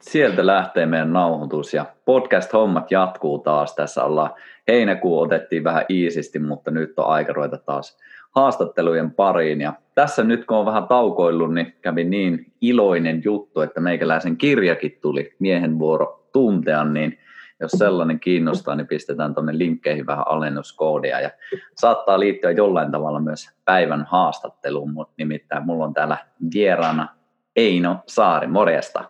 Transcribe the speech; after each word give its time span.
sieltä 0.00 0.46
lähtee 0.46 0.86
meidän 0.86 1.12
nauhoitus 1.12 1.74
ja 1.74 1.86
podcast-hommat 2.04 2.90
jatkuu 2.90 3.38
taas. 3.38 3.74
Tässä 3.74 4.04
ollaan 4.04 4.30
heinäkuu 4.68 5.20
otettiin 5.20 5.64
vähän 5.64 5.84
iisisti, 5.90 6.38
mutta 6.38 6.70
nyt 6.70 6.98
on 6.98 7.06
aika 7.06 7.32
ruveta 7.32 7.58
taas 7.58 7.98
haastattelujen 8.30 9.10
pariin. 9.10 9.60
Ja 9.60 9.72
tässä 9.94 10.24
nyt 10.24 10.44
kun 10.44 10.56
on 10.56 10.66
vähän 10.66 10.88
taukoillut, 10.88 11.54
niin 11.54 11.74
kävi 11.82 12.04
niin 12.04 12.52
iloinen 12.60 13.22
juttu, 13.24 13.60
että 13.60 13.80
meikäläisen 13.80 14.36
kirjakin 14.36 14.98
tuli 15.02 15.36
miehen 15.38 15.78
vuoro 15.78 16.28
tuntea, 16.32 16.84
niin 16.84 17.18
jos 17.60 17.70
sellainen 17.70 18.20
kiinnostaa, 18.20 18.74
niin 18.76 18.86
pistetään 18.86 19.34
tuonne 19.34 19.58
linkkeihin 19.58 20.06
vähän 20.06 20.28
alennuskoodia 20.28 21.20
ja 21.20 21.30
saattaa 21.74 22.20
liittyä 22.20 22.50
jollain 22.50 22.92
tavalla 22.92 23.20
myös 23.20 23.50
päivän 23.64 24.06
haastatteluun, 24.10 24.92
mutta 24.92 25.14
nimittäin 25.16 25.66
mulla 25.66 25.84
on 25.84 25.94
täällä 25.94 26.16
vieraana 26.54 27.08
Eino 27.56 27.96
Saari, 28.06 28.46
morjesta. 28.46 29.04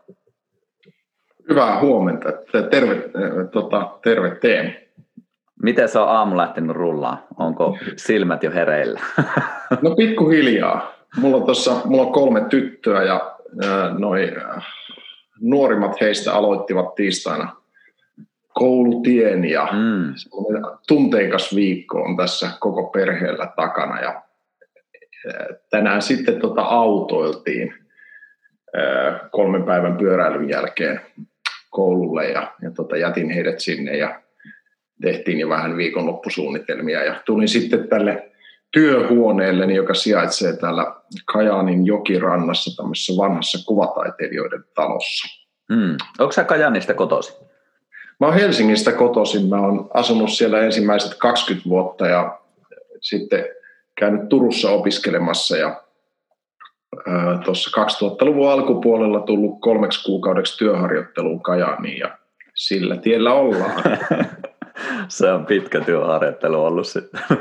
Hyvää 1.51 1.81
huomenta. 1.81 2.29
Terve, 2.71 3.03
tota, 3.53 3.91
terve 4.03 4.31
Teemu. 4.31 4.71
Miten 5.63 5.89
se 5.89 5.99
on 5.99 6.09
aamu 6.09 6.37
lähtenyt 6.37 6.77
rullaan? 6.77 7.19
Onko 7.39 7.79
silmät 7.97 8.43
jo 8.43 8.51
hereillä? 8.51 9.01
No 9.83 9.95
pikkuhiljaa. 9.95 10.93
Mulla 11.17 11.37
on, 11.37 11.47
tossa, 11.47 11.81
mulla 11.85 12.03
on 12.03 12.13
kolme 12.13 12.41
tyttöä 12.41 13.03
ja 13.03 13.37
äh, 13.65 13.99
noi, 13.99 14.37
äh, 14.37 14.67
nuorimmat 15.41 16.01
heistä 16.01 16.35
aloittivat 16.35 16.95
tiistaina 16.95 17.57
koulutien 18.55 19.45
ja 19.45 19.69
mm. 19.73 20.15
tunteikas 20.89 21.55
viikko 21.57 22.03
on 22.03 22.17
tässä 22.17 22.51
koko 22.61 22.85
perheellä 22.85 23.53
takana 23.57 24.01
ja 24.01 24.23
tänään 25.71 26.03
sitten 26.03 26.41
tota 26.41 26.63
autoiltiin 26.63 27.75
kolmen 29.31 29.63
päivän 29.63 29.97
pyöräilyn 29.97 30.49
jälkeen 30.49 31.01
koululle 31.71 32.29
ja, 32.29 32.53
ja 32.63 32.71
tota, 32.71 32.97
jätin 32.97 33.31
heidät 33.31 33.61
sinne 33.61 33.97
ja 33.97 34.23
tehtiin 35.03 35.39
jo 35.39 35.49
vähän 35.49 35.77
viikonloppusuunnitelmia 35.77 37.05
ja 37.05 37.23
tulin 37.27 37.49
sitten 37.49 37.89
tälle 37.89 38.31
työhuoneelle, 38.73 39.73
joka 39.73 39.95
sijaitsee 39.95 40.57
täällä 40.57 40.95
Kajaanin 41.33 41.87
jokirannassa 41.87 42.77
tämmöisessä 42.77 43.13
vanhassa 43.23 43.67
kuvataiteilijoiden 43.67 44.65
talossa. 44.75 45.41
Hmm. 45.75 45.97
Onko 46.19 46.33
sä 46.33 46.45
Kajaanista 46.45 46.95
kotoisin? 46.95 47.35
Mä 48.21 48.27
oon 48.27 48.35
Helsingistä 48.35 48.93
kotoisin. 48.93 49.47
Mä 49.47 49.61
oon 49.61 49.91
asunut 49.95 50.31
siellä 50.31 50.61
ensimmäiset 50.61 51.15
20 51.15 51.69
vuotta 51.69 52.07
ja 52.07 52.41
sitten 53.01 53.45
käynyt 53.99 54.29
Turussa 54.29 54.71
opiskelemassa 54.71 55.57
ja 55.57 55.83
tuossa 57.45 57.83
2000-luvun 57.83 58.51
alkupuolella 58.51 59.21
tullut 59.21 59.61
kolmeksi 59.61 60.05
kuukaudeksi 60.05 60.59
työharjoitteluun 60.59 61.43
Kajaaniin 61.43 61.99
ja 61.99 62.19
sillä 62.55 62.97
tiellä 62.97 63.33
ollaan. 63.33 63.83
Se 65.09 65.33
on 65.33 65.47
pitkä 65.47 65.81
työharjoittelu 65.81 66.65
ollut 66.65 66.87
sitten. 66.87 67.21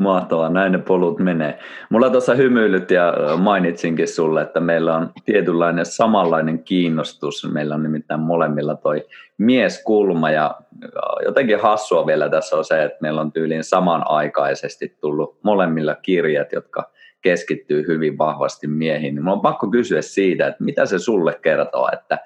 Mahtavaa, 0.00 0.50
näin 0.50 0.72
ne 0.72 0.78
polut 0.78 1.18
menee. 1.18 1.58
Mulla 1.90 2.10
tuossa 2.10 2.34
hymyilyt 2.34 2.90
ja 2.90 3.14
mainitsinkin 3.36 4.08
sulle, 4.08 4.42
että 4.42 4.60
meillä 4.60 4.96
on 4.96 5.10
tietynlainen 5.24 5.86
samanlainen 5.86 6.64
kiinnostus. 6.64 7.48
Meillä 7.52 7.74
on 7.74 7.82
nimittäin 7.82 8.20
molemmilla 8.20 8.74
toi 8.74 9.06
mieskulma 9.38 10.30
ja 10.30 10.54
jotenkin 11.24 11.60
hassua 11.60 12.06
vielä 12.06 12.28
tässä 12.28 12.56
on 12.56 12.64
se, 12.64 12.84
että 12.84 12.98
meillä 13.00 13.20
on 13.20 13.32
tyyliin 13.32 13.64
samanaikaisesti 13.64 14.96
tullut 15.00 15.38
molemmilla 15.42 15.94
kirjat, 15.94 16.52
jotka 16.52 16.90
keskittyy 17.22 17.86
hyvin 17.86 18.18
vahvasti 18.18 18.66
miehiin. 18.66 19.14
Niin 19.14 19.24
mulla 19.24 19.36
on 19.36 19.42
pakko 19.42 19.70
kysyä 19.70 20.02
siitä, 20.02 20.46
että 20.46 20.64
mitä 20.64 20.86
se 20.86 20.98
sulle 20.98 21.38
kertoo, 21.42 21.88
että, 21.92 22.18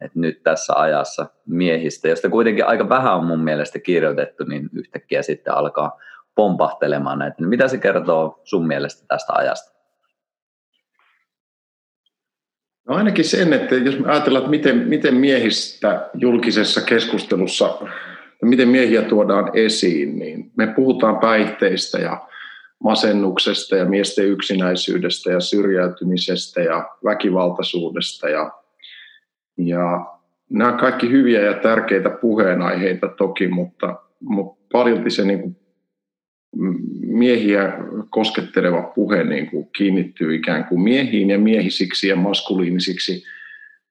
että 0.00 0.18
nyt 0.18 0.42
tässä 0.42 0.72
ajassa 0.76 1.26
miehistä, 1.46 2.08
josta 2.08 2.30
kuitenkin 2.30 2.66
aika 2.66 2.88
vähän 2.88 3.16
on 3.16 3.24
mun 3.24 3.44
mielestä 3.44 3.78
kirjoitettu, 3.78 4.44
niin 4.44 4.70
yhtäkkiä 4.72 5.22
sitten 5.22 5.54
alkaa 5.54 5.98
pompahtelemaan 6.34 7.18
näitä. 7.18 7.36
Niin 7.38 7.48
mitä 7.48 7.68
se 7.68 7.78
kertoo 7.78 8.40
sun 8.44 8.66
mielestä 8.66 9.06
tästä 9.08 9.32
ajasta? 9.32 9.72
No 12.88 12.94
ainakin 12.94 13.24
sen, 13.24 13.52
että 13.52 13.74
jos 13.74 13.98
me 13.98 14.12
ajatellaan, 14.12 14.44
että 14.44 14.50
miten, 14.50 14.76
miten 14.76 15.14
miehistä 15.14 16.10
julkisessa 16.14 16.80
keskustelussa, 16.80 17.78
miten 18.42 18.68
miehiä 18.68 19.02
tuodaan 19.02 19.50
esiin, 19.54 20.18
niin 20.18 20.52
me 20.56 20.66
puhutaan 20.66 21.18
päihteistä 21.18 21.98
ja 21.98 22.28
masennuksesta 22.82 23.76
ja 23.76 23.84
miesten 23.84 24.26
yksinäisyydestä 24.26 25.32
ja 25.32 25.40
syrjäytymisestä 25.40 26.60
ja 26.60 26.90
väkivaltaisuudesta. 27.04 28.28
Ja, 28.28 28.50
ja 29.56 30.06
nämä 30.50 30.72
kaikki 30.72 31.10
hyviä 31.10 31.40
ja 31.40 31.54
tärkeitä 31.54 32.10
puheenaiheita 32.10 33.08
toki, 33.08 33.48
mutta, 33.48 33.96
mutta 34.20 34.62
paljon 34.72 35.10
se 35.10 35.24
niin 35.24 35.40
kuin 35.40 35.56
miehiä 37.06 37.72
kosketteleva 38.10 38.82
puhe 38.82 39.24
niin 39.24 39.50
kuin 39.50 39.68
kiinnittyy 39.76 40.34
ikään 40.34 40.64
kuin 40.64 40.80
miehiin 40.80 41.30
ja 41.30 41.38
miehisiksi 41.38 42.08
ja 42.08 42.16
maskuliinisiksi 42.16 43.24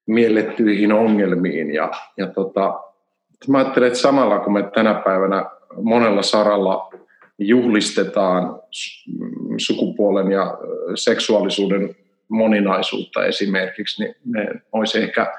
miellettyihin 0.08 0.94
ongelmiin. 0.94 1.74
Ja, 1.74 1.92
ja 2.18 2.28
tota, 2.28 2.80
mä 3.48 3.58
ajattelen, 3.58 3.88
että 3.88 4.00
samalla 4.00 4.40
kun 4.40 4.54
me 4.54 4.64
tänä 4.76 4.94
päivänä 4.94 5.46
monella 5.82 6.22
saralla 6.22 6.90
juhlistetaan 7.48 8.62
sukupuolen 9.58 10.32
ja 10.32 10.58
seksuaalisuuden 10.96 11.96
moninaisuutta 12.30 13.26
esimerkiksi, 13.26 14.04
niin 14.04 14.16
me 14.26 14.62
olisi 14.72 15.00
ehkä 15.00 15.34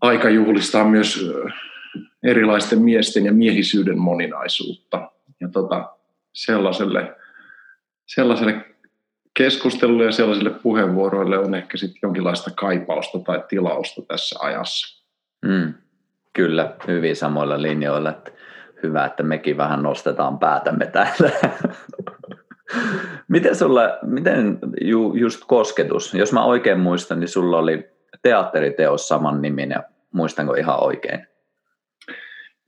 aika 0.00 0.30
juhlistaa 0.30 0.84
myös 0.84 1.30
erilaisten 2.22 2.82
miesten 2.82 3.24
ja 3.26 3.32
miehisyyden 3.32 3.98
moninaisuutta. 3.98 5.10
Ja 5.40 5.48
tota, 5.48 5.92
sellaiselle, 6.32 7.16
sellaiselle 8.06 8.64
keskustelulle 9.34 10.04
ja 10.04 10.12
sellaisille 10.12 10.50
puheenvuoroille 10.50 11.38
on 11.38 11.54
ehkä 11.54 11.76
sitten 11.76 11.98
jonkinlaista 12.02 12.50
kaipausta 12.50 13.18
tai 13.18 13.44
tilausta 13.48 14.02
tässä 14.02 14.38
ajassa. 14.40 15.04
Mm, 15.46 15.74
kyllä, 16.32 16.76
hyvin 16.86 17.16
samoilla 17.16 17.62
linjoilla. 17.62 18.10
Että 18.10 18.30
hyvä, 18.82 19.04
että 19.04 19.22
mekin 19.22 19.56
vähän 19.56 19.82
nostetaan 19.82 20.38
päätämme 20.38 20.86
täällä. 20.86 21.30
miten 23.28 23.56
sulla, 23.56 23.98
miten 24.02 24.58
ju, 24.80 25.14
just 25.14 25.44
kosketus, 25.46 26.14
jos 26.14 26.32
mä 26.32 26.44
oikein 26.44 26.80
muistan, 26.80 27.20
niin 27.20 27.28
sulla 27.28 27.58
oli 27.58 27.90
teatteriteos 28.22 29.08
saman 29.08 29.42
niminen, 29.42 29.82
muistanko 30.12 30.54
ihan 30.54 30.84
oikein? 30.84 31.26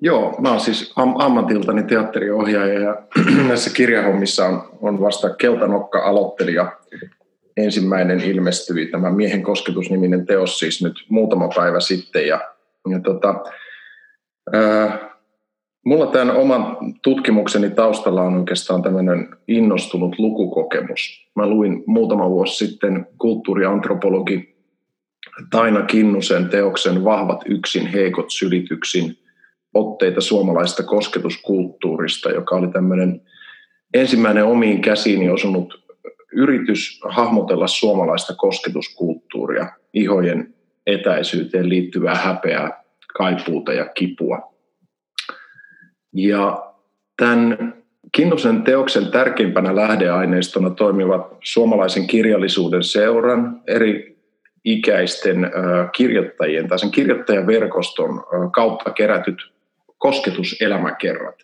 Joo, 0.02 0.36
mä 0.38 0.50
oon 0.50 0.60
siis 0.60 0.92
am- 0.96 1.20
ammatiltani 1.20 1.82
teatteriohjaaja 1.82 2.80
ja 2.80 3.02
näissä 3.48 3.70
kirjahommissa 3.74 4.46
on, 4.46 4.78
on 4.80 5.00
vasta 5.00 5.34
Keltanokka 5.34 6.04
aloittelija. 6.04 6.72
Ensimmäinen 7.56 8.20
ilmestyi 8.20 8.86
tämä 8.86 9.10
Miehen 9.10 9.42
kosketusniminen 9.42 10.26
teos 10.26 10.58
siis 10.58 10.82
nyt 10.82 10.94
muutama 11.08 11.48
päivä 11.56 11.80
sitten. 11.80 12.26
Ja, 12.26 12.40
ja 12.90 13.00
tota, 13.00 13.34
ää, 14.52 15.09
Mulla 15.87 16.06
tämän 16.06 16.37
oman 16.37 16.77
tutkimukseni 17.03 17.71
taustalla 17.71 18.23
on 18.23 18.37
oikeastaan 18.37 18.82
tämmöinen 18.82 19.29
innostunut 19.49 20.19
lukukokemus. 20.19 21.31
Mä 21.37 21.47
luin 21.47 21.82
muutama 21.87 22.31
vuosi 22.31 22.67
sitten 22.67 23.06
kulttuuriantropologi 23.19 24.50
Taina 25.50 25.82
Kinnusen 25.82 26.49
teoksen 26.49 27.05
Vahvat 27.05 27.41
yksin, 27.47 27.87
heikot 27.87 28.31
sylityksin, 28.31 29.19
otteita 29.75 30.21
suomalaista 30.21 30.82
kosketuskulttuurista, 30.82 32.31
joka 32.31 32.56
oli 32.56 32.69
tämmöinen 32.69 33.21
ensimmäinen 33.94 34.44
omiin 34.44 34.82
käsiini 34.82 35.31
osunut 35.31 35.85
yritys 36.32 37.00
hahmotella 37.09 37.67
suomalaista 37.67 38.35
kosketuskulttuuria, 38.35 39.67
ihojen 39.94 40.55
etäisyyteen 40.87 41.69
liittyvää 41.69 42.15
häpeää, 42.15 42.85
kaipuuta 43.19 43.73
ja 43.73 43.85
kipua. 43.85 44.50
Ja 46.12 46.72
tämän 47.16 47.74
Kinnusen 48.12 48.62
teoksen 48.62 49.10
tärkeimpänä 49.10 49.76
lähdeaineistona 49.76 50.70
toimivat 50.70 51.36
suomalaisen 51.44 52.06
kirjallisuuden 52.06 52.84
seuran 52.84 53.62
eri 53.66 54.18
ikäisten 54.64 55.50
kirjoittajien 55.92 56.68
tai 56.68 56.78
sen 56.78 56.90
kirjoittajaverkoston 56.90 58.24
kautta 58.52 58.90
kerätyt 58.90 59.52
kosketuselämäkerrat. 59.98 61.34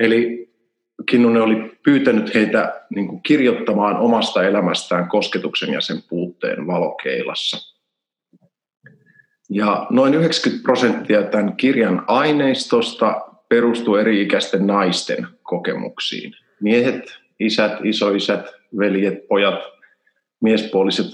Eli 0.00 0.50
Kinnunen 1.10 1.42
oli 1.42 1.78
pyytänyt 1.82 2.34
heitä 2.34 2.80
niin 2.94 3.08
kuin 3.08 3.22
kirjoittamaan 3.22 3.96
omasta 3.96 4.44
elämästään 4.44 5.08
kosketuksen 5.08 5.72
ja 5.72 5.80
sen 5.80 5.96
puutteen 6.08 6.66
valokeilassa. 6.66 7.76
Ja 9.50 9.86
noin 9.90 10.14
90 10.14 10.62
prosenttia 10.62 11.22
tämän 11.22 11.56
kirjan 11.56 12.04
aineistosta 12.06 13.29
perustuu 13.50 13.96
eri-ikäisten 13.96 14.66
naisten 14.66 15.26
kokemuksiin. 15.42 16.32
Miehet, 16.60 17.18
isät, 17.40 17.72
isoisät, 17.84 18.46
veljet, 18.78 19.28
pojat, 19.28 19.60
miespuoliset 20.40 21.06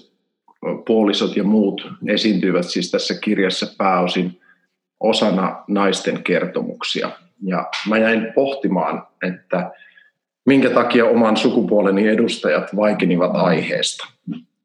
puolisot 0.86 1.36
ja 1.36 1.44
muut 1.44 1.88
esiintyvät 2.08 2.64
siis 2.64 2.90
tässä 2.90 3.14
kirjassa 3.20 3.66
pääosin 3.78 4.40
osana 5.00 5.64
naisten 5.68 6.22
kertomuksia. 6.22 7.10
Ja 7.42 7.70
mä 7.88 7.98
jäin 7.98 8.32
pohtimaan, 8.34 9.06
että 9.22 9.70
minkä 10.46 10.70
takia 10.70 11.04
oman 11.04 11.36
sukupuoleni 11.36 12.08
edustajat 12.08 12.76
vaikenivat 12.76 13.30
aiheesta. 13.34 14.06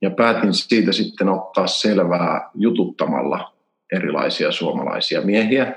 Ja 0.01 0.09
päätin 0.09 0.53
siitä 0.53 0.91
sitten 0.91 1.29
ottaa 1.29 1.67
selvää 1.67 2.49
jututtamalla 2.55 3.53
erilaisia 3.93 4.51
suomalaisia 4.51 5.21
miehiä. 5.21 5.75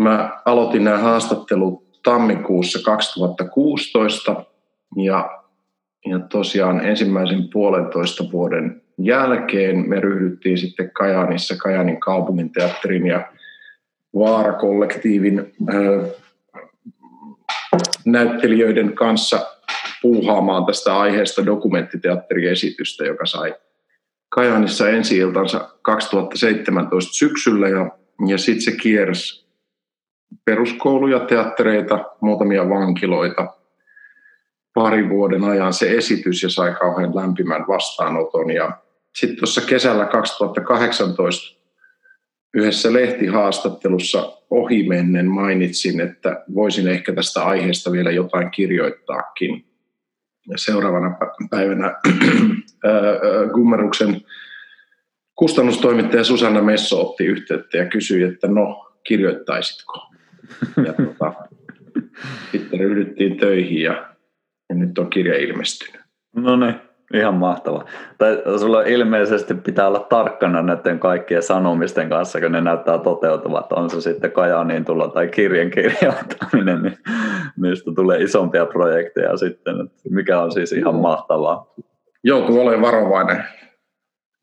Mä 0.00 0.42
aloitin 0.44 0.84
nämä 0.84 0.98
haastattelut 0.98 2.02
tammikuussa 2.02 2.78
2016 2.84 4.44
ja, 4.96 5.40
ja 6.06 6.18
tosiaan 6.18 6.86
ensimmäisen 6.86 7.48
puolentoista 7.52 8.24
vuoden 8.32 8.82
jälkeen 8.98 9.88
me 9.88 10.00
ryhdyttiin 10.00 10.58
sitten 10.58 10.90
Kajaanissa 10.90 11.56
Kajaanin 11.56 12.00
kaupunginteatterin 12.00 13.06
ja 13.06 13.32
Vaara-kollektiivin 14.14 15.52
näyttelijöiden 18.04 18.92
kanssa 18.92 19.46
puuhaamaan 20.02 20.66
tästä 20.66 20.98
aiheesta 20.98 21.46
dokumenttiteatteriesitystä, 21.46 23.04
joka 23.04 23.26
sai 23.26 23.54
Kajaanissa 24.28 24.88
ensi 24.88 25.16
iltansa 25.16 25.68
2017 25.82 27.12
syksyllä. 27.12 27.68
Ja, 27.68 27.90
ja 28.26 28.38
sitten 28.38 28.62
se 28.62 28.72
kiersi 28.72 29.49
peruskouluja, 30.44 31.20
teattereita, 31.20 32.04
muutamia 32.20 32.68
vankiloita 32.68 33.54
pari 34.74 35.08
vuoden 35.08 35.44
ajan 35.44 35.72
se 35.72 35.90
esitys 35.90 36.42
ja 36.42 36.50
sai 36.50 36.74
kauhean 36.74 37.16
lämpimän 37.16 37.64
vastaanoton. 37.68 38.50
Ja 38.50 38.78
sitten 39.14 39.38
tuossa 39.38 39.60
kesällä 39.60 40.04
2018 40.04 41.60
yhdessä 42.54 42.92
lehtihaastattelussa 42.92 44.32
ohimennen 44.50 45.26
mainitsin, 45.26 46.00
että 46.00 46.44
voisin 46.54 46.88
ehkä 46.88 47.12
tästä 47.12 47.44
aiheesta 47.44 47.92
vielä 47.92 48.10
jotain 48.10 48.50
kirjoittaakin. 48.50 49.64
Ja 50.48 50.58
seuraavana 50.58 51.16
päivänä 51.50 51.96
Gummeruksen 53.54 54.20
kustannustoimittaja 55.34 56.24
Susanna 56.24 56.62
Messo 56.62 57.00
otti 57.00 57.24
yhteyttä 57.24 57.78
ja 57.78 57.86
kysyi, 57.86 58.22
että 58.22 58.48
no, 58.48 58.92
kirjoittaisitko? 59.06 60.09
Ja 60.86 60.92
tuota, 60.92 61.32
sitten 62.52 62.80
ryhdyttiin 62.80 63.36
töihin 63.36 63.82
ja, 63.82 64.14
ja 64.68 64.74
nyt 64.74 64.98
on 64.98 65.10
kirja 65.10 65.36
ilmestynyt. 65.36 66.00
No 66.36 66.56
niin. 66.56 66.74
Ihan 67.14 67.34
mahtava. 67.34 67.84
Tai 68.18 68.42
sulla 68.58 68.82
ilmeisesti 68.82 69.54
pitää 69.54 69.88
olla 69.88 70.06
tarkkana 70.08 70.62
näiden 70.62 70.98
kaikkien 70.98 71.42
sanomisten 71.42 72.08
kanssa, 72.08 72.40
kun 72.40 72.52
ne 72.52 72.60
näyttää 72.60 72.98
toteutuvat. 72.98 73.72
On 73.72 73.90
se 73.90 74.00
sitten 74.00 74.32
Kajaaniin 74.32 74.84
tulo 74.84 75.08
tai 75.08 75.28
kirjan 75.28 75.70
kirjoittaminen, 75.70 76.82
niin 76.82 76.98
niistä 77.56 77.90
tulee 77.96 78.22
isompia 78.22 78.66
projekteja 78.66 79.36
sitten, 79.36 79.74
mikä 80.10 80.40
on 80.40 80.52
siis 80.52 80.72
ihan 80.72 80.94
mahtavaa. 80.94 81.74
Joutuu 82.24 82.60
olemaan 82.60 82.82
varovainen 82.82 83.44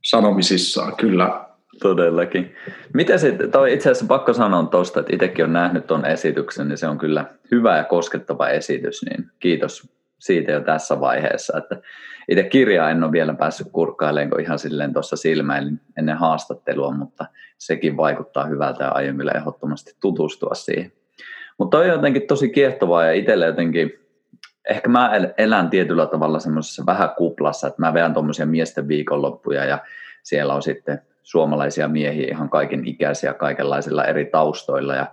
sanomisissaan, 0.04 0.96
kyllä. 0.96 1.47
Todellakin. 1.82 2.56
Miten 2.94 3.20
sitten, 3.20 3.52
toi 3.52 3.74
itse 3.74 3.90
asiassa 3.90 4.06
pakko 4.08 4.34
sanoa 4.34 4.64
tuosta, 4.64 5.00
että 5.00 5.16
itsekin 5.16 5.46
on 5.46 5.54
nähnyt 5.54 5.88
tuon 5.88 6.06
esityksen, 6.06 6.68
niin 6.68 6.78
se 6.78 6.88
on 6.88 6.98
kyllä 6.98 7.26
hyvä 7.52 7.78
ja 7.78 7.84
koskettava 7.84 8.50
esitys, 8.50 9.06
niin 9.10 9.32
kiitos 9.40 9.98
siitä 10.20 10.52
jo 10.52 10.62
tässä 10.62 11.00
vaiheessa, 11.00 11.58
että 11.58 11.82
itse 12.30 12.44
kirjaa 12.44 12.90
en 12.90 13.04
ole 13.04 13.12
vielä 13.12 13.34
päässyt 13.34 13.68
kurkkailemaan, 13.72 14.42
ihan 14.42 14.60
silleen 14.60 14.94
tuossa 14.94 15.16
silmäilin 15.16 15.82
ennen 15.98 16.18
haastattelua, 16.18 16.92
mutta 16.92 17.26
sekin 17.58 17.98
vaikuttaa 17.98 18.46
hyvältä 18.46 18.84
ja 18.84 18.90
aion 18.90 19.18
vielä 19.18 19.32
ehdottomasti 19.32 19.92
tutustua 20.02 20.54
siihen. 20.54 20.92
Mutta 21.58 21.78
on 21.78 21.88
jotenkin 21.88 22.28
tosi 22.28 22.50
kiehtovaa 22.50 23.06
ja 23.06 23.14
itselle 23.14 23.46
jotenkin, 23.46 23.92
ehkä 24.70 24.90
mä 24.90 25.12
elän 25.38 25.70
tietyllä 25.70 26.06
tavalla 26.06 26.40
semmoisessa 26.40 26.86
vähän 26.86 27.10
kuplassa, 27.18 27.68
että 27.68 27.82
mä 27.82 27.94
veän 27.94 28.14
tuommoisia 28.14 28.46
miesten 28.46 28.88
viikonloppuja 28.88 29.66
ja 29.66 29.80
siellä 30.24 30.54
on 30.54 30.62
sitten 30.62 31.02
suomalaisia 31.28 31.88
miehiä 31.88 32.28
ihan 32.28 32.50
kaiken 32.50 32.86
ikäisiä 32.86 33.34
kaikenlaisilla 33.34 34.06
eri 34.06 34.26
taustoilla 34.26 34.96
ja 34.96 35.08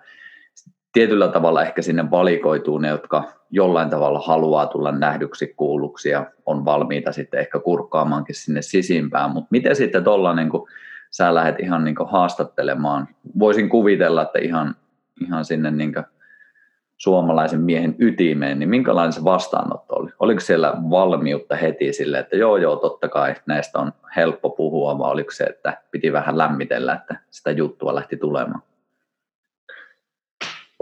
tietyllä 0.92 1.28
tavalla 1.28 1.62
ehkä 1.62 1.82
sinne 1.82 2.10
valikoituu 2.10 2.78
ne, 2.78 2.88
jotka 2.88 3.32
jollain 3.50 3.90
tavalla 3.90 4.20
haluaa 4.20 4.66
tulla 4.66 4.92
nähdyksi, 4.92 5.54
kuulluksi 5.56 6.08
ja 6.08 6.26
on 6.46 6.64
valmiita 6.64 7.12
sitten 7.12 7.40
ehkä 7.40 7.58
kurkkaamaankin 7.58 8.34
sinne 8.34 8.62
sisimpään. 8.62 9.30
Mutta 9.30 9.48
miten 9.50 9.76
sitten 9.76 10.04
tuolla 10.04 10.34
niin 10.34 10.50
sä 11.10 11.34
lähdet 11.34 11.60
ihan 11.60 11.84
niin 11.84 11.96
haastattelemaan? 12.06 13.08
Voisin 13.38 13.68
kuvitella, 13.68 14.22
että 14.22 14.38
ihan, 14.38 14.74
ihan 15.20 15.44
sinne 15.44 15.70
niin 15.70 15.94
suomalaisen 16.96 17.60
miehen 17.60 17.94
ytimeen, 17.98 18.58
niin 18.58 18.68
minkälainen 18.68 19.12
se 19.12 19.24
vastaanotto 19.24 19.94
oli? 19.94 20.10
Oliko 20.20 20.40
siellä 20.40 20.74
valmiutta 20.90 21.56
heti 21.56 21.92
sille, 21.92 22.18
että 22.18 22.36
joo 22.36 22.56
joo, 22.56 22.76
totta 22.76 23.08
kai 23.08 23.34
näistä 23.46 23.78
on 23.78 23.92
helppo 24.16 24.50
puhua, 24.50 24.98
vai 24.98 25.10
oliko 25.10 25.30
se, 25.30 25.44
että 25.44 25.82
piti 25.90 26.12
vähän 26.12 26.38
lämmitellä, 26.38 26.94
että 26.94 27.16
sitä 27.30 27.50
juttua 27.50 27.94
lähti 27.94 28.16
tulemaan? 28.16 28.62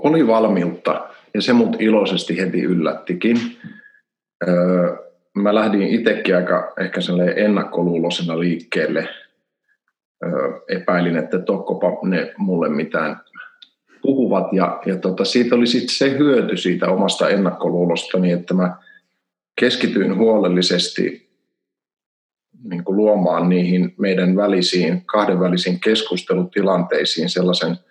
oli 0.03 0.27
valmiutta 0.27 1.09
ja 1.35 1.43
se 1.43 1.53
mut 1.53 1.77
iloisesti 1.79 2.41
heti 2.41 2.63
yllättikin. 2.63 3.37
Öö, 4.49 4.97
mä 5.35 5.55
lähdin 5.55 5.83
itsekin 5.83 6.37
aika 6.37 6.73
ehkä 6.81 7.01
ennakkoluulosena 7.37 8.41
liikkeelle. 8.41 9.09
Öö, 10.25 10.61
epäilin, 10.69 11.17
että 11.17 11.39
tokkopa 11.39 11.89
ne 12.03 12.35
mulle 12.39 12.69
mitään 12.69 13.21
puhuvat 14.03 14.53
ja, 14.53 14.81
ja 14.87 14.97
tota, 14.97 15.25
siitä 15.25 15.55
oli 15.55 15.67
sitten 15.67 15.97
se 15.97 16.19
hyöty 16.19 16.57
siitä 16.57 16.89
omasta 16.89 17.29
ennakkoluulostani, 17.29 18.33
että 18.33 18.55
mä 18.55 18.77
keskityin 19.61 20.19
huolellisesti 20.19 21.33
niin 22.65 22.85
kuin 22.85 22.97
luomaan 22.97 23.49
niihin 23.49 23.95
meidän 23.99 24.37
välisiin, 24.37 25.07
kahdenvälisiin 25.07 25.81
keskustelutilanteisiin 25.81 27.29
sellaisen– 27.29 27.77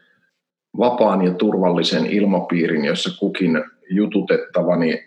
vapaan 0.77 1.21
ja 1.21 1.33
turvallisen 1.33 2.05
ilmapiirin, 2.05 2.85
jossa 2.85 3.19
kukin 3.19 3.63
jututettavani 3.89 5.03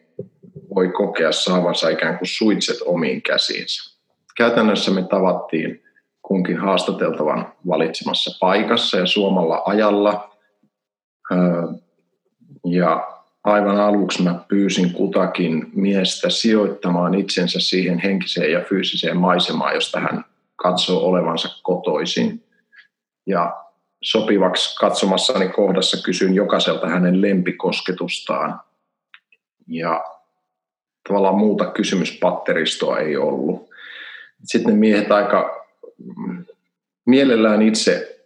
voi 0.74 0.88
kokea 0.88 1.32
saavansa 1.32 1.88
ikään 1.88 2.18
kuin 2.18 2.28
suitset 2.28 2.76
omiin 2.84 3.22
käsiinsä. 3.22 3.94
Käytännössä 4.36 4.90
me 4.90 5.02
tavattiin 5.02 5.82
kunkin 6.22 6.58
haastateltavan 6.58 7.52
valitsemassa 7.68 8.38
paikassa 8.40 8.98
ja 8.98 9.06
suomalla 9.06 9.62
ajalla. 9.66 10.33
Ja 12.64 13.14
aivan 13.44 13.80
aluksi 13.80 14.22
mä 14.22 14.44
pyysin 14.48 14.92
kutakin 14.92 15.70
miestä 15.74 16.30
sijoittamaan 16.30 17.14
itsensä 17.14 17.60
siihen 17.60 17.98
henkiseen 17.98 18.52
ja 18.52 18.60
fyysiseen 18.68 19.16
maisemaan, 19.16 19.74
josta 19.74 20.00
hän 20.00 20.24
katsoo 20.56 21.04
olevansa 21.04 21.48
kotoisin. 21.62 22.44
Ja 23.26 23.56
sopivaksi 24.02 24.76
katsomassani 24.76 25.48
kohdassa 25.48 26.02
kysyin 26.02 26.34
jokaiselta 26.34 26.88
hänen 26.88 27.22
lempikosketustaan. 27.22 28.60
Ja 29.68 30.04
tavallaan 31.08 31.38
muuta 31.38 31.66
kysymyspatteristoa 31.66 32.98
ei 32.98 33.16
ollut. 33.16 33.70
Sitten 34.44 34.76
miehet 34.76 35.12
aika 35.12 35.66
mm, 36.16 36.44
mielellään 37.06 37.62
itse 37.62 38.20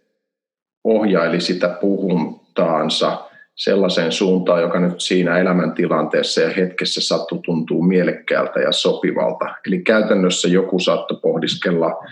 ohjaili 0.83 1.41
sitä 1.41 1.69
puhuntaa 1.69 2.48
suuntaansa, 2.59 3.29
sellaiseen 3.55 4.11
suuntaan, 4.11 4.61
joka 4.61 4.79
nyt 4.79 5.01
siinä 5.01 5.37
elämäntilanteessa 5.37 6.41
ja 6.41 6.49
hetkessä 6.49 7.01
sattu 7.01 7.37
tuntuu 7.37 7.81
mielekkäältä 7.81 8.59
ja 8.59 8.71
sopivalta. 8.71 9.45
Eli 9.67 9.79
käytännössä 9.81 10.47
joku 10.47 10.79
saattoi 10.79 11.19
pohdiskella 11.21 12.03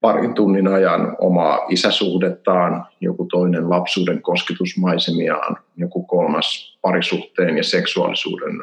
parin 0.00 0.34
tunnin 0.34 0.68
ajan 0.68 1.16
omaa 1.20 1.66
isäsuhdettaan, 1.68 2.86
joku 3.00 3.26
toinen 3.32 3.70
lapsuuden 3.70 4.22
kosketusmaisemiaan, 4.22 5.56
joku 5.76 6.02
kolmas 6.02 6.78
parisuhteen 6.82 7.56
ja 7.56 7.64
seksuaalisuuden 7.64 8.62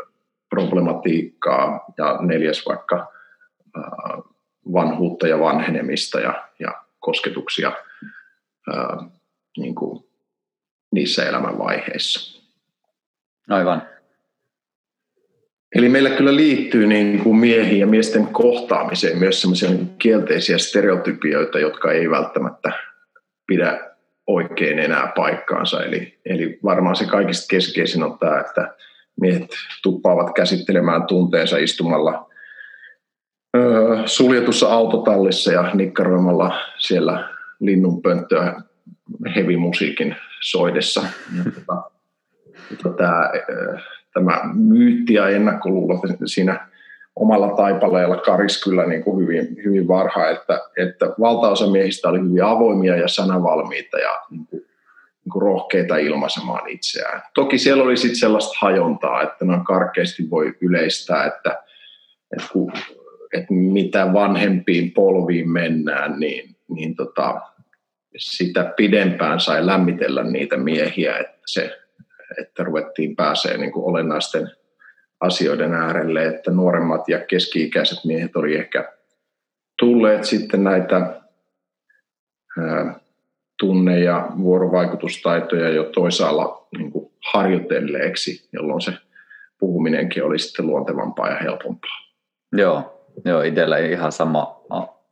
problematiikkaa 0.49 1.85
ja 1.97 2.17
neljäs 2.21 2.65
vaikka 2.67 3.07
vanhuutta 4.73 5.27
ja 5.27 5.39
vanhenemista 5.39 6.19
ja, 6.19 6.43
ja 6.59 6.73
kosketuksia 6.99 7.71
ää, 8.73 8.97
niin 9.57 9.75
kuin 9.75 9.98
niissä 10.91 11.29
elämänvaiheissa. 11.29 12.41
Aivan. 13.49 13.81
Eli 15.75 15.89
meillä 15.89 16.09
kyllä 16.09 16.35
liittyy 16.35 16.87
niin 16.87 17.19
kuin 17.19 17.35
miehiin 17.35 17.79
ja 17.79 17.87
miesten 17.87 18.27
kohtaamiseen 18.27 19.17
myös 19.17 19.41
sellaisia 19.41 19.69
niin 19.69 19.89
kielteisiä 19.99 20.57
stereotypioita, 20.57 21.59
jotka 21.59 21.91
ei 21.91 22.09
välttämättä 22.09 22.71
pidä 23.47 23.89
oikein 24.27 24.79
enää 24.79 25.11
paikkaansa. 25.15 25.83
Eli, 25.83 26.19
eli 26.25 26.59
varmaan 26.63 26.95
se 26.95 27.05
kaikista 27.05 27.47
keskeisin 27.49 28.03
on 28.03 28.19
tämä, 28.19 28.39
että 28.39 28.75
miehet 29.21 29.47
tuppaavat 29.83 30.33
käsittelemään 30.33 31.03
tunteensa 31.03 31.57
istumalla 31.57 32.29
öö, 33.57 33.97
suljetussa 34.05 34.67
autotallissa 34.67 35.51
ja 35.51 35.71
nikkaroimalla 35.73 36.59
siellä 36.77 37.29
linnunpönttöä 37.59 38.61
hevimusiikin 39.35 40.15
soidessa. 40.41 41.03
Tota, 41.43 41.91
tota, 42.83 43.29
tämä, 44.13 44.41
myytti 44.53 45.13
ja 45.13 45.29
ennakkoluulo 45.29 46.01
siinä 46.25 46.69
omalla 47.15 47.55
taipaleella 47.55 48.17
karis 48.17 48.63
kyllä 48.63 48.85
niin 48.85 49.03
kuin 49.03 49.25
hyvin, 49.25 49.47
hyvin 49.65 49.87
varhaa, 49.87 50.29
että, 50.29 50.61
että 50.77 51.05
valtaosa 51.19 51.67
miehistä 51.67 52.09
oli 52.09 52.19
hyvin 52.19 52.43
avoimia 52.43 52.95
ja 52.95 53.07
sanavalmiita 53.07 53.99
ja 53.99 54.21
niin 54.29 54.47
kuin, 54.47 54.61
niin 55.23 55.31
kuin 55.31 55.41
rohkeita 55.41 55.97
ilmaisemaan 55.97 56.69
itseään. 56.69 57.21
Toki 57.33 57.57
siellä 57.57 57.83
oli 57.83 57.97
sitten 57.97 58.19
sellaista 58.19 58.57
hajontaa, 58.61 59.21
että 59.21 59.45
noin 59.45 59.63
karkeasti 59.63 60.29
voi 60.29 60.53
yleistää, 60.61 61.25
että, 61.25 61.63
että, 62.37 62.47
kun, 62.53 62.71
että 63.33 63.53
mitä 63.53 64.13
vanhempiin 64.13 64.91
polviin 64.91 65.49
mennään, 65.49 66.19
niin, 66.19 66.55
niin 66.69 66.95
tota, 66.95 67.41
sitä 68.17 68.73
pidempään 68.77 69.39
sai 69.39 69.65
lämmitellä 69.65 70.23
niitä 70.23 70.57
miehiä, 70.57 71.17
että, 71.17 71.41
se, 71.45 71.79
että 72.41 72.63
ruvettiin 72.63 73.15
pääsee 73.15 73.57
niin 73.57 73.71
kuin 73.71 73.85
olennaisten 73.85 74.51
asioiden 75.19 75.73
äärelle, 75.73 76.27
että 76.27 76.51
nuoremmat 76.51 77.09
ja 77.09 77.19
keski-ikäiset 77.19 78.05
miehet 78.05 78.35
oli 78.35 78.55
ehkä 78.55 78.93
tulleet 79.79 80.25
sitten 80.25 80.63
näitä 80.63 81.21
ää, 82.59 82.99
tunne- 83.59 83.99
ja 83.99 84.27
vuorovaikutustaitoja 84.37 85.69
jo 85.69 85.83
toisaalla 85.83 86.67
niin 86.77 86.91
kuin 86.91 87.11
harjoitelleeksi, 87.33 88.49
jolloin 88.53 88.81
se 88.81 88.93
puhuminenkin 89.59 90.23
oli 90.23 90.39
sitten 90.39 90.67
luontevampaa 90.67 91.29
ja 91.29 91.35
helpompaa. 91.35 91.97
Joo, 92.51 93.05
joo 93.25 93.41
itsellä 93.41 93.77
ihan 93.77 94.11
sama 94.11 94.58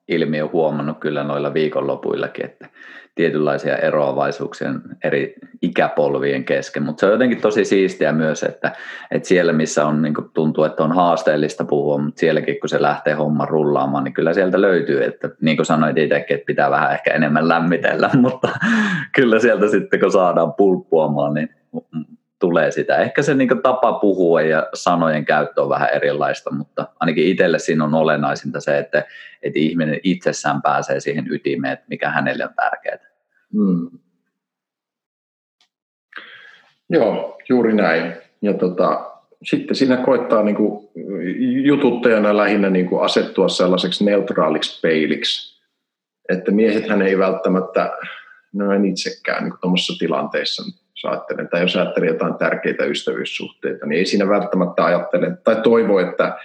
ilmiö 0.08 0.48
huomannut 0.48 1.00
kyllä 1.00 1.24
noilla 1.24 1.54
viikonlopuillakin, 1.54 2.46
että 2.46 2.70
tietynlaisia 3.18 3.78
eroavaisuuksia 3.78 4.70
eri 5.04 5.36
ikäpolvien 5.62 6.44
kesken, 6.44 6.84
mutta 6.84 7.00
se 7.00 7.06
on 7.06 7.12
jotenkin 7.12 7.42
tosi 7.42 7.66
siistiä 7.66 8.12
myös, 8.12 8.44
että, 8.44 8.72
että 9.12 9.28
siellä 9.28 9.54
missä 9.54 9.86
on, 9.86 10.02
niin 10.02 10.14
tuntuu, 10.34 10.64
että 10.64 10.84
on 10.84 10.92
haasteellista 10.92 11.66
puhua, 11.66 11.98
mutta 11.98 12.20
sielläkin 12.20 12.60
kun 12.60 12.70
se 12.70 12.82
lähtee 12.82 13.14
homma 13.14 13.46
rullaamaan, 13.46 14.04
niin 14.04 14.14
kyllä 14.14 14.34
sieltä 14.34 14.62
löytyy, 14.62 15.04
että 15.04 15.30
niin 15.42 15.58
kuin 15.58 15.66
sanoit 15.66 15.98
itsekin, 15.98 16.36
että 16.36 16.46
pitää 16.46 16.72
vähän 16.72 16.92
ehkä 16.92 17.14
enemmän 17.14 17.48
lämmitellä, 17.48 18.10
mutta 18.22 18.50
kyllä 19.16 19.40
sieltä 19.40 19.68
sitten 19.68 20.00
kun 20.00 20.12
saadaan 20.12 20.54
pulppuamaan, 20.54 21.34
niin 21.34 21.50
tulee 22.40 22.72
sitä. 22.72 22.98
Ehkä 22.98 23.22
se 23.22 23.34
niin 23.34 23.62
tapa 23.64 23.94
puhua 23.94 24.42
ja 24.42 24.68
sanojen 24.74 25.26
käyttö 25.26 25.62
on 25.62 25.70
vähän 25.70 25.90
erilaista, 25.94 26.54
mutta 26.54 26.88
ainakin 27.00 27.28
itselle 27.28 27.60
siinä 27.60 27.84
on 27.84 27.94
olennaisinta 27.94 28.60
se, 28.60 28.78
että, 28.78 29.04
että 29.44 29.60
ihminen 29.60 30.00
itsessään 30.04 30.62
pääsee 30.62 31.00
siihen 31.00 31.26
ytimeen, 31.32 31.74
että 31.74 31.86
mikä 31.90 32.10
hänelle 32.10 32.44
on 32.44 32.54
tärkeää. 32.56 32.98
Hmm. 33.54 34.00
Joo, 36.90 37.38
juuri 37.50 37.74
näin. 37.74 38.14
Ja 38.42 38.54
tota, 38.54 39.12
sitten 39.44 39.76
siinä 39.76 39.98
koittaa 39.98 40.44
niin 40.44 40.56
kuin, 40.56 40.90
jututtajana 41.64 42.38
lähinnä 42.38 42.70
niin 42.70 42.90
kuin 42.90 43.04
asettua 43.04 43.50
sellaiseksi 43.50 44.06
neutraaliksi 44.06 44.82
peiliksi, 44.82 45.62
että 46.30 46.52
miehethän 46.52 47.02
ei 47.02 47.18
välttämättä, 47.18 47.98
no 48.54 48.72
en 48.72 48.86
itsekään 48.86 49.44
niin 49.44 49.54
tuommoisessa 49.62 50.00
tilanteessa 50.00 50.64
jos 50.98 51.12
ajattelen, 51.12 51.50
tai 51.50 51.62
jos 51.62 51.76
ajattelen 51.76 52.08
jotain 52.08 52.34
tärkeitä 52.34 52.86
ystävyyssuhteita, 52.86 53.86
niin 53.86 54.00
ei 54.00 54.06
siinä 54.06 54.30
välttämättä 54.30 54.86
ajattele 54.86 55.38
tai 55.44 55.56
toivo, 55.56 56.00
että 56.00 56.38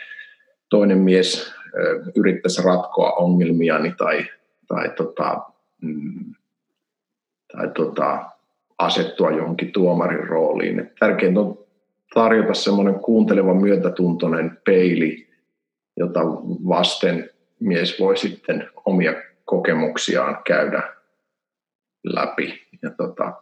toinen 0.69 0.99
mies 0.99 1.55
yrittäisi 2.17 2.63
ratkoa 2.63 3.11
ongelmiani 3.11 3.95
tai, 3.99 4.27
tai, 4.69 4.91
tota, 4.97 5.43
mm, 5.81 6.35
tai 7.53 7.69
tota, 7.69 8.25
asettua 8.79 9.31
johonkin 9.31 9.73
tuomarin 9.73 10.29
rooliin. 10.29 10.91
tärkeintä 10.99 11.41
on 11.41 11.59
tarjota 12.15 12.55
semmoinen 12.55 12.95
kuunteleva 12.95 13.55
myötätuntoinen 13.55 14.59
peili, 14.65 15.29
jota 15.97 16.21
vasten 16.69 17.31
mies 17.61 18.01
voi 18.01 18.17
sitten 18.17 18.69
omia 18.85 19.15
kokemuksiaan 19.45 20.43
käydä 20.45 20.83
läpi. 22.05 22.63
Ja 22.83 22.91
tota, 22.91 23.33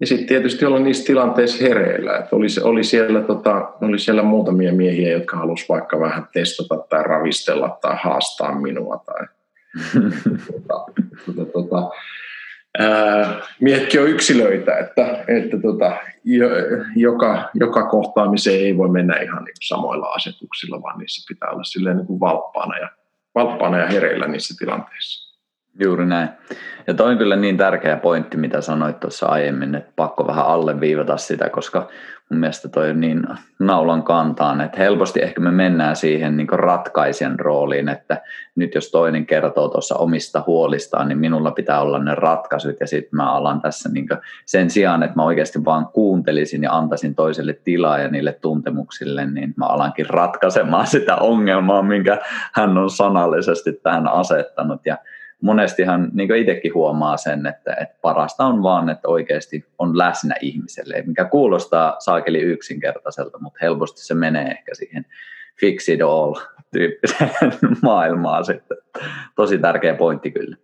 ja 0.00 0.06
sitten 0.06 0.26
tietysti 0.26 0.64
olla 0.64 0.78
niissä 0.78 1.04
tilanteissa 1.04 1.64
hereillä. 1.64 2.16
Että 2.16 2.36
oli, 2.36 2.46
oli, 2.62 2.84
siellä, 2.84 3.20
tota, 3.20 3.72
oli 3.80 3.98
siellä 3.98 4.22
muutamia 4.22 4.72
miehiä, 4.72 5.12
jotka 5.12 5.36
halusivat 5.36 5.68
vaikka 5.68 6.00
vähän 6.00 6.28
testata 6.32 6.76
tai 6.88 7.02
ravistella 7.02 7.78
tai 7.80 7.96
haastaa 8.02 8.60
minua. 8.60 9.04
Tai, 9.06 9.26
tota, 10.52 10.84
tota, 11.26 11.52
tota, 11.52 11.90
ää, 12.78 13.40
miehetkin 13.60 14.00
on 14.00 14.08
yksilöitä, 14.08 14.78
että, 14.78 15.24
että 15.28 15.60
tota, 15.62 15.96
jo, 16.24 16.48
joka, 16.96 17.50
joka 17.54 17.82
kohtaamiseen 17.82 18.60
ei 18.60 18.76
voi 18.76 18.88
mennä 18.88 19.16
ihan 19.16 19.44
niin 19.44 19.54
samoilla 19.62 20.06
asetuksilla, 20.06 20.82
vaan 20.82 20.98
niissä 20.98 21.34
pitää 21.34 21.50
olla 21.50 21.64
silleen 21.64 21.96
niin 21.96 22.06
kuin 22.06 22.20
valppaana, 22.20 22.78
ja, 22.78 22.88
valppaana 23.34 23.78
ja 23.78 23.86
hereillä 23.86 24.28
niissä 24.28 24.54
tilanteissa. 24.58 25.29
Juuri 25.78 26.06
näin. 26.06 26.28
Ja 26.86 26.94
toi 26.94 27.10
on 27.10 27.18
kyllä 27.18 27.36
niin 27.36 27.56
tärkeä 27.56 27.96
pointti, 27.96 28.36
mitä 28.36 28.60
sanoit 28.60 29.00
tuossa 29.00 29.26
aiemmin, 29.26 29.74
että 29.74 29.92
pakko 29.96 30.26
vähän 30.26 30.46
alleviivata 30.46 31.16
sitä, 31.16 31.48
koska 31.48 31.88
mun 32.30 32.40
mielestä 32.40 32.68
toi 32.68 32.90
on 32.90 33.00
niin 33.00 33.22
naulan 33.58 34.02
kantaan, 34.02 34.60
että 34.60 34.78
helposti 34.78 35.22
ehkä 35.22 35.40
me 35.40 35.50
mennään 35.50 35.96
siihen 35.96 36.36
niin 36.36 36.48
ratkaisijan 36.48 37.40
rooliin, 37.40 37.88
että 37.88 38.22
nyt 38.54 38.74
jos 38.74 38.90
toinen 38.90 39.26
kertoo 39.26 39.68
tuossa 39.68 39.94
omista 39.94 40.42
huolistaan, 40.46 41.08
niin 41.08 41.18
minulla 41.18 41.50
pitää 41.50 41.80
olla 41.80 41.98
ne 41.98 42.14
ratkaisut 42.14 42.76
ja 42.80 42.86
sitten 42.86 43.16
mä 43.16 43.32
alan 43.32 43.60
tässä 43.60 43.88
niin 43.88 44.08
sen 44.46 44.70
sijaan, 44.70 45.02
että 45.02 45.16
mä 45.16 45.24
oikeasti 45.24 45.64
vaan 45.64 45.86
kuuntelisin 45.86 46.62
ja 46.62 46.76
antaisin 46.76 47.14
toiselle 47.14 47.52
tilaa 47.52 47.98
ja 47.98 48.08
niille 48.08 48.32
tuntemuksille, 48.32 49.26
niin 49.26 49.54
mä 49.56 49.66
alankin 49.66 50.10
ratkaisemaan 50.10 50.86
sitä 50.96 51.16
ongelmaa, 51.16 51.82
minkä 51.82 52.18
hän 52.54 52.78
on 52.78 52.90
sanallisesti 52.90 53.72
tähän 53.72 54.08
asettanut 54.08 54.80
ja 54.86 54.96
monestihan 55.40 56.10
niin 56.12 56.36
itsekin 56.36 56.74
huomaa 56.74 57.16
sen, 57.16 57.46
että, 57.46 57.76
että 57.80 57.98
parasta 58.02 58.44
on 58.44 58.62
vaan, 58.62 58.88
että 58.88 59.08
oikeasti 59.08 59.64
on 59.78 59.98
läsnä 59.98 60.34
ihmiselle, 60.40 61.02
mikä 61.06 61.24
kuulostaa 61.24 61.96
saakeli 61.98 62.38
yksinkertaiselta, 62.40 63.38
mutta 63.38 63.58
helposti 63.62 64.00
se 64.04 64.14
menee 64.14 64.50
ehkä 64.50 64.74
siihen 64.74 65.06
fix 65.60 65.88
it 65.88 66.02
all 66.02 66.34
tyyppiseen 66.72 67.30
maailmaan 67.82 68.44
sitten. 68.44 68.76
Tosi 69.36 69.58
tärkeä 69.58 69.94
pointti 69.94 70.30
kyllä. 70.30 70.56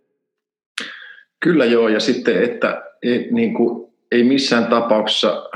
Kyllä 1.39 1.65
joo, 1.65 1.87
ja 1.87 1.99
sitten, 1.99 2.43
että 2.43 2.83
ei, 3.03 3.27
niin 3.31 3.53
kuin, 3.53 3.93
ei 4.11 4.23
missään 4.23 4.65
tapauksessa 4.65 5.49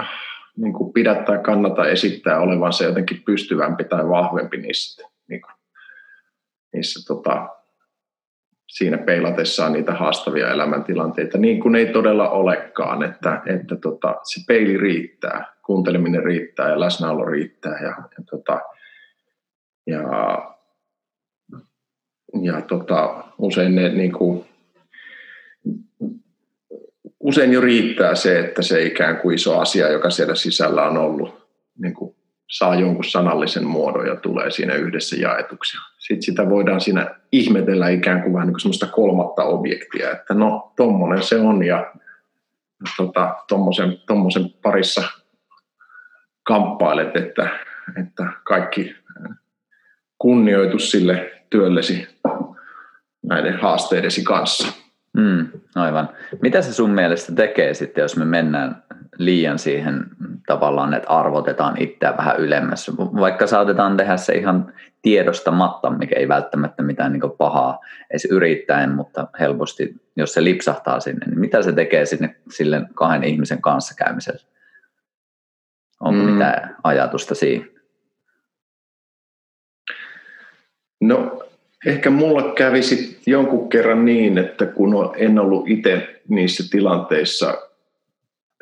niin 0.58 0.74
kuin 0.74 0.94
pidä 0.94 1.16
tai 1.16 1.40
kannata 1.40 1.88
esittää 1.88 2.40
olevansa 2.40 2.84
jotenkin 2.84 3.24
pystyvämpi 3.26 3.84
tai 3.84 4.10
vahvempi 4.10 4.58
niissä, 4.58 5.08
niin 5.28 5.42
kuin, 5.42 5.54
niissä 6.74 7.14
tota, 7.14 7.50
siinä 8.72 8.98
peilatessaan 8.98 9.74
niitä 9.74 9.94
haastavia 9.94 10.52
elämäntilanteita, 10.52 11.38
niin 11.38 11.60
kuin 11.60 11.76
ei 11.76 11.86
todella 11.86 12.30
olekaan, 12.30 13.04
että, 13.04 13.42
että 13.46 13.76
tota, 13.76 14.16
se 14.24 14.42
peili 14.48 14.78
riittää, 14.78 15.54
kuunteleminen 15.66 16.24
riittää 16.24 16.70
ja 16.70 16.80
läsnäolo 16.80 17.26
riittää 17.26 17.80
ja, 17.82 17.90
ja, 17.90 18.24
tota, 18.32 18.62
ja, 19.88 20.02
ja 22.42 22.62
tota, 22.62 23.24
usein 23.38 23.76
ne 23.76 23.90
niin 23.90 24.12
kuin, 24.12 24.46
usein 27.20 27.54
jo 27.54 27.62
riittää 27.62 28.16
se, 28.16 28.40
että 28.40 28.62
se 28.62 28.84
ikään 28.84 29.18
kuin 29.18 29.36
iso 29.36 29.60
asia, 29.60 29.90
joka 29.90 30.10
siellä 30.10 30.36
sisällä 30.36 30.84
on 30.84 30.98
ollut, 30.98 31.48
niin 31.80 31.94
kuin 31.94 32.16
saa 32.52 32.76
jonkun 32.76 33.04
sanallisen 33.04 33.66
muodon 33.66 34.08
ja 34.08 34.16
tulee 34.16 34.52
siinä 34.52 34.74
yhdessä 34.74 35.16
jaetuksi. 35.16 35.78
Sitten 35.98 36.22
sitä 36.22 36.50
voidaan 36.50 36.82
siinä 36.82 37.16
ihmetellä 37.32 37.90
ikään 37.90 38.22
kuin 38.22 38.34
vähän 38.34 38.48
niin 38.48 38.54
kuin 38.54 38.62
semmoista 38.62 38.88
kolmatta 38.88 39.44
objektia, 39.44 40.12
että 40.12 40.34
no 40.34 40.74
tommonen 40.76 41.24
se 41.24 41.36
on 41.36 41.64
ja 41.64 41.94
tota, 42.98 43.36
tommosen, 43.48 43.98
tommosen 44.08 44.50
parissa 44.62 45.04
kamppailet, 46.44 47.16
että, 47.16 47.50
että 48.00 48.26
kaikki 48.44 48.96
kunnioitus 50.18 50.92
sille 50.92 51.32
työllesi 51.50 52.08
näiden 53.24 53.60
haasteidesi 53.60 54.24
kanssa. 54.24 54.68
Mm, 55.18 55.48
aivan. 55.76 56.10
Mitä 56.42 56.62
se 56.62 56.74
sun 56.74 56.90
mielestä 56.90 57.36
tekee 57.36 57.74
sitten, 57.74 58.02
jos 58.02 58.18
me 58.18 58.26
mennään 58.26 58.84
liian 59.18 59.60
siihen 59.60 60.04
tavallaan, 60.46 60.94
että 60.94 61.10
arvotetaan 61.10 61.82
itseä 61.82 62.18
vähän 62.18 62.38
ylemmässä? 62.38 62.92
Vaikka 62.98 63.48
saatetaan 63.48 63.98
tehdä 63.98 64.18
se 64.18 64.34
ihan 64.34 64.74
tiedostamatta, 65.02 65.90
mikä 65.90 66.16
ei 66.16 66.28
välttämättä 66.28 66.84
mitään 66.84 67.14
niin 67.14 67.32
pahaa 67.38 67.80
edes 68.10 68.26
yrittäen, 68.26 68.92
mutta 68.92 69.28
helposti, 69.40 69.96
jos 70.16 70.34
se 70.34 70.44
lipsahtaa 70.44 71.00
sinne, 71.00 71.26
niin 71.26 71.40
mitä 71.40 71.62
se 71.62 71.72
tekee 71.72 72.06
sinne 72.06 72.36
sille 72.52 72.82
kahden 72.94 73.24
ihmisen 73.24 73.62
kanssa 73.62 73.96
käymiselle? 73.96 74.42
Onko 76.00 76.24
mm. 76.24 76.30
mitään 76.30 76.76
ajatusta 76.84 77.36
siihen? 77.36 77.72
No 81.02 81.42
Ehkä 81.86 82.10
mulla 82.10 82.54
kävisi 82.54 83.22
jonkun 83.26 83.70
kerran 83.70 84.06
niin, 84.06 84.38
että 84.38 84.66
kun 84.66 85.14
en 85.18 85.40
ollut 85.40 85.70
itse 85.70 86.22
niissä 86.30 86.64
tilanteissa, 86.72 87.58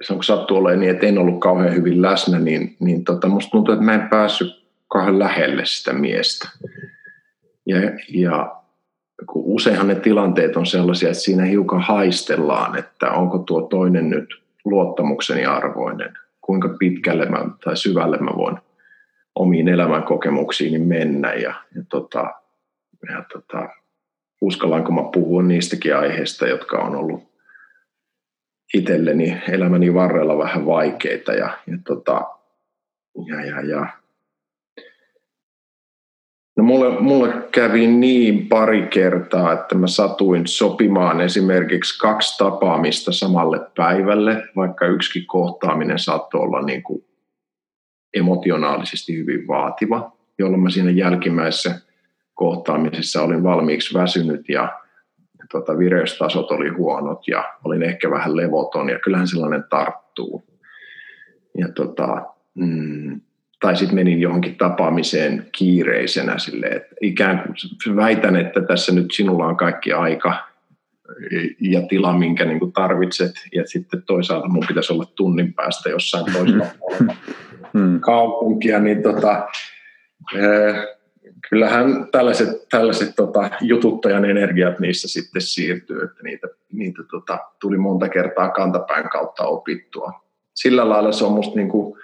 se 0.01 0.13
on 0.13 0.23
sattu 0.23 0.55
olemaan 0.55 0.79
niin, 0.79 0.91
että 0.91 1.07
en 1.07 1.17
ollut 1.17 1.39
kauhean 1.39 1.75
hyvin 1.75 2.01
läsnä, 2.01 2.39
niin, 2.39 2.75
niin 2.79 3.03
tota, 3.03 3.27
musta 3.27 3.51
tuntuu, 3.51 3.73
että 3.73 3.85
mä 3.85 3.93
en 3.93 4.09
päässyt 4.09 4.65
kauhean 4.87 5.19
lähelle 5.19 5.65
sitä 5.65 5.93
miestä. 5.93 6.49
Ja, 7.65 7.77
ja 8.09 8.55
kun 9.25 9.43
useinhan 9.45 9.87
ne 9.87 9.95
tilanteet 9.95 10.57
on 10.57 10.65
sellaisia, 10.65 11.09
että 11.09 11.21
siinä 11.21 11.43
hiukan 11.43 11.81
haistellaan, 11.81 12.77
että 12.77 13.11
onko 13.11 13.37
tuo 13.37 13.61
toinen 13.61 14.09
nyt 14.09 14.41
luottamukseni 14.65 15.45
arvoinen, 15.45 16.13
kuinka 16.41 16.69
pitkälle 16.79 17.25
mä, 17.25 17.45
tai 17.63 17.77
syvälle 17.77 18.17
mä 18.17 18.31
voin 18.37 18.57
omiin 19.35 19.67
elämänkokemuksiini 19.67 20.79
mennä. 20.79 21.33
Ja, 21.33 21.53
ja 21.75 21.83
tota, 21.89 22.33
ja 23.09 23.23
tota, 23.33 23.69
uskallanko 24.41 24.91
mä 24.91 25.03
puhua 25.13 25.43
niistäkin 25.43 25.95
aiheista, 25.95 26.47
jotka 26.47 26.77
on 26.77 26.95
ollut 26.95 27.28
itselleni 28.73 29.41
elämäni 29.51 29.93
varrella 29.93 30.37
vähän 30.37 30.65
vaikeita 30.65 31.33
ja, 31.33 31.57
ja, 31.67 31.77
tota, 31.87 32.21
ja, 33.27 33.45
ja, 33.45 33.61
ja. 33.61 33.87
No 36.57 36.63
mulle, 36.63 36.99
mulle 36.99 37.33
kävi 37.51 37.87
niin 37.87 38.47
pari 38.47 38.87
kertaa, 38.87 39.53
että 39.53 39.75
mä 39.75 39.87
satuin 39.87 40.47
sopimaan 40.47 41.21
esimerkiksi 41.21 41.99
kaksi 41.99 42.37
tapaamista 42.37 43.11
samalle 43.11 43.59
päivälle, 43.77 44.43
vaikka 44.55 44.85
yksikin 44.85 45.27
kohtaaminen 45.27 45.99
saattoi 45.99 46.41
olla 46.41 46.61
niin 46.61 46.83
kuin 46.83 47.05
emotionaalisesti 48.13 49.17
hyvin 49.17 49.47
vaativa, 49.47 50.11
jolloin 50.39 50.63
mä 50.63 50.69
siinä 50.69 50.91
jälkimmäisessä 50.91 51.79
kohtaamisessa 52.33 53.21
olin 53.21 53.43
valmiiksi 53.43 53.93
väsynyt 53.93 54.49
ja 54.49 54.79
tota, 55.51 55.77
vireystasot 55.77 56.51
oli 56.51 56.69
huonot 56.69 57.27
ja 57.27 57.53
olin 57.63 57.83
ehkä 57.83 58.11
vähän 58.11 58.35
levoton 58.35 58.89
ja 58.89 58.99
kyllähän 58.99 59.27
sellainen 59.27 59.63
tarttuu. 59.69 60.43
Ja 61.57 61.67
tota, 61.75 62.25
mm, 62.55 63.21
tai 63.61 63.75
sitten 63.75 63.95
menin 63.95 64.21
johonkin 64.21 64.55
tapaamiseen 64.55 65.45
kiireisenä 65.51 66.37
silleen, 66.37 66.77
että 66.77 66.95
ikään 67.01 67.43
kuin 67.83 67.95
väitän, 67.95 68.35
että 68.35 68.61
tässä 68.61 68.93
nyt 68.93 69.11
sinulla 69.11 69.45
on 69.45 69.57
kaikki 69.57 69.93
aika 69.93 70.49
ja 71.59 71.81
tila, 71.81 72.17
minkä 72.17 72.45
niin 72.45 72.59
kuin 72.59 72.73
tarvitset, 72.73 73.31
ja 73.53 73.67
sitten 73.67 74.03
toisaalta 74.03 74.47
mun 74.47 74.65
pitäisi 74.67 74.93
olla 74.93 75.05
tunnin 75.15 75.53
päästä 75.53 75.89
jossain 75.89 76.33
toisella 76.33 76.65
puolella 76.79 77.15
hmm. 77.73 77.99
kaupunkia, 77.99 78.79
niin 78.79 79.03
tota, 79.03 79.47
kyllähän 81.49 82.07
tällaiset, 82.11 82.69
tällaiset 82.69 83.15
tota, 83.15 83.49
jututtajan 83.61 84.25
energiat 84.25 84.79
niissä 84.79 85.07
sitten 85.07 85.41
siirtyy, 85.41 86.03
että 86.03 86.23
niitä, 86.23 86.47
niitä 86.71 87.03
tota, 87.11 87.39
tuli 87.61 87.77
monta 87.77 88.09
kertaa 88.09 88.49
kantapään 88.49 89.09
kautta 89.09 89.43
opittua. 89.43 90.23
Sillä 90.55 90.89
lailla 90.89 91.11
se 91.11 91.25
on 91.25 91.31
musta 91.31 91.55
niin 91.55 91.69
kuin, 91.69 91.99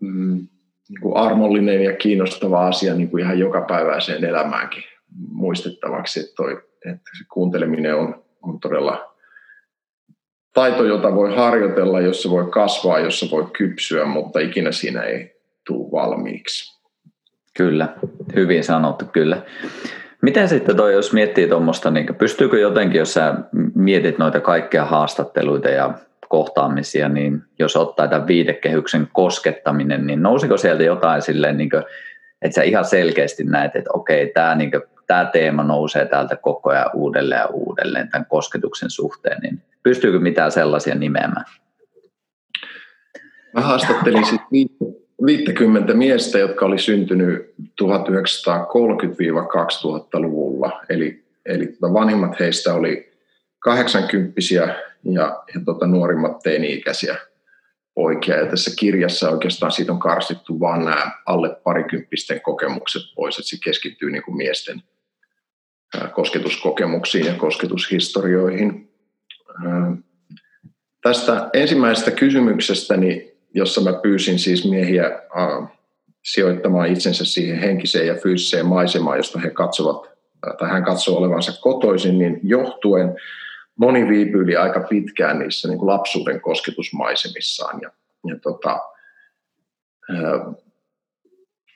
mm, 0.00 0.48
niin 0.88 1.00
kuin 1.02 1.16
armollinen 1.16 1.84
ja 1.84 1.96
kiinnostava 1.96 2.66
asia 2.66 2.94
niin 2.94 3.10
kuin 3.10 3.22
ihan 3.22 3.38
jokapäiväiseen 3.38 4.24
elämäänkin 4.24 4.84
muistettavaksi, 5.28 6.20
että, 6.20 6.32
toi, 6.36 6.52
että 6.86 7.10
se 7.18 7.24
kuunteleminen 7.32 7.96
on, 7.96 8.24
on 8.42 8.60
todella 8.60 9.14
taito, 10.54 10.84
jota 10.84 11.14
voi 11.14 11.36
harjoitella, 11.36 12.00
jossa 12.00 12.30
voi 12.30 12.50
kasvaa, 12.50 12.98
jossa 12.98 13.26
voi 13.30 13.46
kypsyä, 13.58 14.04
mutta 14.04 14.40
ikinä 14.40 14.72
siinä 14.72 15.02
ei 15.02 15.40
tule 15.66 15.90
valmiiksi. 15.92 16.83
Kyllä, 17.56 17.88
hyvin 18.34 18.64
sanottu 18.64 19.04
kyllä. 19.04 19.42
Miten 20.22 20.48
sitten 20.48 20.76
toi, 20.76 20.92
jos 20.92 21.12
miettii 21.12 21.48
tuommoista, 21.48 21.90
niin 21.90 22.14
pystyykö 22.14 22.58
jotenkin, 22.58 22.98
jos 22.98 23.14
sä 23.14 23.34
mietit 23.74 24.18
noita 24.18 24.40
kaikkia 24.40 24.84
haastatteluita 24.84 25.68
ja 25.68 25.94
kohtaamisia, 26.28 27.08
niin 27.08 27.42
jos 27.58 27.76
ottaa 27.76 28.08
tämän 28.08 28.26
viidekehyksen 28.26 29.08
koskettaminen, 29.12 30.06
niin 30.06 30.22
nousiko 30.22 30.56
sieltä 30.56 30.82
jotain 30.82 31.22
silleen, 31.22 31.56
niin 31.56 31.70
kuin, 31.70 31.82
että 32.42 32.54
sä 32.54 32.62
ihan 32.62 32.84
selkeästi 32.84 33.44
näet, 33.44 33.76
että 33.76 33.90
okei, 33.92 34.30
tämä 34.34 34.54
niin 34.54 34.70
tämä 35.06 35.24
teema 35.24 35.62
nousee 35.62 36.06
täältä 36.06 36.36
koko 36.36 36.70
ajan 36.70 36.90
uudelleen 36.94 37.38
ja 37.38 37.46
uudelleen 37.46 38.08
tämän 38.08 38.26
kosketuksen 38.26 38.90
suhteen, 38.90 39.40
niin 39.42 39.62
pystyykö 39.82 40.18
mitään 40.18 40.52
sellaisia 40.52 40.94
nimeämään? 40.94 41.44
Mä 43.52 43.60
haastattelin 43.60 44.24
sitten 44.24 44.48
50 45.26 45.94
miestä, 45.94 46.38
jotka 46.38 46.66
oli 46.66 46.78
syntynyt 46.78 47.54
1930-2000-luvulla. 47.82 50.80
Eli, 50.88 51.24
eli 51.46 51.66
tota 51.66 51.92
vanhimmat 51.92 52.40
heistä 52.40 52.74
oli 52.74 53.12
80 53.58 54.40
ja, 54.52 54.66
ja 55.54 55.60
tota 55.64 55.86
nuorimmat 55.86 56.38
teini-ikäisiä 56.42 57.16
poikia. 57.94 58.36
Ja 58.36 58.46
tässä 58.46 58.70
kirjassa 58.78 59.30
oikeastaan 59.30 59.72
siitä 59.72 59.92
on 59.92 59.98
karsittu 59.98 60.60
vain 60.60 60.84
nämä 60.84 61.10
alle 61.26 61.56
parikymppisten 61.64 62.40
kokemukset 62.40 63.02
pois, 63.16 63.38
että 63.38 63.48
se 63.48 63.56
keskittyy 63.64 64.10
niin 64.10 64.22
kuin 64.22 64.36
miesten 64.36 64.82
kosketuskokemuksiin 66.14 67.26
ja 67.26 67.34
kosketushistorioihin. 67.34 68.90
Tästä 71.02 71.50
ensimmäisestä 71.52 72.10
kysymyksestä, 72.10 72.96
niin 72.96 73.33
jossa 73.54 73.80
mä 73.80 73.92
pyysin 73.92 74.38
siis 74.38 74.70
miehiä 74.70 75.06
äh, 75.06 75.68
sijoittamaan 76.24 76.88
itsensä 76.88 77.24
siihen 77.24 77.58
henkiseen 77.58 78.06
ja 78.06 78.14
fyysiseen 78.14 78.66
maisemaan, 78.66 79.16
josta 79.16 79.38
he 79.38 79.50
katsovat, 79.50 80.14
tai 80.58 80.70
hän 80.70 80.84
katsoo 80.84 81.16
olevansa 81.16 81.60
kotoisin, 81.60 82.18
niin 82.18 82.40
johtuen 82.42 83.16
moni 83.76 84.08
viipyili 84.08 84.56
aika 84.56 84.80
pitkään 84.80 85.38
niissä 85.38 85.68
niin 85.68 85.78
kuin 85.78 85.86
lapsuuden 85.86 86.40
kosketusmaisemissaan. 86.40 87.80
Ja, 87.82 87.90
ja 88.26 88.38
tota, 88.42 88.80
äh, 90.10 90.54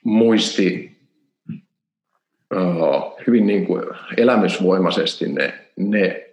muisti 0.03 0.97
äh, 2.55 2.59
hyvin 3.27 3.47
niin 3.47 3.67
kuin 3.67 3.83
elämysvoimaisesti 4.17 5.27
ne, 5.27 5.53
ne 5.75 6.29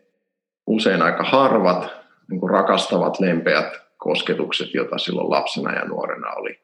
usein 0.67 1.03
aika 1.03 1.23
harvat, 1.23 1.91
niin 2.31 2.41
kuin 2.41 2.51
rakastavat, 2.51 3.21
lempeät 3.21 3.86
kosketukset, 4.07 4.75
joita 4.75 4.99
silloin 4.99 5.31
lapsena 5.31 5.75
ja 5.75 5.85
nuorena 5.85 6.33
oli, 6.33 6.61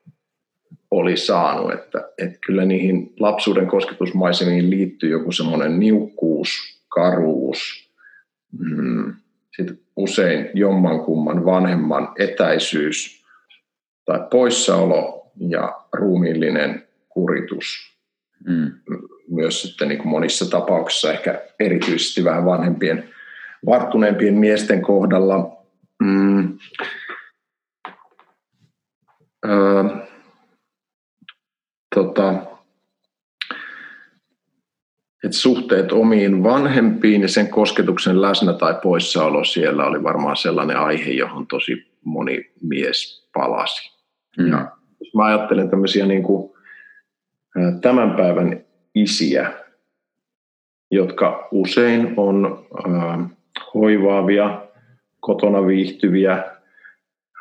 oli 0.91 1.17
saanut. 1.17 1.73
Että, 1.73 2.09
että 2.19 2.39
kyllä 2.47 2.65
niihin 2.65 3.15
lapsuuden 3.21 3.67
kosketusmaisemiin 3.67 4.71
liittyy 4.71 5.11
joku 5.11 5.33
semmoinen 5.33 5.81
niukkuus, 5.81 6.49
karuus, 6.89 7.91
mm, 8.59 9.15
sitten 9.57 9.79
usein 9.97 10.51
jommankumman 10.55 11.45
vanhemman 11.45 12.09
etäisyys 12.19 13.25
tai 14.05 14.21
poissaolo 14.31 15.27
ja 15.49 15.81
ruumiillinen 15.93 16.87
kuritus. 17.09 17.97
Mm. 18.47 18.73
Myös 19.29 19.63
sitten 19.63 19.89
niin 19.89 19.99
kuin 19.99 20.11
monissa 20.11 20.51
tapauksissa 20.51 21.13
ehkä 21.13 21.43
erityisesti 21.61 22.25
vähän 22.25 22.45
vanhempien 22.45 23.09
varttuneempien 23.67 24.35
miesten 24.35 24.83
kohdalla. 24.83 25.63
Mm, 26.03 26.59
Öö, 29.47 29.85
tota, 31.95 32.35
että 35.25 35.37
suhteet 35.37 35.93
omiin 35.93 36.43
vanhempiin 36.43 37.23
ja 37.23 37.29
sen 37.29 37.49
kosketuksen 37.49 38.23
läsnä 38.23 38.53
tai 38.53 38.75
poissaolo 38.83 39.45
siellä 39.45 39.87
oli 39.87 40.03
varmaan 40.03 40.37
sellainen 40.37 40.77
aihe, 40.77 41.11
johon 41.11 41.47
tosi 41.47 41.93
moni 42.05 42.53
mies 42.63 43.29
palasi. 43.35 43.99
Mm. 44.39 44.47
Ja 44.47 44.77
jos 45.01 45.15
mä 45.15 45.25
ajattelen 45.25 45.71
tämmöisiä 45.71 46.07
niin 46.07 46.23
kuin 46.23 46.53
tämän 47.81 48.11
päivän 48.11 48.65
isiä, 48.95 49.53
jotka 50.91 51.49
usein 51.51 52.15
on 52.17 52.67
äh, 52.87 53.31
hoivaavia, 53.75 54.67
kotona 55.21 55.67
viihtyviä, 55.67 56.33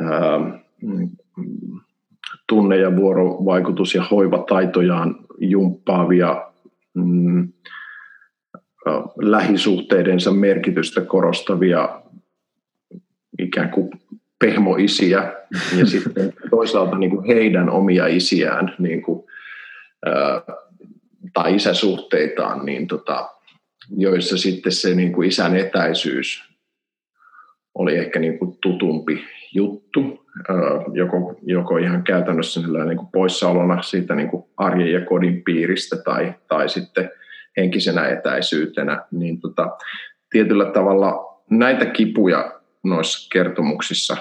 äh, 0.02 0.62
tunne- 2.52 2.78
ja 2.78 2.96
vuorovaikutus- 2.96 3.96
ja 3.96 4.04
hoivataitojaan 4.12 5.16
jumppaavia, 5.40 6.52
mm, 6.94 7.54
lähisuhteidensa 9.22 10.32
merkitystä 10.32 11.02
korostavia 11.02 12.02
ikään 13.40 13.70
kuin 13.70 13.90
pehmoisiä 14.40 15.34
ja 15.78 15.86
sitten 15.94 16.34
toisaalta 16.50 16.98
niin 16.98 17.12
kuin 17.12 17.28
heidän 17.28 17.70
omia 17.70 18.08
isiään 18.08 18.76
niin 18.80 19.02
kuin, 19.02 19.24
ää, 20.06 20.42
tai 21.34 21.56
isäsuhteitaan, 21.56 22.66
niin 22.66 22.88
tota, 22.88 23.30
joissa 23.98 24.38
sitten 24.38 24.72
se 24.72 24.96
niin 24.96 25.14
kuin 25.14 25.28
isän 25.28 25.56
etäisyys 25.56 26.44
oli 27.76 27.98
ehkä 27.98 28.20
niin 28.20 28.40
kuin 28.40 28.58
tutumpi 28.62 29.24
juttu, 29.54 30.21
joko, 30.94 31.36
joko 31.41 31.78
ihan 31.78 32.04
käytännössä 32.04 32.60
niin 32.60 32.98
kuin 32.98 33.12
poissaolona 33.12 33.82
siitä 33.82 34.15
niin 34.15 34.30
kuin 34.30 34.44
arjen 34.58 34.91
ja 34.91 35.06
kodin 35.06 35.44
piiristä 35.44 35.96
tai, 36.06 36.34
tai 36.48 36.70
sitten 36.70 37.12
henkisenä 37.58 38.08
etäisyytenä, 38.08 39.06
niin 39.12 39.41
tota, 39.41 39.78
tietyllä 40.30 40.65
tavalla 40.65 41.41
näitä 41.50 41.86
kipuja 41.86 42.62
noissa 42.84 43.30
kertomuksissa 43.34 44.17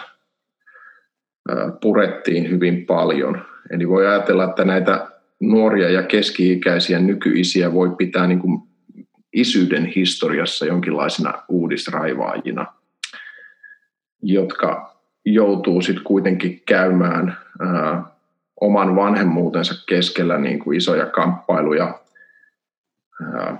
purettiin 1.80 2.50
hyvin 2.50 2.86
paljon. 2.86 3.42
Eli 3.70 3.88
voi 3.88 4.06
ajatella, 4.06 4.44
että 4.44 4.64
näitä 4.64 5.08
nuoria 5.40 5.90
ja 5.90 6.02
keski-ikäisiä 6.02 6.98
nykyisiä 6.98 7.72
voi 7.72 7.90
pitää 7.96 8.26
niin 8.26 8.38
kuin 8.38 8.60
isyyden 9.32 9.86
historiassa 9.86 10.66
jonkinlaisina 10.66 11.42
uudisraivaajina, 11.48 12.66
jotka 14.22 14.99
joutuu 15.24 15.82
sitten 15.82 16.04
kuitenkin 16.04 16.62
käymään 16.66 17.36
ää, 17.60 18.02
oman 18.60 18.96
vanhemmuutensa 18.96 19.74
keskellä 19.88 20.38
niin 20.38 20.58
kuin 20.58 20.76
isoja 20.76 21.06
kamppailuja 21.06 22.00
ää, 23.22 23.58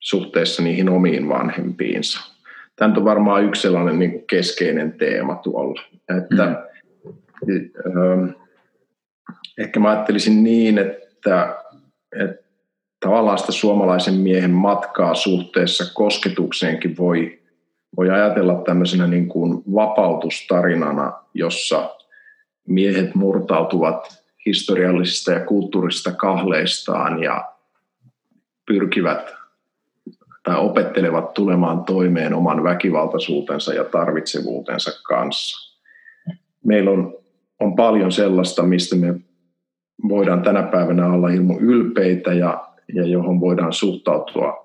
suhteessa 0.00 0.62
niihin 0.62 0.88
omiin 0.88 1.28
vanhempiinsa. 1.28 2.20
Tämä 2.76 2.94
on 2.96 3.04
varmaan 3.04 3.44
yksi 3.44 3.62
sellainen 3.62 3.98
niin 3.98 4.10
kuin 4.10 4.26
keskeinen 4.26 4.92
teema 4.92 5.34
tuolla. 5.34 5.82
Että, 6.18 6.66
mm. 7.46 8.34
ehkä 9.58 9.80
mä 9.80 9.90
ajattelisin 9.90 10.44
niin, 10.44 10.78
että, 10.78 11.56
että 12.20 12.44
tavallaan 13.00 13.38
sitä 13.38 13.52
suomalaisen 13.52 14.14
miehen 14.14 14.50
matkaa 14.50 15.14
suhteessa 15.14 15.94
kosketukseenkin 15.94 16.96
voi, 16.96 17.42
voi 17.96 18.10
ajatella 18.10 18.54
tämmöisenä 18.54 19.06
niin 19.06 19.28
kuin 19.28 19.62
vapautustarinana, 19.74 21.12
jossa 21.34 21.90
miehet 22.68 23.14
murtautuvat 23.14 24.24
historiallisista 24.46 25.32
ja 25.32 25.40
kulttuurisista 25.40 26.12
kahleistaan 26.12 27.22
ja 27.22 27.44
pyrkivät 28.66 29.34
tai 30.42 30.56
opettelevat 30.58 31.34
tulemaan 31.34 31.84
toimeen 31.84 32.34
oman 32.34 32.64
väkivaltaisuutensa 32.64 33.74
ja 33.74 33.84
tarvitsevuutensa 33.84 34.90
kanssa. 35.02 35.74
Meillä 36.64 36.90
on, 36.90 37.18
on 37.60 37.76
paljon 37.76 38.12
sellaista, 38.12 38.62
mistä 38.62 38.96
me 38.96 39.14
voidaan 40.08 40.42
tänä 40.42 40.62
päivänä 40.62 41.12
olla 41.12 41.28
ilman 41.28 41.58
ylpeitä 41.60 42.32
ja, 42.32 42.68
ja 42.94 43.06
johon 43.06 43.40
voidaan 43.40 43.72
suhtautua, 43.72 44.63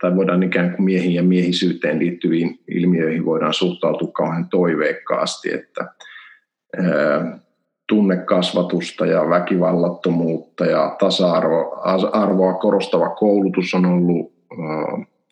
tai 0.00 0.16
voidaan 0.16 0.42
ikään 0.42 0.70
kuin 0.70 0.84
miehiin 0.84 1.14
ja 1.14 1.22
miehisyyteen 1.22 1.98
liittyviin 1.98 2.60
ilmiöihin 2.68 3.24
voidaan 3.24 3.54
suhtautua 3.54 4.12
kauhean 4.12 4.48
toiveikkaasti, 4.48 5.54
että 5.54 5.84
ää, 6.78 7.38
tunnekasvatusta 7.88 9.06
ja 9.06 9.28
väkivallattomuutta 9.28 10.66
ja 10.66 10.96
tasa-arvoa 10.98 12.54
korostava 12.54 13.08
koulutus 13.08 13.74
on 13.74 13.86
ollut 13.86 14.36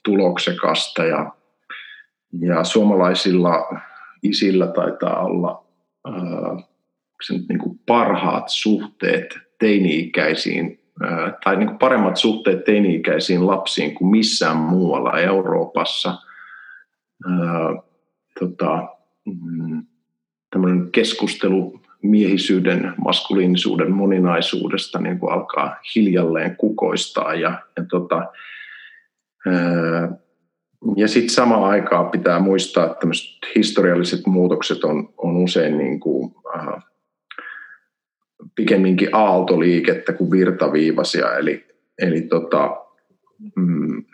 tuloksekasta 0.05 1.05
ja, 1.05 1.33
ja 2.40 2.64
suomalaisilla 2.64 3.81
isillä 4.23 4.67
taitaa 4.67 5.25
olla 5.25 5.64
äh, 6.09 6.64
sen 7.27 7.45
niin 7.49 7.59
kuin 7.59 7.81
parhaat 7.87 8.45
suhteet 8.47 9.38
teini-ikäisiin 9.59 10.84
tai 11.45 11.57
niin 11.57 11.69
kuin 11.69 11.79
paremmat 11.79 12.17
suhteet 12.17 12.65
teini-ikäisiin 12.65 13.47
lapsiin 13.47 13.95
kuin 13.95 14.11
missään 14.11 14.57
muualla 14.57 15.21
Euroopassa. 15.21 16.19
Tota, 18.41 18.89
mm, 19.25 19.87
tämmöinen 20.51 20.91
keskustelu 20.93 21.81
miehisyyden, 22.03 22.95
maskuliinisuuden 23.05 23.93
moninaisuudesta 23.93 24.99
niin 24.99 25.19
kuin 25.19 25.33
alkaa 25.33 25.77
hiljalleen 25.95 26.57
kukoistaa 26.57 27.35
ja, 27.35 27.59
ja 27.77 27.85
tota, 27.91 28.27
ja 30.97 31.09
sitten 31.09 31.35
samaan 31.35 31.65
aikaan 31.65 32.11
pitää 32.11 32.39
muistaa, 32.41 32.85
että 32.87 33.07
historialliset 33.55 34.27
muutokset 34.27 34.85
on, 34.85 35.15
on 35.17 35.37
usein 35.37 35.79
niin 35.79 36.01
kuin, 36.01 36.35
äh, 36.57 36.83
pikemminkin 38.55 39.09
aaltoliikettä 39.12 40.12
kuin 40.12 40.31
virtaviivaisia, 40.31 41.37
eli, 41.37 41.66
eli 41.99 42.23
tota, 42.23 42.77
mm, 43.57 44.05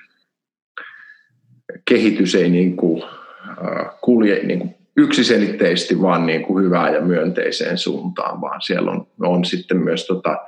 kehitys 1.85 2.35
ei 2.35 2.51
niin 2.51 2.77
kuin, 2.77 3.03
äh, 3.03 3.87
kulje 4.01 4.43
niin 4.43 4.59
kuin 4.59 4.75
yksiselitteisesti 4.97 6.03
vaan 6.03 6.27
niin 6.27 6.43
kuin 6.43 6.65
hyvään 6.65 6.95
ja 6.95 7.01
myönteiseen 7.01 7.79
suuntaan, 7.79 8.41
vaan 8.41 8.63
siellä 8.63 8.91
on, 8.91 9.07
on 9.21 9.45
sitten 9.45 9.77
myös 9.77 10.07
tota, 10.07 10.39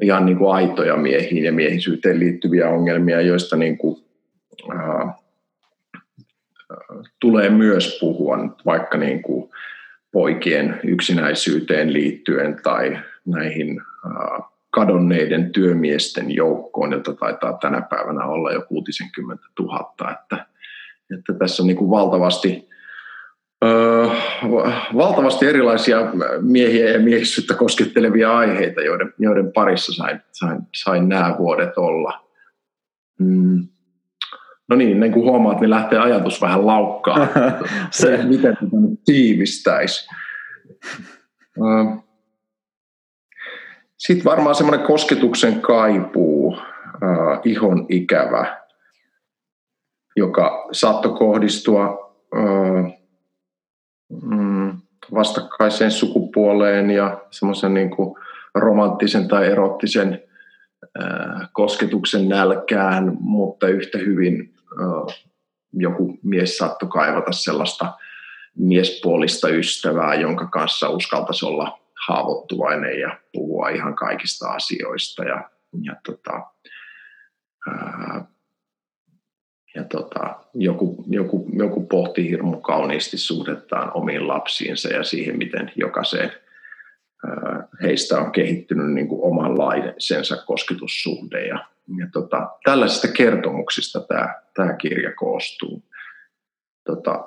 ihan 0.00 0.26
niin 0.26 0.38
kuin 0.38 0.54
aitoja 0.54 0.96
miehiin 0.96 1.44
ja 1.44 1.52
miehisyyteen 1.52 2.20
liittyviä 2.20 2.68
ongelmia, 2.68 3.20
joista 3.20 3.56
niin 3.56 3.78
kuin, 3.78 4.04
ää, 4.70 5.14
tulee 7.20 7.50
myös 7.50 7.98
puhua, 8.00 8.38
vaikka 8.66 8.98
niin 8.98 9.22
kuin 9.22 9.50
poikien 10.14 10.80
yksinäisyyteen 10.84 11.92
liittyen 11.92 12.60
tai 12.62 12.98
näihin 13.26 13.80
kadonneiden 14.70 15.52
työmiesten 15.52 16.30
joukkoon, 16.30 16.92
jota 16.92 17.14
taitaa 17.14 17.58
tänä 17.62 17.80
päivänä 17.80 18.24
olla 18.24 18.52
jo 18.52 18.62
60 18.62 19.44
000. 19.60 20.10
Että, 20.10 20.46
että 21.18 21.32
tässä 21.38 21.62
on 21.62 21.66
niin 21.66 21.76
kuin 21.76 21.90
valtavasti 21.90 22.68
valtavasti 24.96 25.46
erilaisia 25.46 25.98
miehiä 26.40 26.90
ja 26.90 26.98
miehisyyttä 26.98 27.54
koskettelevia 27.54 28.36
aiheita, 28.36 28.80
joiden, 28.80 29.14
joiden 29.18 29.52
parissa 29.52 29.92
sain, 29.92 30.20
sain, 30.32 30.58
sain 30.74 31.08
nämä 31.08 31.34
vuodet 31.38 31.78
olla. 31.78 32.24
Mm. 33.18 33.68
No 34.74 34.78
niin, 34.78 35.00
niin 35.00 35.12
kuin 35.12 35.24
huomaat, 35.24 35.60
niin 35.60 35.70
lähtee 35.70 35.98
ajatus 35.98 36.42
vähän 36.42 36.66
laukkaan. 36.66 37.28
Se. 37.90 38.20
Miten 38.22 38.54
tätä 38.54 38.76
nyt 38.76 39.00
tiivistäisi. 39.04 40.08
Sitten 43.96 44.24
varmaan 44.24 44.54
semmoinen 44.54 44.86
kosketuksen 44.86 45.60
kaipuu, 45.60 46.58
ihon 47.44 47.86
ikävä, 47.88 48.62
joka 50.16 50.68
saattoi 50.72 51.18
kohdistua 51.18 52.14
mm, 54.22 54.72
vastakkaiseen 55.14 55.90
sukupuoleen 55.90 56.90
ja 56.90 57.20
semmoisen 57.30 57.74
niin 57.74 57.90
kuin 57.90 58.14
romanttisen 58.54 59.28
tai 59.28 59.46
erottisen 59.46 60.22
kosketuksen 61.52 62.28
nälkään, 62.28 63.16
mutta 63.20 63.68
yhtä 63.68 63.98
hyvin 63.98 64.53
joku 65.72 66.18
mies 66.22 66.56
saattoi 66.56 66.88
kaivata 66.88 67.32
sellaista 67.32 67.92
miespuolista 68.58 69.48
ystävää, 69.48 70.14
jonka 70.14 70.46
kanssa 70.46 70.88
uskaltaisi 70.88 71.46
olla 71.46 71.78
haavoittuvainen 72.06 73.00
ja 73.00 73.18
puhua 73.32 73.68
ihan 73.68 73.94
kaikista 73.94 74.48
asioista. 74.48 75.24
Ja, 75.24 75.50
ja 75.82 75.96
tota, 76.06 76.42
ää, 77.68 78.24
ja 79.74 79.84
tota, 79.84 80.36
joku, 80.54 81.04
joku, 81.08 81.48
joku 81.52 81.86
pohti 81.86 82.30
hirmu 82.30 82.60
kauniisti 82.60 83.18
suhdettaan 83.18 83.90
omiin 83.94 84.28
lapsiinsa 84.28 84.88
ja 84.88 85.04
siihen, 85.04 85.38
miten 85.38 85.72
jokaiseen 85.76 86.32
heistä 87.82 88.18
on 88.18 88.32
kehittynyt 88.32 88.92
niin 88.92 89.08
kuin 89.08 89.22
omanlaisensa 89.22 90.36
kosketussuhde. 90.36 91.46
Ja, 91.46 91.66
ja 91.98 92.06
tota, 92.12 92.50
tällaisista 92.64 93.08
kertomuksista 93.08 94.00
tämä, 94.00 94.34
tämä 94.54 94.72
kirja 94.72 95.12
koostuu. 95.12 95.82
Tota, 96.84 97.24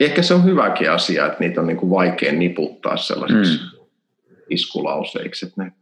ehkä 0.00 0.22
se 0.22 0.34
on 0.34 0.44
hyväkin 0.44 0.90
asia, 0.90 1.26
että 1.26 1.38
niitä 1.40 1.60
on 1.60 1.66
niin 1.66 1.76
kuin 1.76 1.90
vaikea 1.90 2.32
niputtaa 2.32 2.96
sellaisiksi 2.96 3.60
mm. 3.60 3.86
iskulauseiksi, 4.50 5.46
että 5.46 5.62
ne 5.62 5.72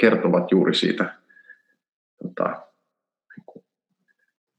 kertovat 0.00 0.50
juuri 0.50 0.74
siitä, 0.74 1.14
tota, 2.22 2.48
niin 3.36 3.44
kuin, 3.46 3.64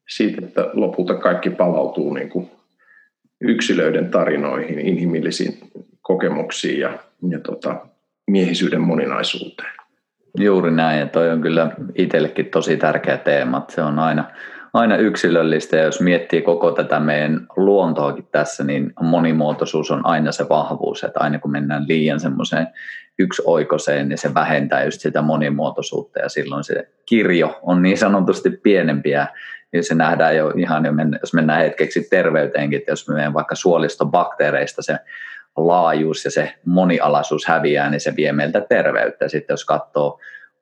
siitä, 0.10 0.46
että 0.46 0.70
lopulta 0.74 1.14
kaikki 1.14 1.50
palautuu 1.50 2.14
niin 2.14 2.30
kuin 2.30 2.52
yksilöiden 3.42 4.12
tarinoihin, 4.12 4.80
inhimillisiin 4.80 5.58
kokemuksiin 6.02 6.80
ja, 6.80 7.00
ja 7.30 7.40
tota, 7.40 7.88
miehisyyden 8.28 8.82
moninaisuuteen. 8.82 9.72
Juuri 10.38 10.72
näin, 10.72 11.00
ja 11.00 11.08
toi 11.08 11.30
on 11.30 11.42
kyllä 11.42 11.72
itsellekin 11.96 12.46
tosi 12.46 12.78
tärkeä 12.78 13.18
teema. 13.18 13.66
Se 13.70 13.82
on 13.82 14.00
aina, 14.00 14.24
aina 14.74 14.98
yksilöllistä, 14.98 15.78
ja 15.78 15.84
jos 15.84 16.02
miettii 16.02 16.42
koko 16.42 16.72
tätä 16.72 17.00
meidän 17.00 17.48
luontoakin 17.56 18.28
tässä, 18.32 18.64
niin 18.64 18.94
monimuotoisuus 19.02 19.92
on 19.92 20.06
aina 20.06 20.32
se 20.32 20.50
vahvuus, 20.50 21.04
että 21.04 21.20
aina 21.20 21.40
kun 21.40 21.52
mennään 21.52 21.88
liian 21.88 22.20
semmoiseen 22.20 22.68
yksioikoiseen, 23.20 24.10
niin 24.10 24.18
se 24.18 24.34
vähentää 24.34 24.84
just 24.84 25.02
sitä 25.02 25.22
monimuotoisuutta, 25.22 26.20
ja 26.20 26.30
silloin 26.30 26.64
se 26.64 26.88
kirjo 27.06 27.60
on 27.62 27.82
niin 27.82 27.98
sanotusti 27.98 28.50
pienempiä, 28.50 29.28
ja 29.74 29.84
se 29.84 29.96
nähdään 29.96 30.36
jo 30.36 30.50
ihan, 30.50 30.84
jos 31.22 31.34
mennään 31.34 31.62
hetkeksi 31.62 32.08
terveyteenkin, 32.10 32.80
että 32.80 32.92
jos 32.92 33.08
me 33.08 33.16
menen 33.16 33.34
vaikka 33.34 33.56
suolistobakteereista 33.56 34.82
se 34.82 34.98
laajuus 35.58 36.26
ja 36.26 36.32
se 36.32 36.54
monialaisuus 36.66 37.46
häviää, 37.46 37.90
niin 37.90 38.02
se 38.02 38.16
vie 38.16 38.32
meiltä 38.32 38.62
terveyttä. 38.62 39.28
Sitten 39.28 39.54
jos 39.54 39.66
katsoo 39.66 40.20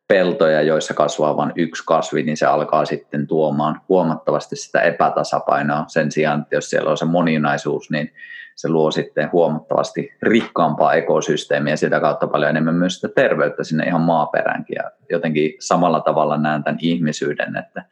peltoja, 0.07 0.61
joissa 0.61 0.93
kasvaa 0.93 1.37
vain 1.37 1.53
yksi 1.55 1.83
kasvi, 1.85 2.23
niin 2.23 2.37
se 2.37 2.45
alkaa 2.45 2.85
sitten 2.85 3.27
tuomaan 3.27 3.81
huomattavasti 3.89 4.55
sitä 4.55 4.81
epätasapainoa. 4.81 5.85
Sen 5.87 6.11
sijaan, 6.11 6.41
että 6.41 6.55
jos 6.55 6.69
siellä 6.69 6.91
on 6.91 6.97
se 6.97 7.05
moninaisuus, 7.05 7.91
niin 7.91 8.11
se 8.55 8.69
luo 8.69 8.91
sitten 8.91 9.29
huomattavasti 9.31 10.13
rikkaampaa 10.21 10.93
ekosysteemiä 10.93 11.73
ja 11.73 11.77
sitä 11.77 11.99
kautta 11.99 12.27
paljon 12.27 12.49
enemmän 12.49 12.75
myös 12.75 12.95
sitä 12.95 13.13
terveyttä 13.15 13.63
sinne 13.63 13.85
ihan 13.85 14.01
maaperäänkin. 14.01 14.75
Ja 14.75 14.91
jotenkin 15.09 15.53
samalla 15.59 15.99
tavalla 15.99 16.37
näen 16.37 16.63
tämän 16.63 16.79
ihmisyyden, 16.81 17.55
että, 17.57 17.83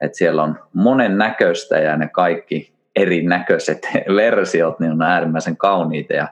että 0.00 0.18
siellä 0.18 0.42
on 0.42 0.58
monen 0.72 1.18
näköistä 1.18 1.78
ja 1.78 1.96
ne 1.96 2.08
kaikki 2.08 2.77
erinäköiset 2.98 3.78
versiot, 4.16 4.80
niin 4.80 4.92
on 4.92 5.02
äärimmäisen 5.02 5.56
kauniita 5.56 6.12
ja 6.12 6.28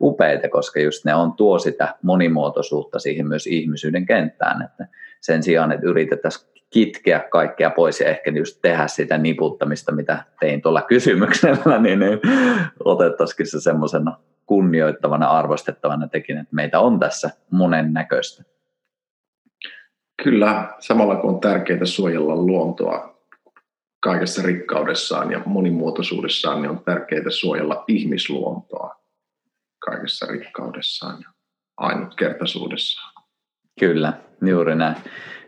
upeita, 0.00 0.48
koska 0.48 0.80
just 0.80 1.04
ne 1.04 1.14
on 1.14 1.32
tuo 1.32 1.58
sitä 1.58 1.94
monimuotoisuutta 2.02 2.98
siihen 2.98 3.28
myös 3.28 3.46
ihmisyyden 3.46 4.06
kenttään, 4.06 4.62
että 4.62 4.86
sen 5.20 5.42
sijaan, 5.42 5.72
että 5.72 5.86
yritetään 5.86 6.32
kitkeä 6.70 7.20
kaikkea 7.20 7.70
pois 7.70 8.00
ja 8.00 8.08
ehkä 8.08 8.30
just 8.30 8.58
tehdä 8.62 8.86
sitä 8.86 9.18
niputtamista, 9.18 9.92
mitä 9.92 10.24
tein 10.40 10.62
tuolla 10.62 10.82
kysymyksellä, 10.82 11.78
niin, 11.82 11.98
niin 11.98 12.20
otettaisikin 12.84 13.46
se 13.46 13.60
semmoisena 13.60 14.16
kunnioittavana, 14.46 15.26
arvostettavana 15.26 16.08
tekin, 16.08 16.38
että 16.38 16.54
meitä 16.54 16.80
on 16.80 17.00
tässä 17.00 17.30
monen 17.50 17.92
näköistä. 17.92 18.42
Kyllä, 20.22 20.68
samalla 20.78 21.16
kun 21.16 21.30
on 21.30 21.40
tärkeää 21.40 21.84
suojella 21.84 22.36
luontoa 22.36 23.17
kaikessa 24.00 24.42
rikkaudessaan 24.42 25.32
ja 25.32 25.42
monimuotoisuudessaan, 25.46 26.62
niin 26.62 26.70
on 26.70 26.84
tärkeää 26.84 27.30
suojella 27.30 27.84
ihmisluontoa 27.88 28.94
kaikessa 29.78 30.26
rikkaudessaan 30.26 31.20
ja 31.22 31.28
ainutkertaisuudessaan. 31.76 33.12
Kyllä, 33.80 34.12
juuri 34.46 34.74
näin. 34.74 34.96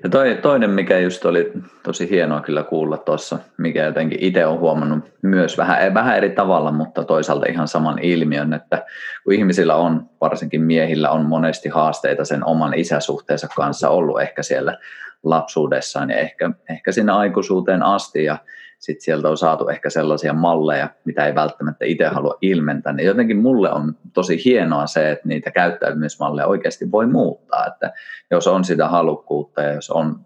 Ja 0.03 0.11
toi, 0.11 0.39
toinen, 0.43 0.71
mikä 0.71 0.99
just 0.99 1.25
oli 1.25 1.53
tosi 1.83 2.11
hienoa 2.11 2.41
kyllä 2.41 2.63
kuulla 2.63 2.97
tuossa, 2.97 3.39
mikä 3.59 3.85
jotenkin 3.85 4.19
itse 4.21 4.47
on 4.47 4.59
huomannut 4.59 5.05
myös 5.23 5.59
vähän, 5.59 5.95
vähän 5.95 6.17
eri 6.17 6.31
tavalla, 6.31 6.73
mutta 6.73 7.05
toisaalta 7.05 7.47
ihan 7.49 7.69
saman 7.69 7.99
ilmiön, 7.99 8.53
että 8.53 8.85
kun 9.25 9.33
ihmisillä 9.33 9.77
on, 9.77 10.11
varsinkin 10.21 10.63
miehillä 10.63 11.11
on 11.11 11.27
monesti 11.27 11.69
haasteita 11.69 12.25
sen 12.25 12.47
oman 12.47 12.75
isäsuhteensa 12.75 13.49
kanssa 13.57 13.89
ollut 13.89 14.21
ehkä 14.21 14.43
siellä 14.43 14.79
lapsuudessaan 15.22 16.11
ja 16.11 16.16
ehkä, 16.16 16.50
ehkä 16.70 16.92
sinne 16.92 17.12
aikuisuuteen 17.12 17.83
asti 17.83 18.24
ja 18.24 18.38
sitten 18.78 19.04
sieltä 19.04 19.28
on 19.28 19.37
saatu 19.37 19.68
ehkä 19.68 19.90
sellaisia 19.90 20.33
malleja, 20.33 20.88
mitä 21.04 21.26
ei 21.26 21.35
välttämättä 21.35 21.85
itse 21.85 22.06
halua 22.06 22.38
ilmentää, 22.40 22.92
niin 22.92 23.06
jotenkin 23.06 23.37
mulle 23.37 23.72
on 23.72 23.94
tosi 24.12 24.44
hienoa 24.44 24.87
se, 24.87 25.11
että 25.11 25.28
niitä 25.28 25.50
käyttäytymismalleja 25.50 26.46
oikeasti 26.46 26.90
voi 26.90 27.06
muuttaa, 27.06 27.66
että 27.66 27.92
jos 28.30 28.46
on 28.46 28.64
sitä 28.64 28.88
halukkuutta 28.88 29.62
ja 29.62 29.72
jos 29.72 29.90
on 29.90 30.24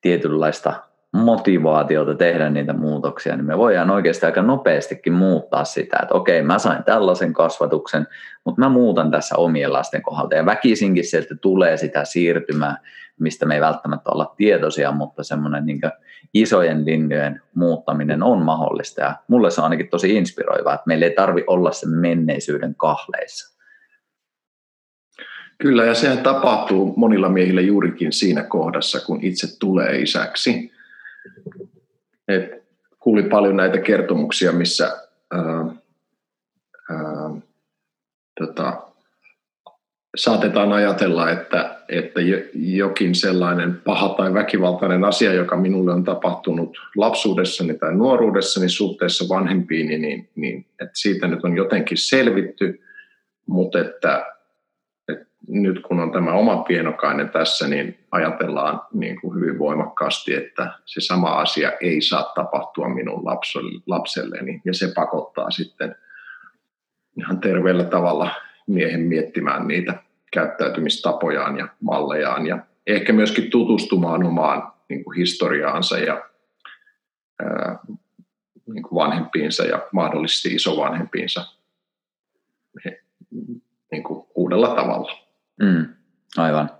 tietynlaista 0.00 0.74
motivaatiota 1.14 2.14
tehdä 2.14 2.50
niitä 2.50 2.72
muutoksia, 2.72 3.36
niin 3.36 3.46
me 3.46 3.58
voidaan 3.58 3.90
oikeasti 3.90 4.26
aika 4.26 4.42
nopeastikin 4.42 5.12
muuttaa 5.12 5.64
sitä, 5.64 5.98
että 6.02 6.14
okei, 6.14 6.42
mä 6.42 6.58
sain 6.58 6.84
tällaisen 6.84 7.32
kasvatuksen, 7.32 8.06
mutta 8.44 8.60
mä 8.60 8.68
muutan 8.68 9.10
tässä 9.10 9.36
omien 9.36 9.72
lasten 9.72 10.02
kohdalta. 10.02 10.34
Ja 10.34 10.46
väkisinkin 10.46 11.04
sieltä 11.04 11.34
tulee 11.34 11.76
sitä 11.76 12.04
siirtymää, 12.04 12.76
mistä 13.20 13.46
me 13.46 13.54
ei 13.54 13.60
välttämättä 13.60 14.10
olla 14.10 14.34
tietoisia, 14.36 14.92
mutta 14.92 15.22
semmoinen 15.22 15.66
niin 15.66 15.80
isojen 16.34 16.86
linjojen 16.86 17.42
muuttaminen 17.54 18.22
on 18.22 18.42
mahdollista. 18.42 19.00
Ja 19.00 19.14
mulle 19.28 19.50
se 19.50 19.60
on 19.60 19.64
ainakin 19.64 19.88
tosi 19.88 20.16
inspiroivaa, 20.16 20.74
että 20.74 20.84
meillä 20.86 21.06
ei 21.06 21.14
tarvi 21.14 21.44
olla 21.46 21.72
sen 21.72 21.90
menneisyyden 21.90 22.74
kahleissa. 22.74 23.54
Kyllä, 25.58 25.84
ja 25.84 25.94
sehän 25.94 26.18
tapahtuu 26.18 26.94
monilla 26.96 27.28
miehillä 27.28 27.60
juurikin 27.60 28.12
siinä 28.12 28.42
kohdassa, 28.42 29.00
kun 29.06 29.18
itse 29.22 29.58
tulee 29.58 29.98
isäksi. 29.98 30.73
Et 32.28 32.64
kuuli 33.00 33.22
paljon 33.22 33.56
näitä 33.56 33.78
kertomuksia, 33.78 34.52
missä 34.52 34.96
ää, 35.32 35.42
ää, 36.90 37.30
tota, 38.40 38.82
saatetaan 40.16 40.72
ajatella, 40.72 41.30
että, 41.30 41.78
että 41.88 42.20
jokin 42.54 43.14
sellainen 43.14 43.80
paha 43.84 44.08
tai 44.08 44.34
väkivaltainen 44.34 45.04
asia, 45.04 45.32
joka 45.32 45.56
minulle 45.56 45.92
on 45.92 46.04
tapahtunut 46.04 46.76
lapsuudessani 46.96 47.78
tai 47.78 47.94
nuoruudessani 47.94 48.68
suhteessa 48.68 49.34
vanhempiini, 49.34 49.98
niin, 49.98 50.28
niin 50.34 50.66
että 50.80 50.92
siitä 50.94 51.26
nyt 51.26 51.44
on 51.44 51.56
jotenkin 51.56 51.98
selvitty, 51.98 52.80
mutta 53.46 53.80
että 53.80 54.33
nyt 55.48 55.82
kun 55.82 56.00
on 56.00 56.12
tämä 56.12 56.32
oma 56.32 56.56
pienokainen 56.56 57.28
tässä, 57.28 57.68
niin 57.68 57.98
ajatellaan 58.10 58.80
niin 58.92 59.20
kuin 59.20 59.40
hyvin 59.40 59.58
voimakkaasti, 59.58 60.34
että 60.34 60.72
se 60.84 61.00
sama 61.00 61.28
asia 61.28 61.72
ei 61.80 62.02
saa 62.02 62.32
tapahtua 62.34 62.88
minun 62.88 63.24
lapselleni, 63.86 64.60
ja 64.64 64.74
se 64.74 64.92
pakottaa 64.94 65.50
sitten 65.50 65.96
ihan 67.18 67.40
terveellä 67.40 67.84
tavalla 67.84 68.30
miehen 68.66 69.00
miettimään 69.00 69.68
niitä 69.68 69.94
käyttäytymistapojaan 70.32 71.58
ja 71.58 71.68
mallejaan 71.80 72.46
ja 72.46 72.58
ehkä 72.86 73.12
myöskin 73.12 73.50
tutustumaan 73.50 74.24
omaan 74.24 74.72
niin 74.88 75.04
kuin 75.04 75.16
historiaansa 75.16 75.98
ja 75.98 76.24
ää, 77.42 77.78
niin 78.66 78.82
kuin 78.82 78.94
vanhempiinsa 78.94 79.64
ja 79.64 79.88
mahdollisesti 79.92 80.54
isovanhempiinsa 80.54 81.44
he, 82.84 83.02
niin 83.92 84.02
kuin 84.02 84.26
uudella 84.34 84.74
tavalla. 84.74 85.23
Mm, 85.62 85.86
aivan. 86.36 86.70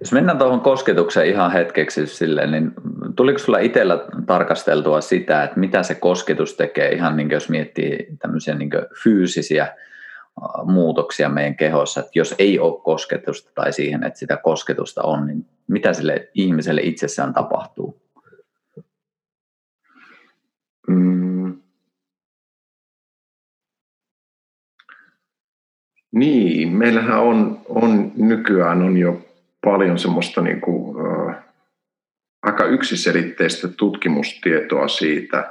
Jos 0.00 0.12
mennään 0.12 0.38
tuohon 0.38 0.60
kosketukseen 0.60 1.28
ihan 1.28 1.52
hetkeksi 1.52 2.06
silleen, 2.06 2.50
niin 2.50 2.72
tuliko 3.16 3.38
sulla 3.38 3.58
itsellä 3.58 4.04
tarkasteltua 4.26 5.00
sitä, 5.00 5.44
että 5.44 5.60
mitä 5.60 5.82
se 5.82 5.94
kosketus 5.94 6.56
tekee 6.56 6.92
ihan 6.92 7.16
niin 7.16 7.30
jos 7.30 7.48
miettii 7.48 8.16
tämmöisiä 8.18 8.54
niin 8.54 8.70
fyysisiä 9.02 9.76
muutoksia 10.64 11.28
meidän 11.28 11.56
kehossa, 11.56 12.00
että 12.00 12.12
jos 12.14 12.34
ei 12.38 12.58
ole 12.58 12.80
kosketusta 12.82 13.50
tai 13.54 13.72
siihen, 13.72 14.04
että 14.04 14.18
sitä 14.18 14.36
kosketusta 14.36 15.02
on, 15.02 15.26
niin 15.26 15.46
mitä 15.68 15.92
sille 15.92 16.30
ihmiselle 16.34 16.80
itsessään 16.80 17.34
tapahtuu? 17.34 18.02
Mm. 20.88 21.61
Niin, 26.12 26.68
meillähän 26.76 27.20
on, 27.20 27.60
on 27.68 28.12
nykyään 28.16 28.82
on 28.82 28.96
jo 28.96 29.20
paljon 29.64 29.98
semmoista 29.98 30.40
niin 30.40 30.60
kuin, 30.60 30.96
äh, 31.06 31.36
aika 32.42 32.64
yksiselitteistä 32.64 33.68
tutkimustietoa 33.68 34.88
siitä, 34.88 35.50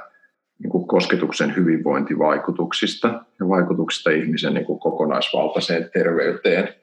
niin 0.58 0.70
kuin 0.70 0.86
kosketuksen 0.86 1.56
hyvinvointivaikutuksista 1.56 3.08
ja 3.40 3.48
vaikutuksista 3.48 4.10
ihmisen 4.10 4.54
niin 4.54 4.66
kuin 4.66 4.78
kokonaisvaltaiseen 4.78 5.90
terveyteen. 5.92 6.74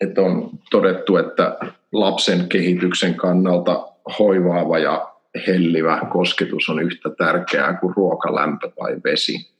Että 0.00 0.20
on 0.20 0.50
todettu, 0.70 1.16
että 1.16 1.58
lapsen 1.92 2.48
kehityksen 2.48 3.14
kannalta 3.14 3.88
hoivaava 4.18 4.78
ja 4.78 5.12
hellivä 5.46 6.00
kosketus 6.12 6.68
on 6.68 6.82
yhtä 6.82 7.10
tärkeää 7.18 7.74
kuin 7.74 7.94
ruoka, 7.96 8.34
lämpö 8.34 8.70
tai 8.78 8.96
vesi. 9.04 9.52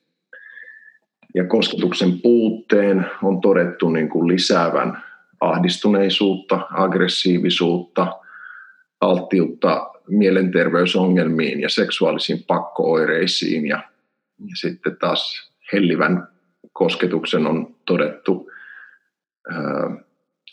Ja 1.34 1.44
kosketuksen 1.44 2.20
puutteen 2.22 3.06
on 3.22 3.40
todettu 3.40 3.88
niin 3.88 4.08
kuin 4.08 4.28
lisäävän 4.28 5.02
ahdistuneisuutta, 5.40 6.66
aggressiivisuutta, 6.70 8.20
alttiutta 9.00 9.90
mielenterveysongelmiin 10.08 11.60
ja 11.60 11.68
seksuaalisiin 11.68 12.44
pakkooireisiin. 12.46 13.66
Ja, 13.66 13.76
ja 14.38 14.56
sitten 14.56 14.96
taas 14.96 15.52
hellivän 15.72 16.28
kosketuksen 16.72 17.46
on 17.46 17.74
todettu 17.86 18.50
ää, 19.50 19.90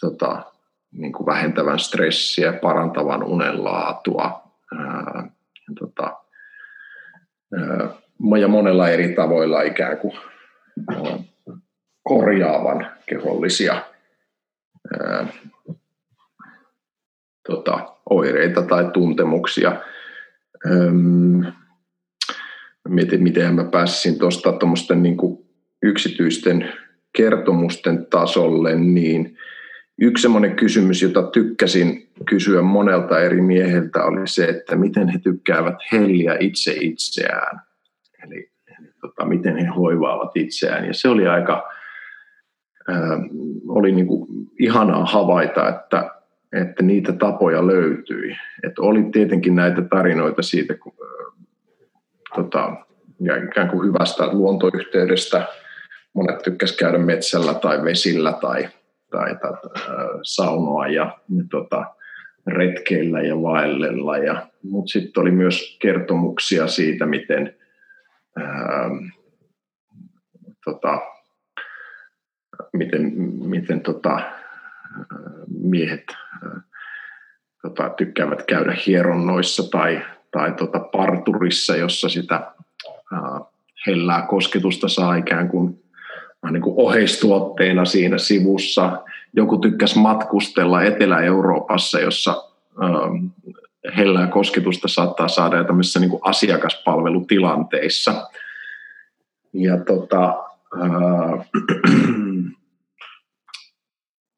tota, 0.01 0.43
niin 0.91 1.13
kuin 1.13 1.25
vähentävän 1.25 1.79
stressiä, 1.79 2.53
parantavan 2.53 3.23
unenlaatua 3.23 4.43
ää, 4.77 5.29
tota, 5.79 6.17
ää, 7.57 7.89
ja 8.39 8.47
monella 8.47 8.89
eri 8.89 9.15
tavoilla 9.15 9.61
ikään 9.61 9.97
kuin 9.97 10.13
korjaavan 12.03 12.91
kehollisia 13.05 13.85
tota, 17.47 17.95
oireita 18.09 18.61
tai 18.61 18.91
tuntemuksia. 18.93 19.81
Mietin, 22.87 23.23
miten 23.23 23.55
mä 23.55 23.63
pääsin 23.63 24.19
tuosta 24.19 24.95
niin 24.95 25.17
yksityisten 25.83 26.73
kertomusten 27.17 28.05
tasolle, 28.05 28.75
niin 28.75 29.37
yksi 30.01 30.21
semmoinen 30.21 30.55
kysymys, 30.55 31.01
jota 31.01 31.23
tykkäsin 31.23 32.09
kysyä 32.25 32.61
monelta 32.61 33.19
eri 33.19 33.41
mieheltä, 33.41 34.03
oli 34.03 34.27
se, 34.27 34.45
että 34.45 34.75
miten 34.75 35.07
he 35.07 35.19
tykkäävät 35.19 35.75
helliä 35.91 36.37
itse 36.39 36.77
itseään. 36.81 37.61
Eli 38.23 38.51
tota, 39.01 39.25
miten 39.25 39.57
he 39.57 39.65
hoivaavat 39.65 40.31
itseään. 40.35 40.85
Ja 40.85 40.93
se 40.93 41.09
oli 41.09 41.27
aika, 41.27 41.69
äh, 42.89 43.19
oli 43.67 43.91
niin 43.91 44.07
kuin 44.07 44.27
ihanaa 44.59 45.05
havaita, 45.05 45.69
että, 45.69 46.11
että 46.61 46.83
niitä 46.83 47.13
tapoja 47.13 47.67
löytyi. 47.67 48.37
Että 48.63 48.81
oli 48.81 49.03
tietenkin 49.11 49.55
näitä 49.55 49.81
tarinoita 49.81 50.41
siitä, 50.41 50.73
kun, 50.73 50.93
äh, 51.01 51.35
tota, 52.35 52.73
ikään 53.47 53.69
kuin 53.69 53.87
hyvästä 53.87 54.27
luontoyhteydestä. 54.27 55.47
Monet 56.13 56.41
tykkäsivät 56.41 56.79
käydä 56.79 56.97
metsällä 56.97 57.53
tai 57.53 57.83
vesillä 57.83 58.33
tai, 58.41 58.69
tai, 59.11 59.35
tai 59.35 59.51
äh, 59.77 59.95
saunoa 60.23 60.87
ja, 60.87 61.17
ja 61.37 61.43
tota, 61.51 61.85
retkeillä 62.47 63.21
ja 63.21 63.41
vaellella. 63.41 64.17
Ja, 64.17 64.47
mutta 64.63 64.91
sitten 64.91 65.21
oli 65.21 65.31
myös 65.31 65.77
kertomuksia 65.81 66.67
siitä, 66.67 67.05
miten 67.05 67.55
ähm, 68.41 69.05
tota, 70.65 71.01
miten, 72.73 73.13
miten 73.45 73.81
tota, 73.81 74.21
miehet 75.61 76.03
ää, 76.43 76.61
tota, 77.61 77.89
tykkäävät 77.89 78.43
käydä 78.43 78.77
hieronnoissa 78.87 79.71
tai, 79.71 80.01
tai 80.31 80.51
tota 80.51 80.79
parturissa, 80.79 81.75
jossa 81.75 82.09
sitä 82.09 82.51
hellää 83.87 84.21
kosketusta 84.21 84.89
saa 84.89 85.15
ikään 85.15 85.49
kuin, 85.49 85.83
niin 86.51 86.61
kuin 86.61 86.75
oheistuotteena 86.77 87.85
siinä 87.85 88.17
sivussa. 88.17 89.03
Joku 89.33 89.57
tykkäsi 89.57 89.99
matkustella 89.99 90.83
Etelä-Euroopassa, 90.83 91.99
jossa 91.99 92.43
hellää 93.97 94.27
kosketusta 94.27 94.87
saattaa 94.87 95.27
saada 95.27 95.57
jo 95.57 95.63
tämmöisissä 95.63 95.99
niin 95.99 96.09
kuin 96.09 96.21
asiakaspalvelutilanteissa. 96.23 98.29
Ja 99.53 99.77
tota, 99.77 100.43
äh, 100.81 101.49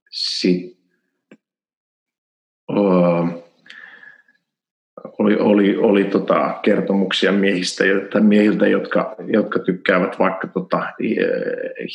sit, 0.10 0.78
äh, 2.72 3.42
oli, 5.20 5.36
oli, 5.36 5.78
oli 5.78 6.04
tota 6.04 6.60
kertomuksia 6.64 7.32
miehistä, 7.32 7.84
tai 8.12 8.22
miehiltä, 8.22 8.68
jotka, 8.68 9.16
jotka 9.28 9.60
tykkäävät 9.60 10.20
vaikka 10.20 10.48
tota, 10.48 10.94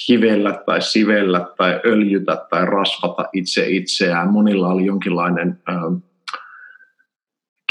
hivellä 0.09 0.63
tai 0.67 0.83
sivellä 0.83 1.47
tai 1.57 1.81
öljytä 1.85 2.47
tai 2.51 2.67
rasvata 2.67 3.25
itse 3.33 3.69
itseään. 3.69 4.33
Monilla 4.33 4.69
oli 4.69 4.87
jonkinlainen 4.87 5.59
äh, 5.69 5.77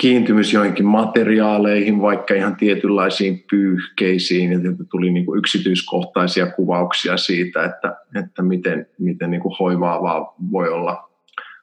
kiintymys 0.01 0.53
joihinkin 0.53 0.86
materiaaleihin, 0.86 2.01
vaikka 2.01 2.34
ihan 2.34 2.55
tietynlaisiin 2.55 3.45
pyyhkeisiin, 3.49 4.51
ja 4.51 4.60
tuli 4.91 5.12
niin 5.12 5.25
kuin 5.25 5.39
yksityiskohtaisia 5.39 6.45
kuvauksia 6.45 7.17
siitä, 7.17 7.63
että, 7.63 7.97
että 8.21 8.41
miten, 8.41 8.88
miten 8.99 9.31
niin 9.31 9.41
kuin 9.41 9.55
hoivaavaa 9.60 10.36
voi 10.51 10.69
olla 10.69 11.10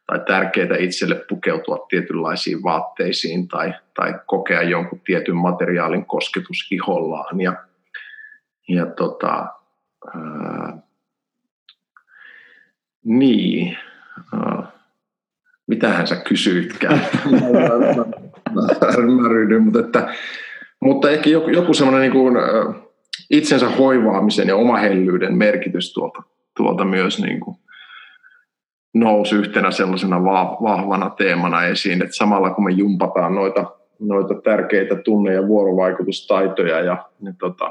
tai 0.07 0.21
tärkeää 0.27 0.77
itselle 0.79 1.25
pukeutua 1.29 1.87
tietynlaisiin 1.89 2.63
vaatteisiin 2.63 3.49
tai, 3.49 3.75
tai 3.95 4.15
kokea 4.27 4.63
jonkun 4.63 5.01
tietyn 5.05 5.37
materiaalin 5.37 6.07
kosketus 6.07 6.69
ihollaan. 6.71 7.41
Ja, 7.41 7.55
ja 8.69 8.87
tota, 8.87 9.47
ää, 10.15 10.79
niin, 13.05 13.79
ää, 14.35 14.82
mitähän 15.73 16.07
sä 16.07 16.17
kysyitkään? 16.17 17.01
mä 19.23 19.29
ryhdyin, 19.29 19.63
mutta, 19.63 19.81
että, 19.81 20.15
mutta 20.81 21.11
ehkä 21.11 21.31
joku, 21.31 21.51
joku 21.51 21.75
semmoinen 21.75 22.01
niin 22.01 22.13
kuin, 22.13 22.37
itsensä 23.31 23.69
hoivaamisen 23.69 24.49
ja 24.49 24.57
omahellyyden 24.57 25.35
merkitys 25.37 25.93
tuolta, 25.93 26.23
tuolta 26.57 26.85
myös 26.85 27.23
niin 27.23 27.41
kuin, 27.41 27.57
nousi 28.95 29.35
yhtenä 29.35 29.71
sellaisena 29.71 30.25
vahvana 30.63 31.11
teemana 31.11 31.65
esiin, 31.65 32.03
että 32.03 32.17
samalla 32.17 32.51
kun 32.51 32.65
me 32.65 32.71
jumpataan 32.71 33.35
noita, 33.35 33.77
noita 34.01 34.35
tärkeitä 34.35 34.97
tunne- 34.97 35.35
ja 35.35 35.47
vuorovaikutustaitoja 35.47 36.81
ja 36.81 37.05
ne, 37.21 37.35
tota, 37.39 37.71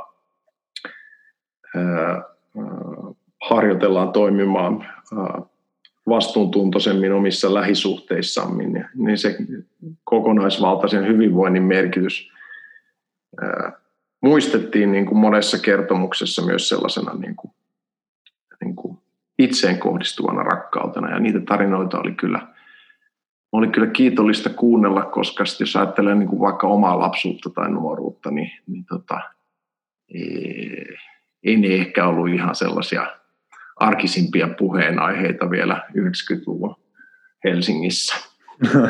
ää, 1.75 2.23
harjoitellaan 3.49 4.11
toimimaan 4.11 4.85
ää, 5.17 5.41
vastuuntuntoisemmin 6.09 7.13
omissa 7.13 7.53
lähisuhteissamme, 7.53 8.63
niin, 8.63 8.85
niin 8.95 9.17
se 9.17 9.37
kokonaisvaltaisen 10.03 11.07
hyvinvoinnin 11.07 11.63
merkitys 11.63 12.31
muistettiin 14.21 14.91
niin 14.91 15.05
kuin 15.05 15.17
monessa 15.17 15.57
kertomuksessa 15.59 16.45
myös 16.45 16.69
sellaisena 16.69 17.13
niin 17.13 17.35
kuin, 17.35 17.53
niin 18.63 18.75
kuin 18.75 18.97
itseen 19.39 19.79
kohdistuvana 19.79 20.43
rakkautena. 20.43 21.09
Ja 21.09 21.19
niitä 21.19 21.39
tarinoita 21.39 21.99
oli 21.99 22.11
kyllä, 22.11 22.47
oli 23.51 23.67
kyllä 23.67 23.87
kiitollista 23.87 24.49
kuunnella, 24.49 25.01
koska 25.01 25.43
jos 25.59 25.75
ajattelee 25.75 26.15
niin 26.15 26.29
kuin 26.29 26.39
vaikka 26.39 26.67
omaa 26.67 26.99
lapsuutta 26.99 27.49
tai 27.49 27.71
nuoruutta, 27.71 28.31
niin, 28.31 28.51
niin 28.67 28.85
tota, 28.85 29.21
ei, 30.13 30.85
ei 31.43 31.57
ne 31.57 31.67
ehkä 31.67 32.07
ollut 32.07 32.29
ihan 32.29 32.55
sellaisia 32.55 33.20
arkisimpia 33.75 34.49
puheenaiheita 34.57 35.49
vielä 35.49 35.81
90-luvun 35.97 36.75
Helsingissä. 37.43 38.15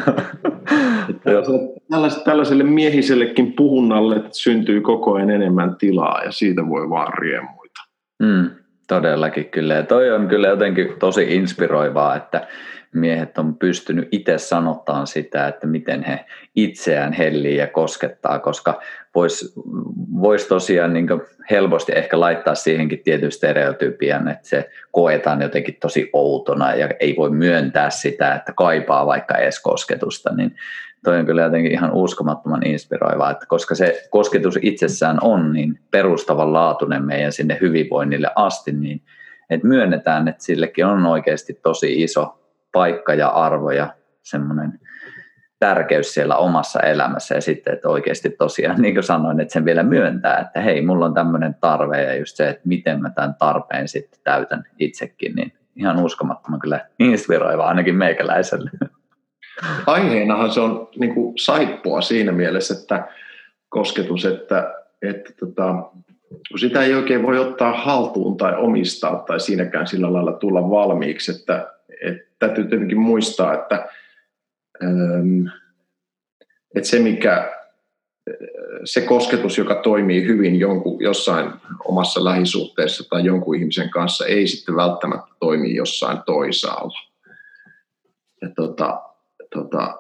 tällaiselle 2.26 2.64
miehisellekin 2.64 3.54
puhunnalle 3.54 4.24
syntyy 4.32 4.82
koko 4.82 5.14
ajan 5.14 5.30
enemmän 5.30 5.76
tilaa 5.76 6.24
ja 6.24 6.32
siitä 6.32 6.68
voi 6.70 6.90
vaan 6.90 7.14
riemuita. 7.14 7.82
Mm. 8.20 8.61
Todellakin 8.92 9.50
kyllä. 9.50 9.74
Ja 9.74 9.84
toi 9.84 10.12
on 10.12 10.28
kyllä 10.28 10.48
jotenkin 10.48 10.94
tosi 11.00 11.36
inspiroivaa, 11.36 12.16
että 12.16 12.48
miehet 12.94 13.38
on 13.38 13.58
pystynyt 13.58 14.08
itse 14.12 14.38
sanottaan 14.38 15.08
sitä, 15.08 15.48
että 15.48 15.68
miten 15.68 16.04
he 16.04 16.26
itseään 16.56 17.14
hellii 17.14 17.58
ja 17.58 17.68
koskettaa, 17.68 18.40
koska 18.40 18.82
voisi 19.16 19.54
vois 20.22 20.46
tosiaan 20.46 20.94
niin 20.94 21.08
helposti 21.52 21.92
ehkä 21.96 22.20
laittaa 22.20 22.56
siihenkin 22.56 23.04
tietyn 23.04 23.32
stereotypian, 23.32 24.28
että 24.28 24.48
se 24.48 24.70
koetaan 24.92 25.42
jotenkin 25.42 25.78
tosi 25.82 26.10
outona 26.14 26.76
ja 26.76 26.90
ei 27.00 27.16
voi 27.18 27.30
myöntää 27.30 27.90
sitä, 27.90 28.36
että 28.36 28.54
kaipaa 28.54 29.06
vaikka 29.06 29.38
edes 29.38 29.60
kosketusta, 29.60 30.36
niin 30.36 30.56
toi 31.04 31.20
on 31.20 31.26
kyllä 31.26 31.42
jotenkin 31.42 31.72
ihan 31.72 31.94
uskomattoman 31.94 32.66
inspiroivaa, 32.66 33.32
että 33.32 33.46
koska 33.46 33.76
se 33.76 34.08
kosketus 34.10 34.60
itsessään 34.62 35.18
on 35.22 35.54
niin 35.54 35.80
perustavanlaatuinen 35.92 37.06
meidän 37.06 37.32
sinne 37.32 37.58
hyvinvoinnille 37.62 38.32
asti, 38.36 38.72
niin 38.72 39.02
että 39.50 39.68
myönnetään, 39.68 40.28
että 40.28 40.44
sillekin 40.44 40.86
on 40.86 41.06
oikeasti 41.06 41.54
tosi 41.54 42.04
iso 42.04 42.40
paikka 42.72 43.14
ja 43.14 43.28
arvo 43.28 43.72
ja 43.72 43.94
semmoinen 44.22 44.80
tärkeys 45.60 46.14
siellä 46.14 46.36
omassa 46.38 46.80
elämässä 46.80 47.36
ja 47.36 47.42
sitten, 47.42 47.74
että 47.74 47.90
oikeasti 47.90 48.30
tosiaan, 48.30 48.82
niin 48.82 48.94
kuin 48.94 49.04
sanoin, 49.04 49.40
että 49.40 49.54
sen 49.54 49.66
vielä 49.66 49.84
myöntää, 49.84 50.40
että 50.40 50.62
hei, 50.62 50.82
mulla 50.82 51.06
on 51.06 51.14
tämmöinen 51.14 51.56
tarve 51.62 52.04
ja 52.04 52.16
just 52.16 52.36
se, 52.36 52.50
että 52.50 52.62
miten 52.66 53.02
mä 53.02 53.10
tämän 53.10 53.36
tarpeen 53.40 53.88
sitten 53.88 54.20
täytän 54.24 54.64
itsekin, 54.80 55.36
niin 55.36 55.54
ihan 55.76 56.00
uskomattoman 56.00 56.60
kyllä 56.60 56.80
inspiroiva 57.00 57.68
ainakin 57.68 57.96
meikäläiselle. 57.96 58.72
Aiheenahan 59.86 60.52
se 60.52 60.60
on 60.60 60.90
niin 60.96 61.14
kuin 61.14 61.34
saippua 61.38 62.02
siinä 62.02 62.32
mielessä, 62.32 62.74
että 62.74 63.08
kosketus, 63.70 64.26
että, 64.26 64.74
että 65.02 65.34
tota, 65.40 65.74
kun 66.50 66.60
sitä 66.60 66.84
ei 66.84 66.94
oikein 66.94 67.24
voi 67.24 67.40
ottaa 67.40 67.74
haltuun 67.74 68.38
tai 68.38 68.56
omistaa 68.58 69.24
tai 69.28 69.40
siinäkään 69.40 69.88
sillä 69.88 70.14
lailla 70.14 70.34
tulla 70.34 70.70
valmiiksi, 70.70 71.32
että, 71.32 71.74
että 72.02 72.32
täytyy 72.40 72.66
tietenkin 72.66 73.00
muistaa, 73.00 73.54
että, 73.54 73.90
että 76.76 76.90
se 76.90 77.00
mikä 77.00 77.62
se 78.84 79.02
kosketus, 79.02 79.58
joka 79.58 79.76
toimii 79.76 80.26
hyvin 80.26 80.60
jonkun, 80.60 81.02
jossain 81.04 81.52
omassa 81.86 82.24
lähisuhteessa 82.24 83.10
tai 83.10 83.26
jonkun 83.26 83.56
ihmisen 83.56 83.90
kanssa, 83.90 84.26
ei 84.26 84.48
sitten 84.48 84.76
välttämättä 84.76 85.32
toimi 85.40 85.76
jossain 85.76 86.18
toisaalla. 86.26 87.00
Ja 88.42 88.50
tota, 88.56 89.02
tota, 89.54 90.00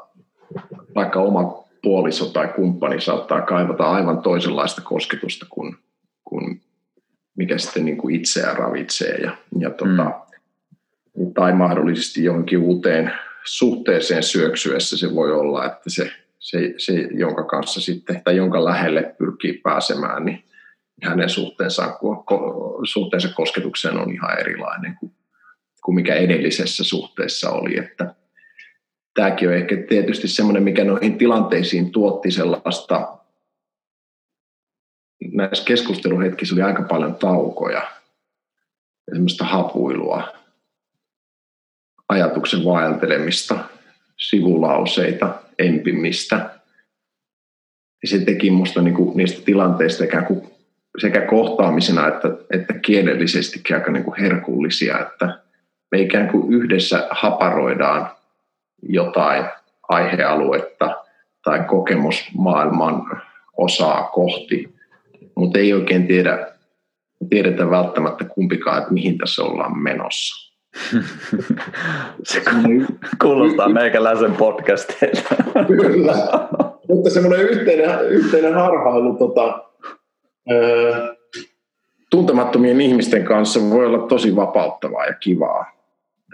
vaikka 0.95 1.19
oma 1.19 1.63
puoliso 1.81 2.25
tai 2.25 2.47
kumppani 2.47 3.01
saattaa 3.01 3.41
kaivata 3.41 3.91
aivan 3.91 4.21
toisenlaista 4.21 4.81
kosketusta 4.81 5.45
kuin, 5.49 5.75
kuin 6.23 6.61
mikä 7.37 7.57
sitten 7.57 7.85
niin 7.85 7.97
kuin 7.97 8.15
itseä 8.15 8.53
ravitsee. 8.53 9.17
Ja, 9.17 9.37
ja 9.59 9.69
tota, 9.69 10.03
mm. 11.17 11.33
Tai 11.33 11.53
mahdollisesti 11.53 12.23
johonkin 12.23 12.59
uuteen 12.59 13.11
suhteeseen 13.43 14.23
syöksyessä 14.23 14.97
se 14.97 15.15
voi 15.15 15.31
olla, 15.31 15.65
että 15.65 15.89
se 15.89 16.11
se, 16.41 16.73
se, 16.77 17.07
jonka 17.11 17.43
kanssa 17.43 17.81
sitten, 17.81 18.21
tai 18.23 18.35
jonka 18.35 18.65
lähelle 18.65 19.15
pyrkii 19.17 19.53
pääsemään, 19.53 20.25
niin 20.25 20.43
hänen 21.03 21.29
suhteensa, 21.29 21.97
suhteensa 22.83 23.29
kosketukseen 23.35 23.97
on 23.97 24.13
ihan 24.13 24.39
erilainen 24.39 24.95
kuin, 24.99 25.11
kuin 25.83 25.95
mikä 25.95 26.15
edellisessä 26.15 26.83
suhteessa 26.83 27.49
oli. 27.49 27.77
Että 27.77 28.15
tämäkin 29.13 29.49
on 29.49 29.55
ehkä 29.55 29.75
tietysti 29.89 30.27
semmoinen, 30.27 30.63
mikä 30.63 30.83
noihin 30.83 31.17
tilanteisiin 31.17 31.91
tuotti 31.91 32.31
sellaista, 32.31 33.17
näissä 35.31 35.65
keskusteluhetkissä 35.65 36.55
oli 36.55 36.61
aika 36.61 36.83
paljon 36.83 37.15
taukoja 37.15 37.81
ja 39.07 39.13
semmoista 39.13 39.45
hapuilua, 39.45 40.33
ajatuksen 42.09 42.65
vaeltelemista, 42.65 43.59
sivulauseita, 44.17 45.41
empimistä. 45.59 46.35
Ja 48.03 48.09
se 48.09 48.19
teki 48.19 48.51
minusta 48.51 48.81
niinku 48.81 49.13
niistä 49.15 49.41
tilanteista 49.45 50.03
ikään 50.03 50.25
kuin 50.25 50.51
sekä 50.97 51.21
kohtaamisena 51.21 52.07
että, 52.07 52.27
että 52.49 52.73
kielellisesti 52.73 53.73
aika 53.73 53.91
niinku 53.91 54.15
herkullisia, 54.19 54.99
että 54.99 55.39
me 55.91 56.01
ikään 56.01 56.29
kuin 56.29 56.53
yhdessä 56.53 57.07
haparoidaan 57.11 58.09
jotain 58.81 59.45
aihealuetta 59.89 60.95
tai 61.43 61.63
kokemusmaailman 61.63 63.21
osaa 63.57 64.03
kohti, 64.03 64.73
mutta 65.35 65.59
ei 65.59 65.73
oikein 65.73 66.07
tiedä, 66.07 66.47
tiedetä 67.29 67.69
välttämättä 67.69 68.25
kumpikaan, 68.25 68.81
että 68.81 68.93
mihin 68.93 69.17
tässä 69.17 69.43
ollaan 69.43 69.77
menossa. 69.77 70.51
Se 72.23 72.41
kuulostaa 73.21 73.69
meikäläisen 73.69 74.31
podcasteilta. 74.31 75.35
Kyllä. 75.67 76.13
Mutta 76.87 77.09
semmoinen 77.09 77.41
yhteinen, 77.41 78.05
yhteinen 78.05 78.53
harhailu 78.53 79.15
tota, 79.15 79.63
tuntemattomien 82.09 82.81
ihmisten 82.81 83.23
kanssa 83.23 83.59
voi 83.69 83.85
olla 83.85 84.07
tosi 84.07 84.35
vapauttavaa 84.35 85.05
ja 85.05 85.13
kivaa. 85.13 85.80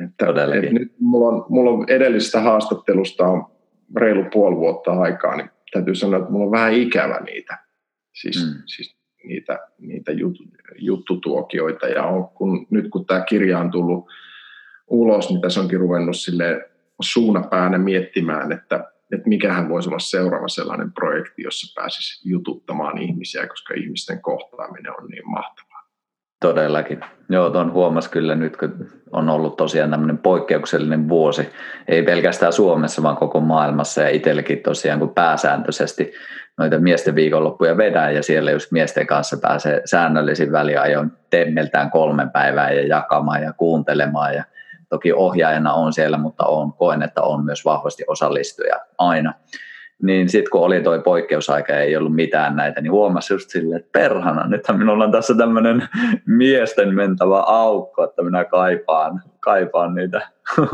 Että, 0.03 0.25
et 0.53 0.71
nyt 0.71 0.93
mulla 0.99 1.27
on, 1.27 1.45
mulla 1.49 1.71
on 1.71 1.85
edellisestä 1.89 2.41
haastattelusta 2.41 3.27
on 3.27 3.45
reilu 3.95 4.23
puoli 4.33 4.55
vuotta 4.55 4.91
aikaa, 4.91 5.35
niin 5.35 5.49
täytyy 5.71 5.95
sanoa, 5.95 6.19
että 6.19 6.31
mulla 6.31 6.45
on 6.45 6.51
vähän 6.51 6.73
ikävä 6.73 7.19
niitä. 7.19 7.57
Siis, 8.13 8.45
mm. 8.45 8.61
siis 8.65 8.97
niitä, 9.23 9.59
niitä 9.79 10.11
jut, 10.11 10.37
juttutuokioita. 10.75 11.87
Ja 11.87 12.03
on, 12.03 12.29
kun, 12.29 12.67
nyt 12.69 12.89
kun 12.89 13.05
tämä 13.05 13.21
kirja 13.21 13.59
on 13.59 13.71
tullut 13.71 14.07
ulos, 14.87 15.29
niin 15.29 15.41
tässä 15.41 15.59
onkin 15.59 15.79
ruvennut 15.79 16.17
sille 16.17 16.69
suunapäänä 17.01 17.77
miettimään, 17.77 18.51
että, 18.51 18.91
että 19.11 19.29
mikähän 19.29 19.69
voisi 19.69 19.89
olla 19.89 19.99
seuraava 19.99 20.47
sellainen 20.47 20.93
projekti, 20.93 21.41
jossa 21.41 21.81
pääsisi 21.81 22.29
jututtamaan 22.29 22.97
ihmisiä, 22.97 23.47
koska 23.47 23.73
ihmisten 23.73 24.21
kohtaaminen 24.21 24.91
on 25.01 25.07
niin 25.07 25.29
mahtavaa. 25.29 25.66
Todellakin. 26.39 27.01
Joo, 27.29 27.49
tuon 27.49 27.73
huomasi 27.73 28.09
kyllä 28.09 28.35
nyt, 28.35 28.57
kun 28.57 28.89
on 29.11 29.29
ollut 29.29 29.57
tosiaan 29.57 29.91
tämmöinen 29.91 30.17
poikkeuksellinen 30.17 31.09
vuosi, 31.09 31.49
ei 31.87 32.03
pelkästään 32.03 32.53
Suomessa, 32.53 33.03
vaan 33.03 33.17
koko 33.17 33.39
maailmassa 33.39 34.01
ja 34.01 34.09
itsellekin 34.09 34.59
tosiaan, 34.63 34.99
kun 34.99 35.13
pääsääntöisesti 35.13 36.13
noita 36.57 36.79
miesten 36.79 37.15
viikonloppuja 37.15 37.77
vedään 37.77 38.15
ja 38.15 38.23
siellä 38.23 38.51
just 38.51 38.71
miesten 38.71 39.07
kanssa 39.07 39.37
pääsee 39.41 39.81
säännöllisin 39.85 40.51
väliajoin 40.51 41.11
temmeltään 41.29 41.91
kolmen 41.91 42.29
päivää 42.29 42.71
ja 42.71 42.87
jakamaan 42.87 43.43
ja 43.43 43.53
kuuntelemaan 43.53 44.35
ja 44.35 44.43
Toki 44.89 45.13
ohjaajana 45.13 45.73
on 45.73 45.93
siellä, 45.93 46.17
mutta 46.17 46.45
on, 46.45 46.73
koen, 46.73 47.03
että 47.03 47.21
on 47.21 47.45
myös 47.45 47.65
vahvasti 47.65 48.03
osallistuja 48.07 48.79
aina. 48.97 49.33
Niin 50.03 50.29
sitten 50.29 50.51
kun 50.51 50.61
oli 50.61 50.81
toi 50.81 51.01
poikkeusaika 51.01 51.75
ei 51.75 51.95
ollut 51.95 52.15
mitään 52.15 52.55
näitä, 52.55 52.81
niin 52.81 52.91
huomasi 52.91 53.33
just 53.33 53.49
silleen, 53.49 53.79
että 53.79 53.99
perhana, 53.99 54.47
nythän 54.47 54.79
minulla 54.79 55.03
on 55.03 55.11
tässä 55.11 55.33
tämmöinen 55.37 55.89
miesten 56.25 56.95
mentävä 56.95 57.39
aukko, 57.39 58.03
että 58.03 58.23
minä 58.23 58.45
kaipaan, 58.45 59.21
kaipaan 59.39 59.95
niitä 59.95 60.21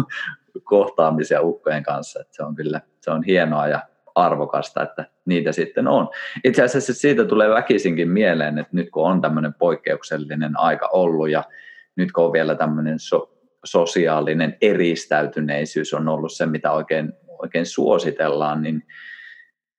kohtaamisia 0.64 1.42
ukkojen 1.42 1.84
kanssa. 1.84 2.22
Että 2.22 2.36
se 2.36 2.44
on 2.44 2.56
kyllä 2.56 2.82
se 3.02 3.12
on 3.12 3.24
hienoa 3.24 3.68
ja 3.68 3.80
arvokasta, 4.16 4.84
että 4.84 5.06
niitä 5.26 5.52
sitten 5.52 5.88
on. 5.88 6.10
Itse 6.44 6.64
asiassa 6.64 6.94
siitä 6.94 7.26
tulee 7.26 7.50
väkisinkin 7.50 8.10
mieleen, 8.10 8.58
että 8.58 8.76
nyt 8.76 8.90
kun 8.90 9.04
on 9.04 9.22
tämmöinen 9.22 9.54
poikkeuksellinen 9.54 10.60
aika 10.60 10.90
ollut 10.94 11.30
ja 11.30 11.44
nyt 11.96 12.12
kun 12.12 12.26
on 12.26 12.34
vielä 12.34 12.56
tämmöinen 12.56 13.00
so- 13.00 13.34
sosiaalinen 13.66 14.58
eristäytyneisyys 14.62 15.94
on 15.94 16.08
ollut 16.08 16.34
se, 16.34 16.46
mitä 16.46 16.72
oikein, 16.72 17.14
oikein 17.40 17.66
suositellaan, 17.66 18.62
niin 18.62 18.84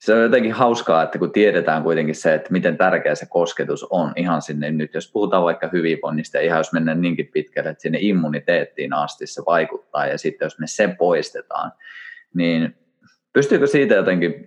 se 0.04 0.14
on 0.14 0.22
jotenkin 0.22 0.52
hauskaa, 0.52 1.02
että 1.02 1.18
kun 1.18 1.32
tiedetään 1.32 1.82
kuitenkin 1.82 2.14
se, 2.14 2.34
että 2.34 2.52
miten 2.52 2.76
tärkeä 2.76 3.14
se 3.14 3.26
kosketus 3.26 3.86
on 3.90 4.12
ihan 4.16 4.42
sinne 4.42 4.70
nyt, 4.70 4.94
jos 4.94 5.12
puhutaan 5.12 5.42
vaikka 5.42 5.68
hyvinvoinnista, 5.72 6.40
ihan 6.40 6.58
jos 6.58 6.72
mennään 6.72 7.00
niinkin 7.00 7.30
pitkälle, 7.32 7.70
että 7.70 7.82
sinne 7.82 7.98
immuniteettiin 8.00 8.92
asti 8.92 9.26
se 9.26 9.42
vaikuttaa, 9.46 10.06
ja 10.06 10.18
sitten 10.18 10.46
jos 10.46 10.58
me 10.58 10.66
se 10.66 10.88
poistetaan, 10.98 11.72
niin 12.34 12.76
pystyykö 13.32 13.66
siitä 13.66 13.94
jotenkin, 13.94 14.44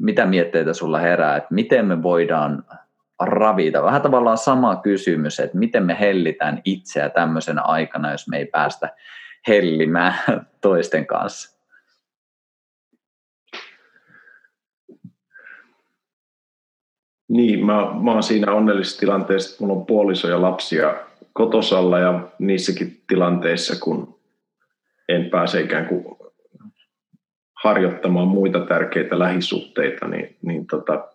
mitä 0.00 0.26
mietteitä 0.26 0.72
sulla 0.72 0.98
herää, 0.98 1.36
että 1.36 1.54
miten 1.54 1.86
me 1.86 2.02
voidaan 2.02 2.64
ravita. 3.20 3.82
Vähän 3.82 4.02
tavallaan 4.02 4.38
sama 4.38 4.76
kysymys, 4.76 5.40
että 5.40 5.58
miten 5.58 5.86
me 5.86 5.96
hellitään 6.00 6.62
itseä 6.64 7.08
tämmöisenä 7.08 7.62
aikana, 7.62 8.12
jos 8.12 8.28
me 8.28 8.38
ei 8.38 8.46
päästä 8.46 8.88
hellimään 9.48 10.14
toisten 10.60 11.06
kanssa. 11.06 11.55
Niin, 17.28 17.66
mä, 17.66 17.74
mä 18.02 18.12
oon 18.12 18.22
siinä 18.22 18.52
onnellisessa 18.52 19.00
tilanteessa, 19.00 19.50
että 19.50 19.64
mulla 19.64 19.80
on 19.80 19.86
puoliso 19.86 20.28
ja 20.28 20.42
lapsia 20.42 20.94
kotosalla 21.32 21.98
ja 21.98 22.28
niissäkin 22.38 23.02
tilanteissa, 23.06 23.80
kun 23.84 24.18
en 25.08 25.30
pääse 25.30 25.60
ikään 25.60 25.86
kuin 25.86 26.04
harjoittamaan 27.62 28.28
muita 28.28 28.60
tärkeitä 28.60 29.18
lähisuhteita, 29.18 30.08
niin, 30.08 30.36
niin 30.42 30.66
tota, 30.66 31.08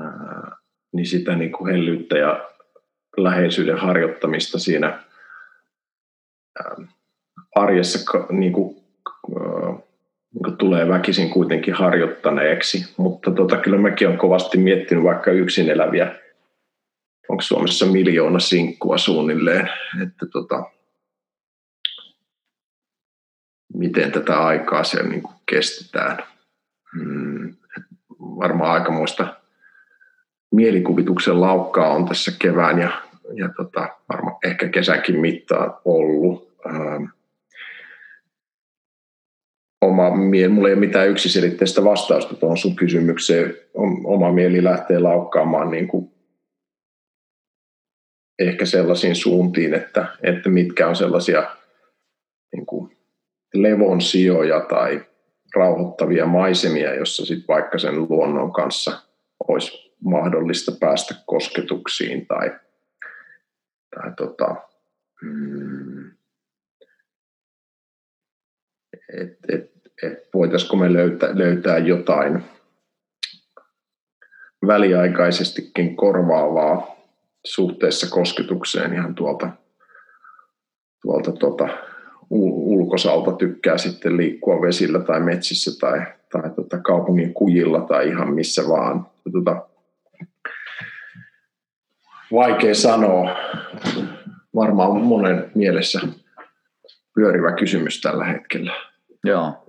ää, 0.00 0.56
niin 0.92 1.06
sitä 1.06 1.36
niin 1.36 1.52
kuin 1.52 1.72
hellyyttä 1.72 2.18
ja 2.18 2.48
läheisyyden 3.16 3.78
harjoittamista 3.78 4.58
siinä 4.58 5.02
ähm, 6.60 6.82
arjessa 7.56 8.18
niin 8.30 8.52
kuin, 8.52 8.76
kuin 9.26 9.82
tulee 10.58 10.88
väkisin 10.88 11.30
kuitenkin 11.30 11.74
harjoittaneeksi. 11.74 12.94
Mutta 12.96 13.30
tota, 13.30 13.56
kyllä 13.56 13.78
mäkin 13.78 14.08
olen 14.08 14.18
kovasti 14.18 14.58
miettinyt 14.58 15.04
vaikka 15.04 15.30
yksin 15.30 15.70
eläviä, 15.70 16.14
onko 17.28 17.42
Suomessa 17.42 17.86
miljoona 17.86 18.38
sinkkua 18.38 18.98
suunnilleen, 18.98 19.70
että 20.02 20.26
tota, 20.26 20.64
miten 23.74 24.12
tätä 24.12 24.44
aikaa 24.44 24.84
siellä 24.84 25.08
niin 25.08 25.22
kuin 25.22 25.34
kestetään. 25.46 26.18
Hmm, 26.94 27.54
varmaan 28.20 28.72
aikamoista 28.72 29.36
mielikuvituksen 30.52 31.40
laukkaa 31.40 31.88
on 31.88 32.08
tässä 32.08 32.32
kevään 32.38 32.78
ja, 32.78 33.02
ja 33.34 33.48
tota, 33.56 33.88
varmaan 34.08 34.36
ehkä 34.44 34.68
kesänkin 34.68 35.20
mittaan 35.20 35.74
ollut. 35.84 36.52
Ähm, 36.66 37.04
oma 39.82 40.16
mieli, 40.16 40.48
mulla 40.48 40.68
ei 40.68 40.74
ole 40.74 40.80
mitään 40.80 41.08
yksiselitteistä 41.08 41.84
vastausta 41.84 42.34
tuohon 42.34 42.58
sun 42.58 42.76
kysymykseen. 42.76 43.54
Oma 44.04 44.32
mieli 44.32 44.64
lähtee 44.64 44.98
laukkaamaan 44.98 45.70
niin 45.70 45.88
kuin 45.88 46.10
ehkä 48.38 48.66
sellaisiin 48.66 49.16
suuntiin, 49.16 49.74
että, 49.74 50.06
että 50.22 50.48
mitkä 50.48 50.88
on 50.88 50.96
sellaisia 50.96 51.56
niin 52.52 52.66
kuin 52.66 52.96
levon 53.54 54.00
sijoja 54.00 54.60
tai 54.60 55.04
rauhoittavia 55.54 56.26
maisemia, 56.26 56.94
jossa 56.94 57.26
sitten 57.26 57.48
vaikka 57.48 57.78
sen 57.78 58.00
luonnon 58.08 58.52
kanssa 58.52 59.02
olisi 59.48 59.94
mahdollista 60.04 60.72
päästä 60.80 61.14
kosketuksiin 61.26 62.26
tai, 62.26 62.50
tai 63.94 64.12
tota, 64.16 64.56
mm, 65.22 66.10
et, 69.20 69.38
et, 69.48 69.70
et 70.02 70.28
voitaisiko 70.34 70.76
me 70.76 70.92
löytää, 70.92 71.38
löytää 71.38 71.78
jotain 71.78 72.44
väliaikaisestikin 74.66 75.96
korvaavaa 75.96 76.96
suhteessa 77.44 78.10
kosketukseen 78.10 78.94
ihan 78.94 79.14
tuolta, 79.14 79.48
tuolta 81.02 81.32
tuota, 81.32 81.68
ulkosalta 82.30 83.32
tykkää 83.32 83.78
sitten 83.78 84.16
liikkua 84.16 84.60
vesillä 84.60 85.00
tai 85.00 85.20
metsissä 85.20 85.70
tai, 85.80 86.06
tai 86.32 86.50
tota 86.50 86.78
kaupungin 86.78 87.34
kujilla 87.34 87.80
tai 87.80 88.08
ihan 88.08 88.34
missä 88.34 88.62
vaan. 88.68 89.06
Tota, 89.32 89.68
vaikea 92.32 92.74
sanoa. 92.74 93.36
Varmaan 94.54 95.00
monen 95.00 95.50
mielessä 95.54 96.00
pyörivä 97.14 97.52
kysymys 97.52 98.00
tällä 98.00 98.24
hetkellä. 98.24 98.91
Joo, 99.24 99.64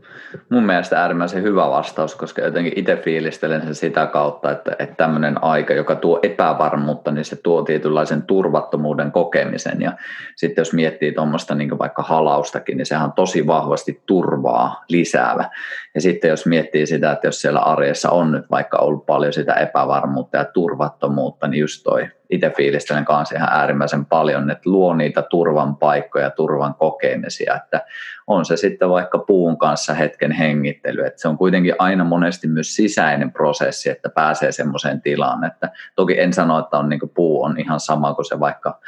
mun 0.49 0.63
mielestä 0.63 1.01
äärimmäisen 1.01 1.43
hyvä 1.43 1.69
vastaus, 1.69 2.15
koska 2.15 2.41
jotenkin 2.41 2.73
itse 2.75 2.95
fiilistelen 2.95 3.61
sen 3.61 3.75
sitä 3.75 4.05
kautta, 4.05 4.51
että, 4.51 4.75
että 4.79 4.95
tämmöinen 4.95 5.43
aika, 5.43 5.73
joka 5.73 5.95
tuo 5.95 6.19
epävarmuutta, 6.23 7.11
niin 7.11 7.25
se 7.25 7.35
tuo 7.35 7.61
tietynlaisen 7.61 8.21
turvattomuuden 8.21 9.11
kokemisen. 9.11 9.81
Ja 9.81 9.93
sitten 10.35 10.61
jos 10.61 10.73
miettii 10.73 11.11
tuommoista 11.11 11.55
niin 11.55 11.79
vaikka 11.79 12.01
halaustakin, 12.01 12.77
niin 12.77 12.85
sehän 12.85 13.05
on 13.05 13.13
tosi 13.13 13.47
vahvasti 13.47 14.01
turvaa 14.05 14.83
lisäävä. 14.89 15.49
Ja 15.95 16.01
sitten 16.01 16.29
jos 16.29 16.45
miettii 16.45 16.87
sitä, 16.87 17.11
että 17.11 17.27
jos 17.27 17.41
siellä 17.41 17.59
arjessa 17.59 18.09
on 18.09 18.31
nyt 18.31 18.45
vaikka 18.51 18.77
ollut 18.77 19.05
paljon 19.05 19.33
sitä 19.33 19.53
epävarmuutta 19.53 20.37
ja 20.37 20.45
turvattomuutta, 20.45 21.47
niin 21.47 21.61
just 21.61 21.83
toi 21.83 22.09
itse 22.29 22.49
fiilistelen 22.57 23.05
kanssa 23.05 23.35
ihan 23.35 23.49
äärimmäisen 23.51 24.05
paljon, 24.05 24.51
että 24.51 24.69
luo 24.69 24.93
niitä 24.93 25.21
turvan 25.21 25.75
paikkoja, 25.75 26.29
turvan 26.29 26.75
kokemisia, 26.75 27.55
että 27.55 27.81
on 28.27 28.45
se 28.45 28.57
sitten 28.57 28.89
vaikka 28.89 29.17
puun 29.17 29.57
kanssa 29.57 29.93
hetken 29.93 30.31
hengittely, 30.31 31.05
että 31.05 31.21
se 31.21 31.27
on 31.27 31.37
kuitenkin 31.37 31.75
aina 31.79 32.03
monesti 32.03 32.47
myös 32.47 32.75
sisäinen 32.75 33.31
prosessi, 33.31 33.89
että 33.89 34.09
pääsee 34.09 34.51
semmoiseen 34.51 35.01
tilaan, 35.01 35.43
että 35.43 35.71
toki 35.95 36.19
en 36.19 36.33
sano, 36.33 36.59
että 36.59 36.77
on 36.77 36.89
niin 36.89 36.99
puu 37.13 37.43
on 37.43 37.59
ihan 37.59 37.79
sama 37.79 38.13
kuin 38.13 38.25
se 38.25 38.39
vaikka 38.39 38.79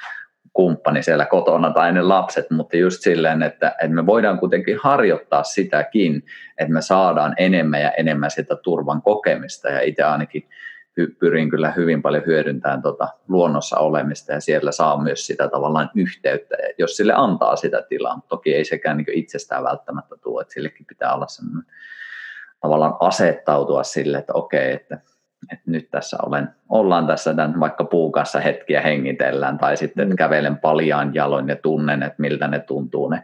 kumppani 0.55 1.03
siellä 1.03 1.25
kotona 1.25 1.71
tai 1.71 1.91
ne 1.91 2.01
lapset, 2.01 2.51
mutta 2.51 2.77
just 2.77 3.01
silleen, 3.01 3.43
että, 3.43 3.67
että 3.67 3.95
me 3.95 4.05
voidaan 4.05 4.39
kuitenkin 4.39 4.77
harjoittaa 4.83 5.43
sitäkin, 5.43 6.23
että 6.57 6.73
me 6.73 6.81
saadaan 6.81 7.33
enemmän 7.37 7.81
ja 7.81 7.91
enemmän 7.91 8.31
sitä 8.31 8.55
turvan 8.55 9.01
kokemista 9.01 9.69
ja 9.69 9.81
itse 9.81 10.03
ainakin 10.03 10.49
pyrin 11.19 11.49
kyllä 11.49 11.71
hyvin 11.71 12.01
paljon 12.01 12.23
hyödyntämään 12.25 12.81
tuota 12.81 13.07
luonnossa 13.27 13.77
olemista 13.77 14.33
ja 14.33 14.39
siellä 14.39 14.71
saa 14.71 15.03
myös 15.03 15.27
sitä 15.27 15.47
tavallaan 15.47 15.89
yhteyttä, 15.95 16.55
jos 16.77 16.97
sille 16.97 17.13
antaa 17.15 17.55
sitä 17.55 17.83
tilaa. 17.89 18.21
Toki 18.27 18.55
ei 18.55 18.65
sekään 18.65 18.97
niin 18.97 19.13
itsestään 19.13 19.63
välttämättä 19.63 20.15
tuo, 20.23 20.41
että 20.41 20.53
sillekin 20.53 20.85
pitää 20.85 21.15
olla 21.15 21.27
semmoinen 21.27 21.73
tavallaan 22.61 22.95
asettautua 22.99 23.83
sille, 23.83 24.17
että 24.17 24.33
okei, 24.33 24.73
että, 24.73 24.99
että 25.51 25.71
nyt 25.71 25.89
tässä 25.91 26.17
olen, 26.25 26.49
ollaan 26.69 27.07
tässä 27.07 27.33
tämän 27.33 27.59
vaikka 27.59 27.83
puun 27.83 28.11
kanssa 28.11 28.39
hetkiä 28.39 28.81
hengitellään 28.81 29.57
tai 29.57 29.77
sitten 29.77 30.03
että 30.03 30.13
mm. 30.13 30.17
kävelen 30.17 30.57
paljaan 30.57 31.13
jaloin 31.13 31.47
ja 31.47 31.55
tunnen, 31.55 32.03
että 32.03 32.21
miltä 32.21 32.47
ne 32.47 32.59
tuntuu 32.59 33.09
ne 33.09 33.23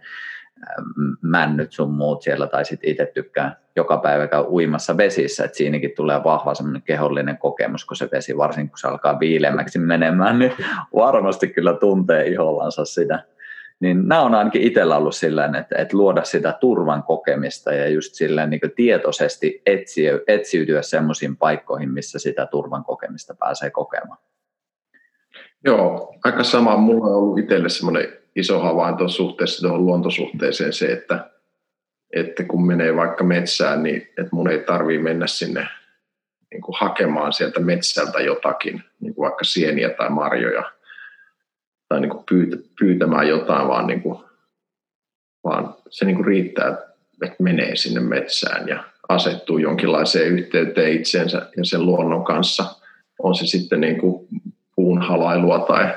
männyt 1.22 1.72
sun 1.72 1.92
muut 1.92 2.22
siellä, 2.22 2.48
tai 2.48 2.66
sitten 2.66 2.90
itse 2.90 3.12
tykkään 3.14 3.56
joka 3.76 3.98
päivä 3.98 4.28
käy 4.28 4.44
uimassa 4.44 4.98
vesissä, 4.98 5.46
että 5.46 5.58
siinäkin 5.58 5.94
tulee 5.96 6.24
vahva 6.24 6.54
semmoinen 6.54 6.82
kehollinen 6.82 7.38
kokemus, 7.38 7.86
kun 7.86 7.98
se 7.98 8.10
vesi, 8.12 8.38
varsinkin 8.38 8.70
kun 8.70 8.78
se 8.78 8.88
alkaa 8.88 9.20
viilemmäksi 9.20 9.80
menemään, 9.80 10.40
niin 10.40 10.54
varmasti 10.96 11.48
kyllä 11.48 11.74
tuntee 11.74 12.28
ihollansa 12.28 12.86
sitä. 12.86 13.24
Niin 13.82 14.08
nämä 14.08 14.22
on 14.22 14.36
ainakin 14.36 14.62
itsellä 14.62 14.98
ollut 14.98 15.16
sillä 15.16 15.46
että, 15.46 15.76
että 15.78 15.98
luoda 15.98 16.24
sitä 16.24 16.58
turvan 16.60 17.04
kokemista 17.04 17.74
ja 17.74 17.90
just 17.90 18.14
sillä 18.14 18.48
niin 18.48 18.62
tietoisesti 18.76 19.62
etsiä, 19.66 20.20
etsiytyä 20.28 20.82
semmoisiin 20.82 21.38
paikkoihin, 21.38 21.92
missä 21.92 22.20
sitä 22.20 22.46
turvan 22.46 22.84
kokemista 22.84 23.36
pääsee 23.40 23.70
kokemaan. 23.70 24.18
Joo, 25.66 26.16
aika 26.24 26.44
sama. 26.44 26.78
Mulla 26.78 27.06
on 27.06 27.16
ollut 27.16 27.40
itselle 27.40 27.70
semmoinen 27.70 28.08
iso 28.36 28.60
havainto 28.60 29.08
suhteessa 29.08 29.62
tuohon 29.62 29.86
luontosuhteeseen 29.86 30.74
se, 30.74 30.86
että, 30.86 31.30
että 32.16 32.44
kun 32.44 32.68
menee 32.68 32.96
vaikka 32.96 33.24
metsään, 33.24 33.84
niin 33.84 34.02
että 34.02 34.30
mun 34.32 34.50
ei 34.50 34.60
tarvii 34.60 35.00
mennä 35.00 35.28
sinne 35.28 35.68
niin 36.52 36.62
kuin 36.62 36.76
hakemaan 36.80 37.34
sieltä 37.34 37.60
metsältä 37.60 38.20
jotakin, 38.20 38.84
niin 39.00 39.16
kuin 39.16 39.26
vaikka 39.26 39.44
sieniä 39.44 39.90
tai 39.90 40.10
marjoja, 40.10 40.72
tai 41.92 42.02
niin 42.02 42.10
kuin 42.10 42.24
pyytämään 42.80 43.28
jotain, 43.28 43.68
vaan, 43.68 43.88
niin 43.88 44.02
kuin, 44.02 44.20
vaan 45.44 45.76
se 45.90 46.06
niin 46.06 46.16
kuin 46.16 46.26
riittää, 46.26 46.78
että 47.22 47.44
menee 47.44 47.76
sinne 47.76 48.00
metsään 48.00 48.68
ja 48.68 48.84
asettuu 49.10 49.58
jonkinlaiseen 49.58 50.32
yhteyteen 50.40 50.94
itseensä 50.94 51.50
ja 51.58 51.66
sen 51.66 51.86
luonnon 51.86 52.24
kanssa. 52.24 52.66
On 53.20 53.36
se 53.36 53.46
sitten 53.46 53.82
niin 53.82 53.98
kuin 53.98 54.28
puun 54.76 55.02
halailua 55.02 55.60
tai 55.60 55.94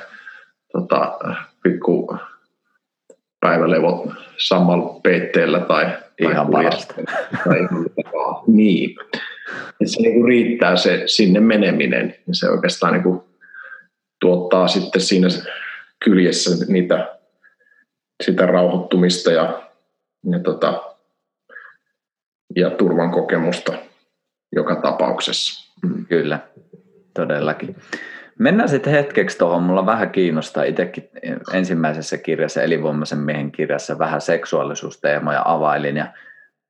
tota, 0.72 1.18
pikku 1.62 2.16
päivälevot 3.40 4.10
sammalla 4.36 5.00
peitteellä 5.02 5.60
tai, 5.60 5.86
ihan 6.20 6.50
tai 6.50 6.62
parasta. 6.62 6.94
Tai 7.44 7.68
niin. 8.46 8.96
Et 9.80 9.88
se 9.88 10.00
niinku 10.00 10.26
riittää 10.26 10.76
se 10.76 11.02
sinne 11.06 11.40
meneminen 11.40 12.14
ja 12.26 12.34
se 12.34 12.50
oikeastaan 12.50 12.92
niinku 12.92 13.28
tuottaa 14.20 14.68
sitten 14.68 15.00
siinä 15.00 15.28
kyljessä 16.04 16.66
niitä, 16.68 17.18
sitä 18.22 18.46
rauhoittumista 18.46 19.32
ja, 19.32 19.70
ja, 20.30 20.38
tota, 20.38 20.82
ja 22.56 22.70
turvan 22.70 23.10
kokemusta 23.10 23.72
joka 24.52 24.76
tapauksessa. 24.76 25.72
Mm. 25.82 26.06
Kyllä, 26.06 26.38
todellakin. 27.14 27.76
Mennään 28.38 28.68
sitten 28.68 28.92
hetkeksi 28.92 29.38
tuohon. 29.38 29.62
Mulla 29.62 29.86
vähän 29.86 30.10
kiinnostaa 30.10 30.64
itsekin 30.64 31.10
ensimmäisessä 31.52 32.18
kirjassa, 32.18 32.62
elinvoimaisen 32.62 33.18
miehen 33.18 33.52
kirjassa, 33.52 33.98
vähän 33.98 34.20
seksuaalisuusteemoja 34.20 35.42
availin 35.44 35.96
ja 35.96 36.06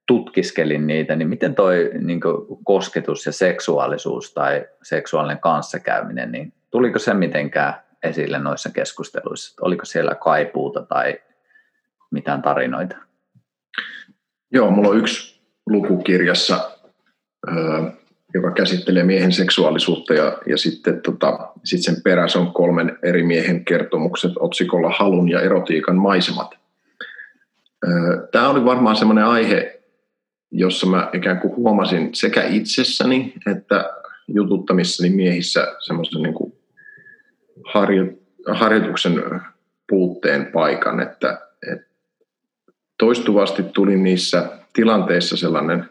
tutkiskelin 0.07 0.87
niitä, 0.87 1.17
niin 1.17 1.29
miten 1.29 1.55
toi 1.55 1.91
niin 2.01 2.21
kosketus 2.65 3.27
ja 3.27 3.33
seksuaalisuus 3.33 4.35
tai 4.35 4.67
seksuaalinen 4.83 5.39
kanssakäyminen, 5.39 6.33
niin 6.33 6.53
tuliko 6.71 6.99
se 6.99 7.15
mitenkään 7.15 7.84
esille 8.05 8.39
noissa 8.39 8.71
keskusteluissa? 8.71 9.67
Oliko 9.67 9.85
siellä 9.85 10.15
kaipuuta 10.15 10.83
tai 10.83 11.19
mitään 12.11 12.43
tarinoita? 12.43 12.97
Joo, 14.53 14.71
mulla 14.71 14.89
on 14.89 14.99
yksi 14.99 15.41
luku 15.67 16.03
kirjassa, 16.03 16.71
joka 18.35 18.51
käsittelee 18.51 19.05
miehen 19.05 19.33
seksuaalisuutta 19.33 20.15
ja, 20.15 20.39
ja 20.47 20.57
sitten 20.57 21.03
tota, 21.03 21.53
sit 21.65 21.83
sen 21.83 22.03
perässä 22.05 22.39
on 22.39 22.53
kolmen 22.53 22.99
eri 23.03 23.23
miehen 23.23 23.65
kertomukset 23.65 24.33
otsikolla 24.39 24.91
Halun 24.91 25.29
ja 25.29 25.41
erotiikan 25.41 25.97
maisemat. 25.97 26.55
Tämä 28.33 28.49
oli 28.49 28.65
varmaan 28.65 28.97
semmoinen 28.97 29.25
aihe, 29.25 29.81
jossa 30.51 30.87
mä 30.87 31.11
ikään 31.13 31.41
kuin 31.41 31.57
huomasin 31.57 32.15
sekä 32.15 32.43
itsessäni 32.43 33.33
että 33.51 33.91
jututtamissani 34.29 35.11
miehissä 35.11 35.77
semmoisen 35.87 36.23
niin 36.23 36.35
kuin 36.35 36.53
harjoituksen 38.53 39.41
puutteen 39.89 40.47
paikan, 40.47 41.01
että, 41.01 41.41
että 41.73 41.87
toistuvasti 42.99 43.63
tuli 43.63 43.97
niissä 43.97 44.49
tilanteissa 44.73 45.37
sellainen 45.37 45.89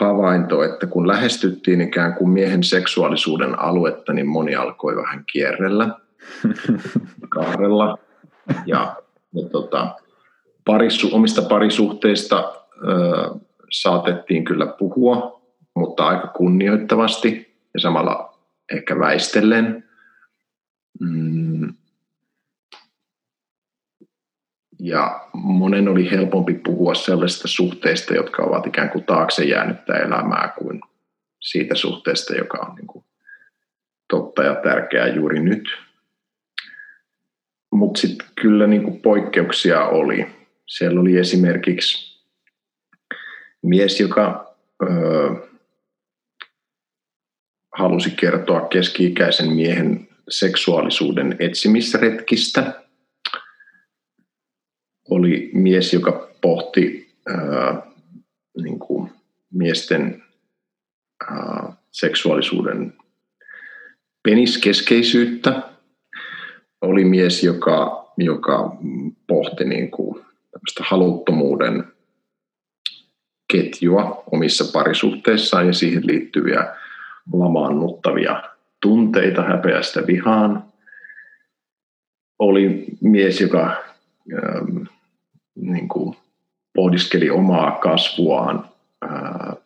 havainto, 0.00 0.62
että 0.62 0.86
kun 0.86 1.08
lähestyttiin 1.08 1.80
ikään 1.80 2.14
kuin 2.14 2.30
miehen 2.30 2.64
seksuaalisuuden 2.64 3.58
aluetta, 3.58 4.12
niin 4.12 4.28
moni 4.28 4.54
alkoi 4.54 4.96
vähän 4.96 5.24
kierrellä, 5.32 5.88
kaarella. 7.34 7.98
Ja, 8.66 8.96
ja 9.34 9.48
tota, 9.52 9.96
parisu, 10.64 11.08
omista 11.12 11.42
parisuhteista 11.42 12.52
ö, 12.88 13.38
saatettiin 13.70 14.44
kyllä 14.44 14.66
puhua, 14.66 15.42
mutta 15.74 16.06
aika 16.06 16.26
kunnioittavasti 16.26 17.58
ja 17.74 17.80
samalla 17.80 18.38
ehkä 18.72 18.98
väistellen. 18.98 19.87
Mm, 21.00 21.74
ja 24.78 25.28
monen 25.32 25.88
oli 25.88 26.10
helpompi 26.10 26.54
puhua 26.54 26.94
sellaisista 26.94 27.48
suhteista, 27.48 28.14
jotka 28.14 28.42
ovat 28.42 28.66
ikään 28.66 28.90
kuin 28.90 29.04
taakse 29.04 29.44
jäänyttä 29.44 29.94
elämää 29.94 30.54
kuin 30.58 30.80
siitä 31.40 31.74
suhteesta, 31.74 32.34
joka 32.34 32.58
on 32.58 32.74
niin 32.74 32.86
kuin 32.86 33.04
totta 34.08 34.42
ja 34.42 34.54
tärkeää 34.54 35.08
juuri 35.08 35.40
nyt. 35.40 35.68
Mutta 37.72 38.00
sitten 38.00 38.28
kyllä 38.40 38.66
niin 38.66 38.82
kuin 38.82 39.00
poikkeuksia 39.00 39.84
oli. 39.84 40.26
Siellä 40.66 41.00
oli 41.00 41.16
esimerkiksi 41.16 42.22
mies, 43.62 44.00
joka 44.00 44.54
ö, 44.82 44.86
halusi 47.78 48.10
kertoa 48.10 48.68
keski-ikäisen 48.68 49.52
miehen 49.52 50.07
seksuaalisuuden 50.28 51.36
etsimisretkistä. 51.38 52.82
Oli 55.10 55.50
mies, 55.54 55.92
joka 55.92 56.30
pohti 56.40 57.14
ää, 57.28 57.82
niin 58.62 58.78
kuin 58.78 59.10
miesten 59.52 60.22
ää, 61.30 61.72
seksuaalisuuden 61.90 62.92
peniskeskeisyyttä. 64.22 65.62
Oli 66.80 67.04
mies, 67.04 67.44
joka, 67.44 68.12
joka 68.16 68.76
pohti 69.26 69.64
niin 69.64 69.90
kuin 69.90 70.24
haluttomuuden 70.80 71.84
ketjua 73.52 74.24
omissa 74.32 74.64
parisuhteissaan 74.72 75.66
ja 75.66 75.72
siihen 75.72 76.06
liittyviä 76.06 76.76
lamaannuttavia 77.32 78.57
tunteita 78.82 79.42
häpeästä 79.42 80.06
vihaan. 80.06 80.64
Oli 82.38 82.86
mies, 83.00 83.40
joka 83.40 83.84
ähm, 84.32 84.82
niin 85.54 85.88
kuin 85.88 86.16
pohdiskeli 86.74 87.30
omaa 87.30 87.70
kasvuaan 87.70 88.68
ää, 89.02 89.56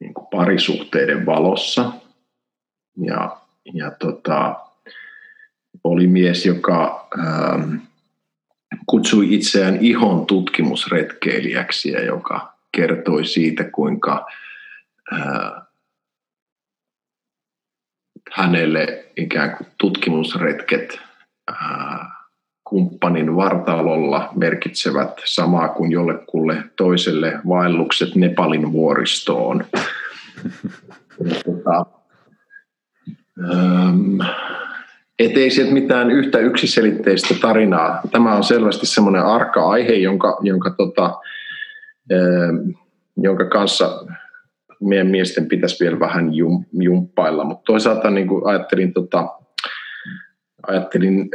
niin 0.00 0.14
kuin 0.14 0.26
parisuhteiden 0.30 1.26
valossa. 1.26 1.92
Ja, 2.96 3.36
ja 3.74 3.90
tota, 3.90 4.60
oli 5.84 6.06
mies, 6.06 6.46
joka 6.46 7.08
ähm, 7.18 7.76
kutsui 8.86 9.34
itseään 9.34 9.78
ihon 9.80 10.26
tutkimusretkeilijäksi 10.26 11.90
ja 11.90 12.04
joka 12.04 12.54
kertoi 12.72 13.24
siitä, 13.24 13.64
kuinka 13.64 14.26
ää, 15.12 15.69
hänelle 18.32 19.04
ikään 19.16 19.56
kuin 19.56 19.66
tutkimusretket 19.78 21.00
ää, 21.48 22.20
kumppanin 22.64 23.36
vartalolla 23.36 24.28
merkitsevät 24.36 25.20
samaa 25.24 25.68
kuin 25.68 25.92
jollekulle 25.92 26.64
toiselle 26.76 27.40
vaellukset 27.48 28.14
Nepalin 28.14 28.72
vuoristoon. 28.72 29.64
Tota, 31.44 31.86
ettei 35.18 35.50
sieltä 35.50 35.72
mitään 35.72 36.10
yhtä 36.10 36.38
yksiselitteistä 36.38 37.34
tarinaa. 37.40 38.00
Tämä 38.10 38.34
on 38.34 38.44
selvästi 38.44 38.86
semmoinen 38.86 39.24
arka 39.24 39.70
aihe, 39.70 39.92
jonka, 39.92 40.38
jonka, 40.42 40.70
tota, 40.70 41.18
jonka 43.16 43.44
kanssa 43.44 44.04
meidän 44.80 45.06
miesten 45.06 45.46
pitäisi 45.46 45.84
vielä 45.84 46.00
vähän 46.00 46.34
jum, 46.34 46.64
jumppailla, 46.72 47.44
mutta 47.44 47.62
toisaalta 47.66 48.10
niin 48.10 48.28
kuin 48.28 48.46
ajattelin, 48.46 48.92
tota, 48.92 49.28
ajattelin 50.66 51.30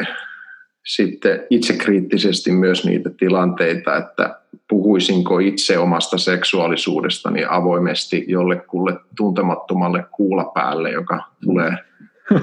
sitten 0.86 1.48
itsekriittisesti 1.50 2.52
myös 2.52 2.86
niitä 2.86 3.10
tilanteita, 3.20 3.98
että 3.98 4.40
puhuisinko 4.70 5.40
itse 5.40 5.78
omasta 5.78 6.18
seksuaalisuudestani 6.18 7.46
avoimesti 7.50 8.26
jollekulle 8.28 8.94
tuntemattomalle 9.18 10.06
kuulapäälle, 10.12 10.92
joka 10.92 11.24
tulee 11.44 11.72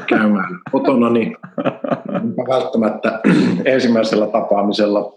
käymään 0.06 0.60
kotona, 0.70 1.10
niin 1.10 1.36
välttämättä 2.48 3.20
ensimmäisellä 3.64 4.26
tapaamisella 4.26 5.12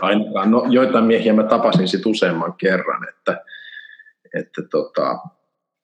ainakaan. 0.00 0.50
No, 0.50 0.66
joitain 0.68 1.04
miehiä 1.04 1.32
mä 1.32 1.42
tapasin 1.42 1.88
sitten 1.88 2.10
useamman 2.10 2.54
kerran, 2.58 3.08
että, 3.08 3.44
että 4.34 4.62
tota, 4.70 5.18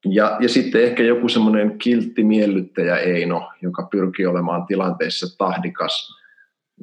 ja, 0.05 0.37
ja 0.41 0.49
sitten 0.49 0.85
ehkä 0.85 1.03
joku 1.03 1.29
semmoinen 1.29 1.79
kiltti 1.79 2.25
miellyttäjä 2.25 2.97
Eino, 2.97 3.53
joka 3.63 3.89
pyrkii 3.91 4.27
olemaan 4.27 4.67
tilanteessa 4.67 5.39
tahdikas, 5.39 6.19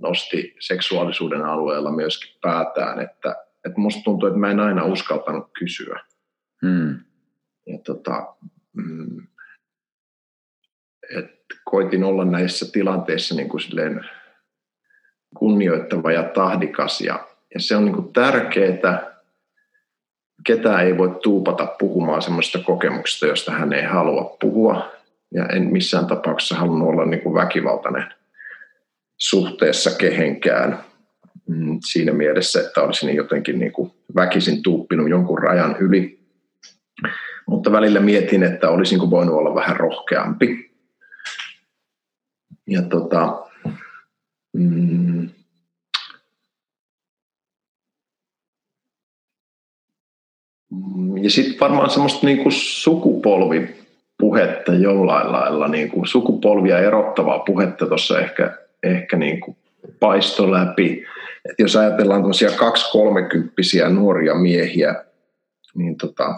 nosti 0.02 0.56
seksuaalisuuden 0.60 1.46
alueella 1.46 1.92
myöskin 1.92 2.40
päätään, 2.42 3.00
että, 3.00 3.36
että 3.66 3.80
musta 3.80 4.02
tuntuu, 4.04 4.28
että 4.28 4.40
mä 4.40 4.52
en 4.52 4.60
aina 4.60 4.84
uskaltanut 4.84 5.50
kysyä. 5.60 6.00
Hmm. 6.66 7.00
Ja 7.68 7.80
tota, 7.86 8.36
mm, 8.74 9.28
että 11.18 11.56
koitin 11.64 12.04
olla 12.04 12.26
näissä 12.26 12.72
tilanteissa 12.72 13.36
niin 13.36 13.50
kuin 13.50 13.62
silleen 13.62 14.06
kunnioittava 15.38 16.12
ja 16.12 16.24
tahdikas 16.24 17.02
ja, 17.02 17.28
ja 17.54 17.60
se 17.60 17.76
on 17.76 17.86
niin 17.86 17.96
kuin 17.96 18.14
tärkeää. 18.14 19.15
Ketään 20.44 20.86
ei 20.86 20.98
voi 20.98 21.20
tuupata 21.24 21.66
puhumaan 21.80 22.22
sellaista 22.22 22.60
kokemuksesta, 22.60 23.26
josta 23.26 23.52
hän 23.52 23.74
ei 23.74 23.84
halua 23.84 24.38
puhua. 24.42 24.92
Ja 25.34 25.46
en 25.46 25.64
missään 25.64 26.08
tapauksessa 26.08 26.56
halunnut 26.56 26.90
olla 26.90 27.06
niin 27.06 27.22
kuin 27.22 27.36
väkivaltainen 27.36 28.06
suhteessa 29.18 29.98
kehenkään. 29.98 30.80
Mm, 31.48 31.80
siinä 31.86 32.14
mielessä, 32.14 32.60
että 32.60 32.82
olisin 32.82 33.16
jotenkin 33.16 33.60
niin 33.60 33.72
kuin 33.72 33.92
väkisin 34.16 34.64
tuuppinut 34.64 35.10
jonkun 35.10 35.40
rajan 35.40 35.76
yli. 35.80 36.20
Mutta 37.48 37.72
välillä 37.72 38.00
mietin, 38.00 38.44
että 38.44 38.70
olisinko 38.70 39.10
voinut 39.10 39.36
olla 39.36 39.56
vähän 39.56 39.78
rohkeampi. 39.78 40.72
Ja 42.68 42.82
tota, 42.82 43.46
mm, 44.54 45.30
ja 51.22 51.30
sitten 51.30 51.60
varmaan 51.60 51.90
semmoista 51.90 52.28
niinku 52.28 52.52
sukupolvipuhetta 52.52 54.74
jollain 54.74 55.32
lailla, 55.32 55.68
niinku 55.68 56.06
sukupolvia 56.06 56.80
erottavaa 56.80 57.40
puhetta 57.40 57.86
tuossa 57.86 58.20
ehkä, 58.20 58.58
ehkä 58.84 59.18
niinku 59.18 59.58
paisto 60.00 60.52
läpi. 60.52 61.06
Et 61.50 61.56
jos 61.60 61.76
ajatellaan 61.76 62.24
tosiaan 62.24 62.56
kaksi 62.56 62.92
kolmekymppisiä 62.92 63.90
nuoria 63.90 64.36
miehiä, 64.36 65.04
niin 65.76 65.98
tota, 65.98 66.36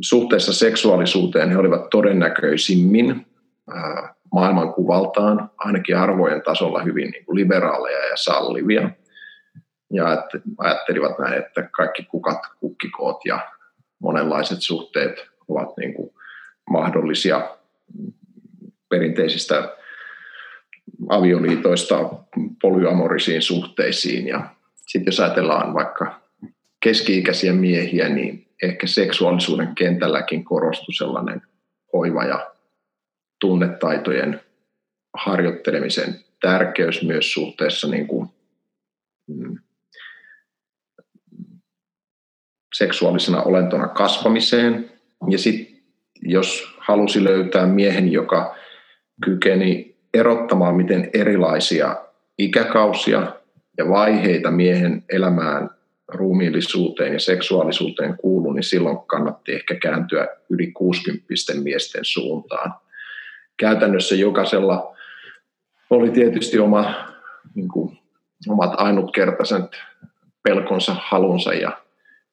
suhteessa 0.00 0.52
seksuaalisuuteen 0.52 1.50
he 1.50 1.56
olivat 1.56 1.90
todennäköisimmin 1.90 3.26
maailmankuvaltaan, 4.32 5.50
ainakin 5.58 5.96
arvojen 5.96 6.42
tasolla 6.42 6.82
hyvin 6.82 7.10
niin 7.10 7.24
kuin 7.24 7.36
liberaaleja 7.36 8.06
ja 8.06 8.16
sallivia. 8.16 8.90
Ja 9.92 10.26
ajattelivat 10.58 11.18
näin, 11.18 11.38
että 11.38 11.62
kaikki 11.62 12.02
kukat, 12.04 12.38
kukkikoot 12.60 13.24
ja 13.24 13.52
monenlaiset 13.98 14.62
suhteet 14.62 15.26
ovat 15.48 15.76
niin 15.76 15.94
kuin 15.94 16.10
mahdollisia 16.70 17.56
perinteisistä 18.88 19.76
avioliitoista 21.08 22.10
polyamorisiin 22.62 23.42
suhteisiin. 23.42 24.26
Ja 24.28 24.48
sitten 24.74 25.10
jos 25.10 25.20
ajatellaan 25.20 25.74
vaikka 25.74 26.20
keski-ikäisiä 26.80 27.52
miehiä, 27.52 28.08
niin 28.08 28.46
ehkä 28.62 28.86
seksuaalisuuden 28.86 29.74
kentälläkin 29.74 30.44
korostui 30.44 30.94
sellainen 30.94 31.42
hoiva 31.92 32.24
ja 32.24 32.50
tunnetaitojen 33.40 34.40
harjoittelemisen 35.14 36.20
tärkeys 36.40 37.02
myös 37.02 37.32
suhteessa 37.32 37.88
niin 37.88 38.06
kuin, 38.06 38.28
mm, 39.26 39.58
seksuaalisena 42.78 43.42
olentona 43.42 43.88
kasvamiseen. 43.88 44.90
Ja 45.30 45.38
sitten 45.38 45.76
jos 46.22 46.74
halusi 46.78 47.24
löytää 47.24 47.66
miehen, 47.66 48.12
joka 48.12 48.56
kykeni 49.24 49.96
erottamaan, 50.14 50.76
miten 50.76 51.10
erilaisia 51.12 51.96
ikäkausia 52.38 53.32
ja 53.78 53.88
vaiheita 53.88 54.50
miehen 54.50 55.04
elämään, 55.08 55.70
ruumiillisuuteen 56.08 57.12
ja 57.12 57.20
seksuaalisuuteen 57.20 58.16
kuuluu, 58.16 58.52
niin 58.52 58.62
silloin 58.62 58.98
kannatti 59.06 59.52
ehkä 59.52 59.74
kääntyä 59.74 60.28
yli 60.50 60.72
60 60.72 61.24
miesten 61.62 62.04
suuntaan 62.04 62.74
käytännössä 63.56 64.14
jokaisella 64.14 64.96
oli 65.90 66.10
tietysti 66.10 66.58
oma, 66.58 66.94
niin 67.54 67.68
kuin, 67.68 67.98
omat 68.48 68.72
ainutkertaiset 68.76 69.64
pelkonsa, 70.42 70.96
halunsa 71.00 71.54
ja, 71.54 71.72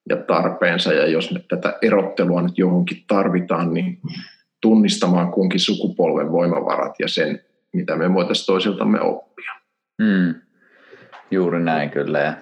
ja 0.09 0.15
tarpeensa. 0.17 0.93
Ja 0.93 1.07
jos 1.07 1.31
me 1.31 1.39
tätä 1.49 1.77
erottelua 1.81 2.41
nyt 2.41 2.57
johonkin 2.57 3.03
tarvitaan, 3.07 3.73
niin 3.73 3.99
tunnistamaan 4.61 5.31
kunkin 5.31 5.59
sukupolven 5.59 6.31
voimavarat 6.31 6.99
ja 6.99 7.07
sen, 7.07 7.39
mitä 7.73 7.95
me 7.95 8.13
voitaisiin 8.13 8.45
toisiltamme 8.45 9.01
oppia. 9.01 9.51
Hmm. 10.03 10.35
Juuri 11.31 11.63
näin 11.63 11.89
kyllä. 11.89 12.33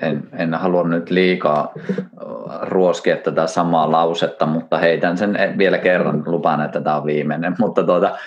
En, 0.00 0.28
en 0.32 0.54
halua 0.54 0.88
nyt 0.88 1.10
liikaa 1.10 1.72
ruoskia 2.62 3.16
tätä 3.16 3.46
samaa 3.46 3.92
lausetta, 3.92 4.46
mutta 4.46 4.78
heitän 4.78 5.18
sen 5.18 5.38
vielä 5.58 5.78
kerran, 5.78 6.22
lupaan, 6.26 6.64
että 6.64 6.80
tämä 6.80 6.96
on 6.96 7.06
viimeinen, 7.06 7.56
mutta 7.58 7.82
tuota, 7.84 8.18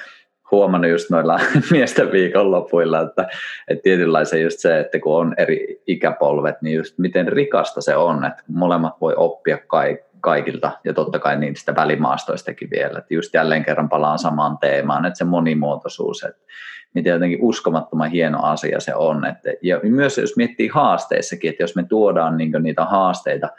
huomannut 0.51 0.91
just 0.91 1.09
noilla 1.09 1.39
miesten 1.71 2.11
viikonlopuilla, 2.11 2.99
että, 3.01 3.27
että 3.67 3.83
tietynlaisen 3.83 4.41
just 4.41 4.59
se, 4.59 4.79
että 4.79 4.99
kun 4.99 5.17
on 5.17 5.33
eri 5.37 5.81
ikäpolvet, 5.87 6.61
niin 6.61 6.77
just 6.77 6.97
miten 6.97 7.27
rikasta 7.27 7.81
se 7.81 7.95
on, 7.95 8.25
että 8.25 8.43
molemmat 8.47 9.01
voi 9.01 9.13
oppia 9.17 9.57
kaik, 9.67 9.99
kaikilta 10.21 10.71
ja 10.83 10.93
totta 10.93 11.19
kai 11.19 11.39
niistä 11.39 11.75
välimaastoistakin 11.75 12.69
vielä. 12.69 12.99
Että 12.99 13.13
just 13.13 13.33
jälleen 13.33 13.65
kerran 13.65 13.89
palaan 13.89 14.19
samaan 14.19 14.57
teemaan, 14.57 15.05
että 15.05 15.17
se 15.17 15.23
monimuotoisuus, 15.23 16.23
että 16.23 16.41
miten 16.93 17.13
jotenkin 17.13 17.39
uskomattoman 17.41 18.09
hieno 18.09 18.43
asia 18.43 18.79
se 18.79 18.95
on. 18.95 19.25
Että, 19.25 19.49
ja 19.61 19.79
myös 19.83 20.17
jos 20.17 20.37
miettii 20.37 20.67
haasteissakin, 20.67 21.49
että 21.49 21.63
jos 21.63 21.75
me 21.75 21.83
tuodaan 21.83 22.37
niin 22.37 22.51
niitä 22.59 22.85
haasteita 22.85 23.49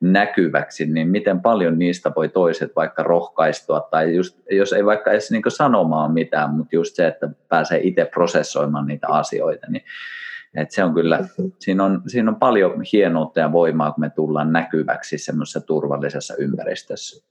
näkyväksi, 0.00 0.86
niin 0.86 1.08
miten 1.08 1.40
paljon 1.40 1.78
niistä 1.78 2.12
voi 2.16 2.28
toiset 2.28 2.72
vaikka 2.76 3.02
rohkaistua, 3.02 3.88
tai 3.90 4.14
just, 4.16 4.38
jos 4.50 4.72
ei 4.72 4.84
vaikka 4.84 5.10
edes 5.10 5.30
niin 5.30 5.42
sanomaan 5.48 6.12
mitään, 6.12 6.50
mutta 6.54 6.76
just 6.76 6.94
se, 6.94 7.06
että 7.06 7.28
pääsee 7.48 7.80
itse 7.82 8.04
prosessoimaan 8.04 8.86
niitä 8.86 9.06
asioita, 9.08 9.66
niin 9.70 9.84
et 10.54 10.70
se 10.70 10.84
on 10.84 10.94
kyllä, 10.94 11.24
siinä 11.58 11.84
on, 11.84 12.02
siinä 12.06 12.30
on 12.30 12.36
paljon 12.36 12.82
hienoutta 12.92 13.40
ja 13.40 13.52
voimaa, 13.52 13.92
kun 13.92 14.00
me 14.00 14.10
tullaan 14.10 14.52
näkyväksi 14.52 15.18
semmoisessa 15.18 15.60
turvallisessa 15.60 16.34
ympäristössä. 16.38 17.26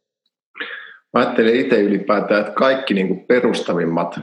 Mä 1.13 1.19
ajattelen 1.19 1.55
itse 1.55 1.81
ylipäätään, 1.81 2.41
että 2.41 2.53
kaikki 2.53 2.93
niin 2.93 3.07
kuin 3.07 3.19
perustavimmat 3.19 4.19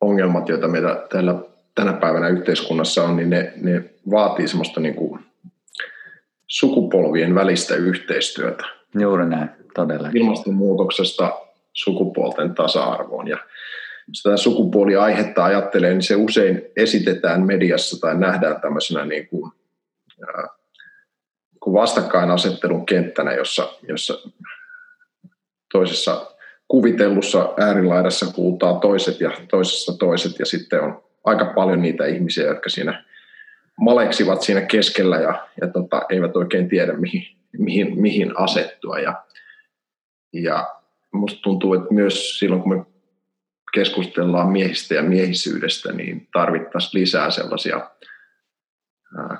ongelmat, 0.00 0.48
joita 0.48 0.68
meillä 0.68 1.06
täällä 1.12 1.34
tänä 1.74 1.92
päivänä 1.92 2.28
yhteiskunnassa 2.28 3.04
on, 3.04 3.16
niin 3.16 3.30
ne, 3.30 3.52
ne 3.56 3.84
vaatii 4.10 4.48
semmoista 4.48 4.80
niin 4.80 4.94
kuin 4.94 5.27
sukupolvien 6.48 7.34
välistä 7.34 7.74
yhteistyötä. 7.74 8.64
Juuri 8.98 9.26
näin, 9.26 9.50
todella. 9.74 10.10
Ilmastonmuutoksesta 10.14 11.40
sukupuolten 11.72 12.54
tasa-arvoon. 12.54 13.28
Ja 13.28 13.38
jos 14.08 14.22
tätä 14.22 14.36
sukupuoliaihetta 14.36 15.44
ajattelee, 15.44 15.90
niin 15.90 16.02
se 16.02 16.16
usein 16.16 16.62
esitetään 16.76 17.46
mediassa 17.46 18.00
tai 18.00 18.18
nähdään 18.18 18.60
tämmöisenä 18.60 19.04
niin 19.04 19.28
kuin, 19.28 19.52
ää, 20.26 20.48
kuin 21.60 21.74
vastakkainasettelun 21.74 22.86
kenttänä, 22.86 23.34
jossa, 23.34 23.72
jossa 23.88 24.14
toisessa 25.72 26.32
kuvitellussa 26.68 27.54
äärilaidassa 27.56 28.26
kuultaa 28.34 28.80
toiset 28.80 29.20
ja 29.20 29.30
toisessa 29.50 29.98
toiset 29.98 30.38
ja 30.38 30.46
sitten 30.46 30.80
on 30.80 31.04
aika 31.24 31.44
paljon 31.44 31.82
niitä 31.82 32.06
ihmisiä, 32.06 32.46
jotka 32.46 32.68
siinä 32.68 33.04
maleksivat 33.78 34.42
siinä 34.42 34.60
keskellä 34.60 35.16
ja, 35.16 35.48
ja 35.60 35.68
tota, 35.68 36.02
eivät 36.10 36.36
oikein 36.36 36.68
tiedä 36.68 36.92
mihin, 36.92 37.36
mihin, 37.58 38.00
mihin 38.00 38.40
asettua. 38.40 38.98
Ja, 38.98 39.24
ja 40.32 40.74
musta 41.12 41.40
tuntuu, 41.42 41.74
että 41.74 41.94
myös 41.94 42.38
silloin 42.38 42.62
kun 42.62 42.76
me 42.76 42.84
keskustellaan 43.74 44.48
miehistä 44.48 44.94
ja 44.94 45.02
miehisyydestä, 45.02 45.92
niin 45.92 46.28
tarvittaisiin 46.32 47.00
lisää 47.00 47.30
sellaisia 47.30 47.90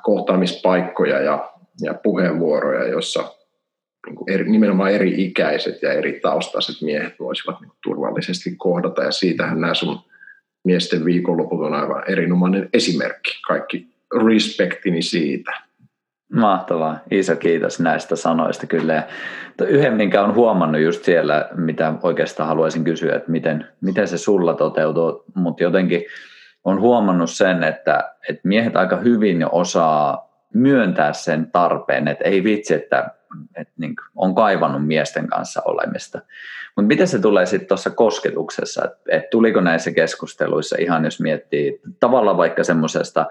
kohtaamispaikkoja 0.03 1.21
ja, 1.21 1.53
ja 1.81 1.95
puheenvuoroja, 1.95 2.89
joissa 2.89 3.35
niin 4.07 4.19
eri, 4.29 4.51
nimenomaan 4.51 4.93
eri 4.93 5.25
ikäiset 5.25 5.83
ja 5.83 5.93
eri 5.93 6.21
taustaiset 6.21 6.83
miehet 6.83 7.21
voisivat 7.21 7.61
niin 7.61 7.73
turvallisesti 7.83 8.55
kohdata. 8.57 9.03
Ja 9.03 9.13
siitähän 9.13 9.61
nämä 9.61 9.75
sun 9.75 10.01
miesten 10.65 11.05
viikonloput 11.05 11.61
on 11.61 11.75
aivan 11.75 12.05
erinomainen 12.11 12.69
esimerkki. 12.73 13.43
Kaikki 13.49 13.98
respektini 14.27 15.03
siitä. 15.03 15.53
Mahtavaa. 16.33 16.99
Iso 17.11 17.37
kiitos 17.37 17.81
näistä 17.81 18.17
sanoista 18.17 18.67
kyllä. 18.67 18.95
Ja 18.95 19.03
yhden, 19.67 19.95
minkä 19.95 20.23
on 20.23 20.35
huomannut 20.35 20.81
just 20.81 21.05
siellä, 21.05 21.49
mitä 21.55 21.95
oikeastaan 22.03 22.49
haluaisin 22.49 22.85
kysyä, 22.85 23.17
että 23.17 23.31
miten, 23.31 23.69
miten 23.81 24.09
se 24.09 24.19
sulla 24.19 24.55
toteutuu, 24.55 25.25
mutta 25.35 25.63
jotenkin 25.63 26.05
on 26.65 26.81
huomannut 26.81 27.31
sen, 27.31 27.65
että, 27.65 28.15
että 28.29 28.49
miehet 28.49 28.77
aika 28.77 28.97
hyvin 28.97 29.47
osaa 29.53 30.29
myöntää 30.55 31.13
sen 31.13 31.51
tarpeen, 31.53 32.09
että 32.09 32.25
ei 32.25 32.45
vitsi, 32.45 32.75
että, 32.75 33.11
että 33.57 33.75
niin 33.77 33.95
on 34.17 34.35
kaivannut 34.35 34.87
miesten 34.87 35.27
kanssa 35.27 35.63
olemista. 35.65 36.21
Mutta 36.77 36.89
miten 36.89 37.09
se 37.09 37.19
tulee 37.19 37.47
sitten 37.47 37.69
tuossa 37.69 37.91
kosketuksessa, 37.91 38.85
että, 38.85 38.99
että 39.11 39.29
tuliko 39.31 39.61
näissä 39.61 39.93
keskusteluissa 39.93 40.77
ihan 40.81 41.05
jos 41.05 41.21
miettii 41.21 41.81
tavallaan 42.01 42.37
vaikka 42.37 42.65
semmoisesta 42.65 43.27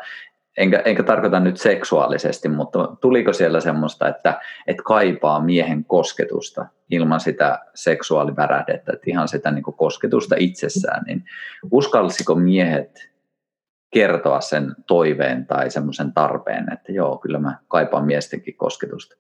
enkä, 0.57 0.81
enkä 0.85 1.03
tarkoita 1.03 1.39
nyt 1.39 1.57
seksuaalisesti, 1.57 2.49
mutta 2.49 2.95
tuliko 3.01 3.33
siellä 3.33 3.61
semmoista, 3.61 4.07
että, 4.07 4.39
että 4.67 4.83
kaipaa 4.83 5.39
miehen 5.39 5.85
kosketusta 5.85 6.65
ilman 6.91 7.19
sitä 7.19 7.59
seksuaalivärähdettä, 7.75 8.93
että 8.93 9.09
ihan 9.09 9.27
sitä 9.27 9.51
niin 9.51 9.63
kosketusta 9.63 10.35
itsessään, 10.39 11.03
niin 11.05 11.23
uskalsiko 11.71 12.35
miehet 12.35 13.09
kertoa 13.93 14.41
sen 14.41 14.75
toiveen 14.87 15.45
tai 15.45 15.69
semmoisen 15.69 16.13
tarpeen, 16.13 16.73
että 16.73 16.91
joo, 16.91 17.17
kyllä 17.17 17.39
mä 17.39 17.57
kaipaan 17.67 18.05
miestenkin 18.05 18.57
kosketusta? 18.57 19.15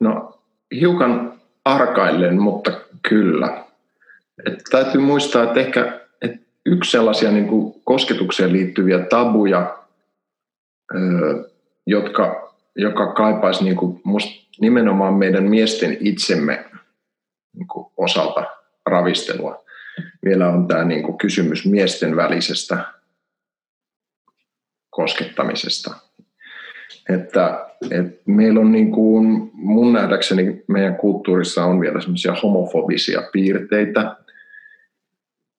No 0.00 0.42
hiukan 0.80 1.40
arkaillen, 1.64 2.40
mutta 2.42 2.72
kyllä. 3.08 3.64
Et 4.46 4.62
täytyy 4.70 5.00
muistaa, 5.00 5.42
että 5.42 5.60
ehkä 5.60 5.99
yksi 6.66 6.90
sellaisia 6.90 7.32
niin 7.32 7.48
kuin 7.48 7.74
kosketukseen 7.84 8.52
liittyviä 8.52 8.98
tabuja, 8.98 9.78
jotka, 11.86 12.54
joka 12.76 13.12
kaipaisi 13.12 13.64
niin 13.64 13.76
kuin 13.76 14.00
musta 14.04 14.40
nimenomaan 14.60 15.14
meidän 15.14 15.44
miesten 15.44 15.96
itsemme 16.00 16.64
niin 17.56 17.68
kuin 17.68 17.86
osalta 17.96 18.44
ravistelua. 18.86 19.64
Vielä 20.24 20.48
on 20.48 20.68
tämä 20.68 20.84
niin 20.84 21.02
kuin 21.02 21.18
kysymys 21.18 21.66
miesten 21.66 22.16
välisestä 22.16 22.84
koskettamisesta. 24.90 25.94
Että, 27.08 27.66
että 27.90 28.22
meillä 28.26 28.60
on 28.60 28.72
niin 28.72 28.92
kuin, 28.92 29.50
mun 29.52 29.92
nähdäkseni 29.92 30.64
meidän 30.66 30.96
kulttuurissa 30.96 31.64
on 31.64 31.80
vielä 31.80 32.00
semmoisia 32.00 32.34
homofobisia 32.42 33.22
piirteitä, 33.32 34.16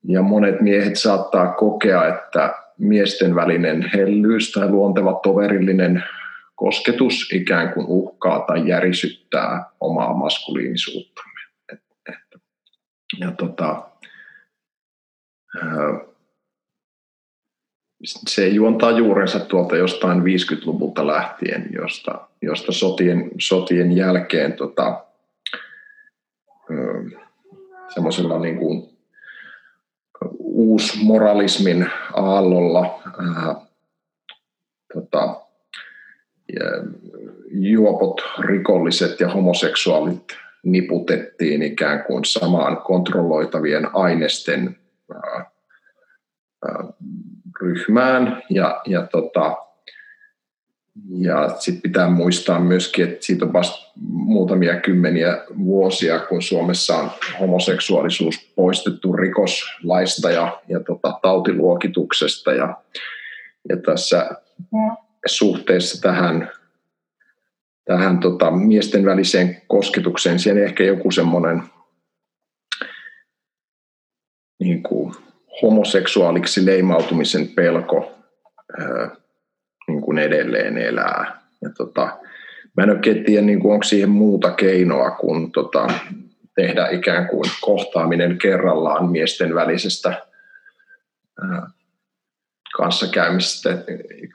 ja 0.04 0.22
monet 0.22 0.62
miehet 0.62 0.96
saattaa 0.96 1.54
kokea, 1.54 2.08
että 2.08 2.54
miesten 2.78 3.36
välinen 3.36 3.90
hellyys 3.94 4.52
tai 4.52 4.70
luonteva 4.70 5.20
toverillinen 5.24 6.04
kosketus 6.56 7.30
ikään 7.34 7.74
kuin 7.74 7.86
uhkaa 7.90 8.40
tai 8.40 8.68
järisyttää 8.68 9.66
omaa 9.80 10.14
maskuliinisuuttamme. 10.14 11.32
Ja 13.20 13.32
tota, 13.32 13.90
se 18.28 18.48
juontaa 18.48 18.92
juurensa 18.92 19.40
tuolta 19.40 19.78
jostain 19.78 20.20
50-luvulta 20.20 21.08
lähtien, 21.08 21.70
josta, 21.74 22.28
josta 22.42 22.72
sotien, 22.72 23.32
sotien 23.40 23.92
jälkeen 23.92 24.54
tota, 24.54 25.06
semmoisella 27.94 28.40
niin 28.40 28.58
kuin 28.58 28.91
uusmoralismin 30.40 31.90
aallolla 32.14 33.02
ää, 33.18 33.56
tota, 34.94 35.42
juopot, 37.52 38.22
rikolliset 38.40 39.20
ja 39.20 39.30
homoseksuaalit 39.30 40.24
niputettiin 40.64 41.62
ikään 41.62 42.04
kuin 42.04 42.26
samaan 42.26 42.78
kontrolloitavien 42.78 43.96
ainesten 43.96 44.78
ää, 45.14 45.46
ää, 46.66 46.84
ryhmään. 47.62 48.44
Ja, 48.50 48.82
ja 48.86 49.08
tota, 49.08 49.58
ja 51.10 51.50
sitten 51.60 51.82
pitää 51.82 52.10
muistaa 52.10 52.60
myöskin, 52.60 53.06
että 53.06 53.26
siitä 53.26 53.46
on 53.46 53.54
vasta 53.54 53.92
muutamia 54.02 54.80
kymmeniä 54.80 55.46
vuosia, 55.58 56.20
kun 56.20 56.42
Suomessa 56.42 56.96
on 56.96 57.10
homoseksuaalisuus 57.40 58.52
poistettu 58.56 59.14
rikoslaista 59.14 60.32
ja, 60.32 60.62
ja 60.68 60.80
tota, 60.80 61.20
tautiluokituksesta. 61.22 62.54
Ja, 62.54 62.78
ja 63.70 63.78
tässä 63.78 64.30
suhteessa 65.26 66.02
tähän, 66.02 66.52
tähän 67.86 68.20
tota, 68.20 68.52
miesten 68.52 69.06
väliseen 69.06 69.62
kosketukseen, 69.68 70.40
siellä 70.40 70.64
ehkä 70.64 70.84
joku 70.84 71.12
semmoinen 71.12 71.64
niin 74.60 74.84
kuin 74.84 75.14
homoseksuaaliksi 75.62 76.66
leimautumisen 76.66 77.48
pelko 77.48 78.12
niin 79.92 80.02
kuin 80.02 80.18
edelleen 80.18 80.78
elää. 80.78 81.42
Ja 81.62 81.70
tota, 81.78 82.18
mä 82.78 82.84
en 82.84 82.90
oikein 82.90 83.24
tiedä, 83.24 83.42
niin 83.46 83.60
kuin, 83.60 83.74
onko 83.74 83.84
siihen 83.84 84.10
muuta 84.10 84.52
keinoa 84.52 85.12
kuin 85.12 85.52
tota, 85.52 85.88
tehdä 86.56 86.88
ikään 86.88 87.28
kuin 87.28 87.52
kohtaaminen 87.62 88.38
kerrallaan 88.38 89.12
miesten 89.12 89.56
välisestä 89.56 90.28
ää, 91.42 91.68
kanssakäymisestä, 92.78 93.70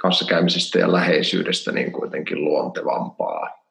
kanssakäymisestä 0.03 0.79
ja 0.79 0.93
läheisyydestä 0.93 1.73
niin 1.73 1.93
kuitenkin 1.93 2.45
luontevampaa. 2.45 3.65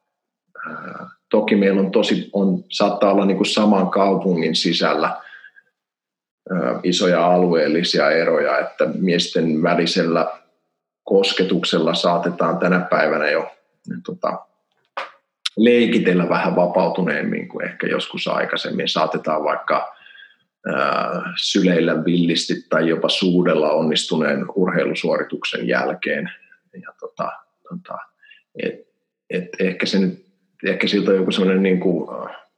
Ää, 0.70 1.10
toki 1.30 1.56
meillä 1.56 1.82
on 1.82 1.92
tosi, 1.92 2.30
on, 2.34 2.64
saattaa 2.70 3.12
olla 3.12 3.26
niin 3.26 3.38
kuin 3.38 3.48
saman 3.48 3.90
kaupungin 3.90 4.56
sisällä 4.56 5.22
isoja 6.84 7.26
alueellisia 7.26 8.12
eroja, 8.12 8.60
että 8.60 8.86
miesten 9.00 9.64
välisellä 9.64 10.32
kosketuksella 11.06 11.94
saatetaan 11.94 12.58
tänä 12.58 12.80
päivänä 12.80 13.30
jo 13.30 13.52
tota, 14.06 14.46
leikitellä 15.58 16.30
vähän 16.30 16.56
vapautuneemmin 16.56 17.48
kuin 17.48 17.66
ehkä 17.66 17.88
joskus 17.88 18.28
aikaisemmin. 18.28 18.88
Saatetaan 18.88 19.44
vaikka 19.44 19.96
syleillä 21.36 22.06
villisti 22.06 22.54
tai 22.70 22.90
jopa 22.90 23.10
suudella 23.10 23.72
onnistuneen 23.72 24.46
urheilusuorituksen 24.56 25.68
jälkeen. 25.68 26.32
Ja 26.82 26.94
tota, 27.00 27.32
tota, 27.70 27.98
et, 28.64 28.74
et 29.30 29.50
ehkä, 29.60 29.86
se 29.86 30.00
nyt, 30.00 30.26
ehkä 30.66 30.88
siltä 30.88 31.12
on 31.12 31.18
joku 31.18 31.32
sellainen 31.32 31.64
niin 31.64 31.80
kuin 31.80 32.10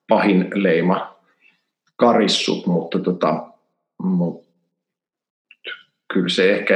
pahin 0.08 0.50
leima 0.54 1.18
karissut, 1.96 2.66
mutta 2.66 3.00
tota, 3.00 3.48
mut, 4.04 4.48
kyllä 6.14 6.30
se 6.30 6.56
ehkä 6.56 6.76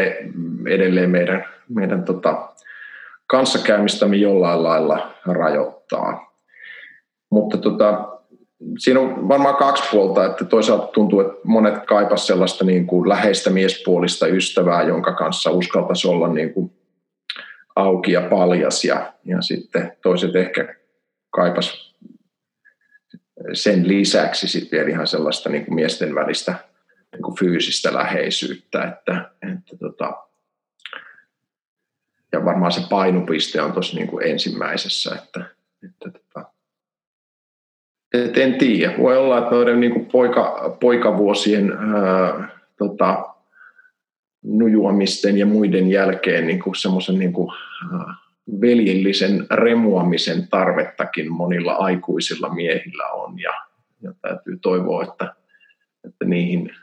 edelleen 0.68 1.10
meidän, 1.10 1.46
meidän 1.76 2.04
tota, 2.04 2.50
kanssakäymistämme 3.28 4.16
jollain 4.16 4.64
lailla 4.64 5.12
rajoittaa. 5.26 6.38
Mutta 7.30 7.58
tota, 7.58 8.18
siinä 8.78 9.00
on 9.00 9.28
varmaan 9.28 9.56
kaksi 9.56 9.84
puolta, 9.92 10.26
että 10.26 10.46
toisaalta 10.46 10.88
tuntuu, 10.88 11.20
että 11.20 11.34
monet 11.44 11.86
kaipas 11.86 12.28
sellaista 12.28 12.66
niin 12.66 12.88
kuin 12.88 13.10
läheistä 13.10 13.50
miespuolista 13.50 14.28
ystävää, 14.28 14.84
jonka 14.84 15.14
kanssa 15.14 15.52
uskaltaisi 15.52 16.08
olla 16.08 16.28
niin 16.28 16.54
kuin 16.54 16.72
auki 17.76 18.12
ja 18.12 18.22
paljas 18.22 18.86
ja, 18.86 19.14
ja 19.26 19.42
sitten 19.42 19.98
toiset 20.04 20.36
ehkä 20.36 20.76
kaipas 21.30 21.96
sen 23.54 23.88
lisäksi 23.88 24.48
sitten 24.48 24.78
vielä 24.78 24.90
ihan 24.90 25.08
sellaista 25.08 25.50
niin 25.50 25.66
kuin 25.66 25.76
miesten 25.76 26.16
välistä 26.16 26.56
niin 27.12 27.22
kuin 27.22 27.38
fyysistä 27.38 27.94
läheisyyttä, 27.94 28.84
että, 28.84 29.32
että 29.54 29.78
tota, 29.80 30.14
ja 32.32 32.46
varmaan 32.46 32.72
se 32.72 32.82
painopiste 32.90 33.62
on 33.62 33.74
tuossa 33.74 33.98
niin 33.98 34.10
ensimmäisessä, 34.24 35.16
että, 35.16 35.46
että 35.84 36.20
tota, 36.20 36.52
et 38.14 38.38
en 38.38 38.56
tiedä. 38.56 38.98
Voi 38.98 39.18
olla, 39.18 39.38
että 39.38 39.52
noiden 39.52 39.80
niin 39.80 39.92
kuin 39.92 40.06
poika, 40.06 40.78
poikavuosien 40.80 41.72
ää, 41.72 42.50
tota, 42.78 43.26
nujuamisten 44.44 45.38
ja 45.38 45.46
muiden 45.46 45.90
jälkeen 45.90 46.48
niin 46.48 46.60
kuin 46.60 46.76
semmoisen 46.76 47.20
niin 47.20 47.34
kuin, 47.34 47.52
ää, 47.94 48.16
veljellisen 48.62 49.48
remuamisen 49.52 50.48
tarvettakin 50.48 51.32
monilla 51.32 51.74
aikuisilla 51.74 52.50
miehillä 52.50 53.08
on. 53.08 53.40
Ja, 53.40 53.54
ja 54.02 54.14
täytyy 54.22 54.58
toivoa, 54.62 55.04
että, 55.04 55.36
että 56.04 56.26
niihin, 56.26 56.76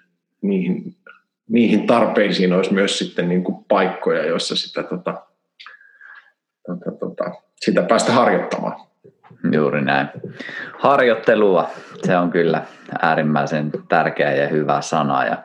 niihin, 0.42 0.96
niihin 1.48 1.86
tarpeisiin 1.86 2.52
olisi 2.52 2.74
myös 2.74 2.98
sitten 2.98 3.28
niin 3.28 3.44
kuin 3.44 3.64
paikkoja, 3.64 4.26
joissa 4.26 4.56
sitä, 4.56 4.82
tota, 4.82 5.27
tota, 6.68 6.98
tota, 6.98 7.30
sitä 7.56 7.82
päästä 7.82 8.12
harjoittamaan. 8.12 8.80
Juuri 9.52 9.80
näin. 9.80 10.08
Harjoittelua, 10.78 11.70
se 12.04 12.16
on 12.16 12.30
kyllä 12.30 12.62
äärimmäisen 13.02 13.70
tärkeä 13.88 14.32
ja 14.32 14.48
hyvä 14.48 14.80
sana. 14.80 15.24
Ja 15.24 15.36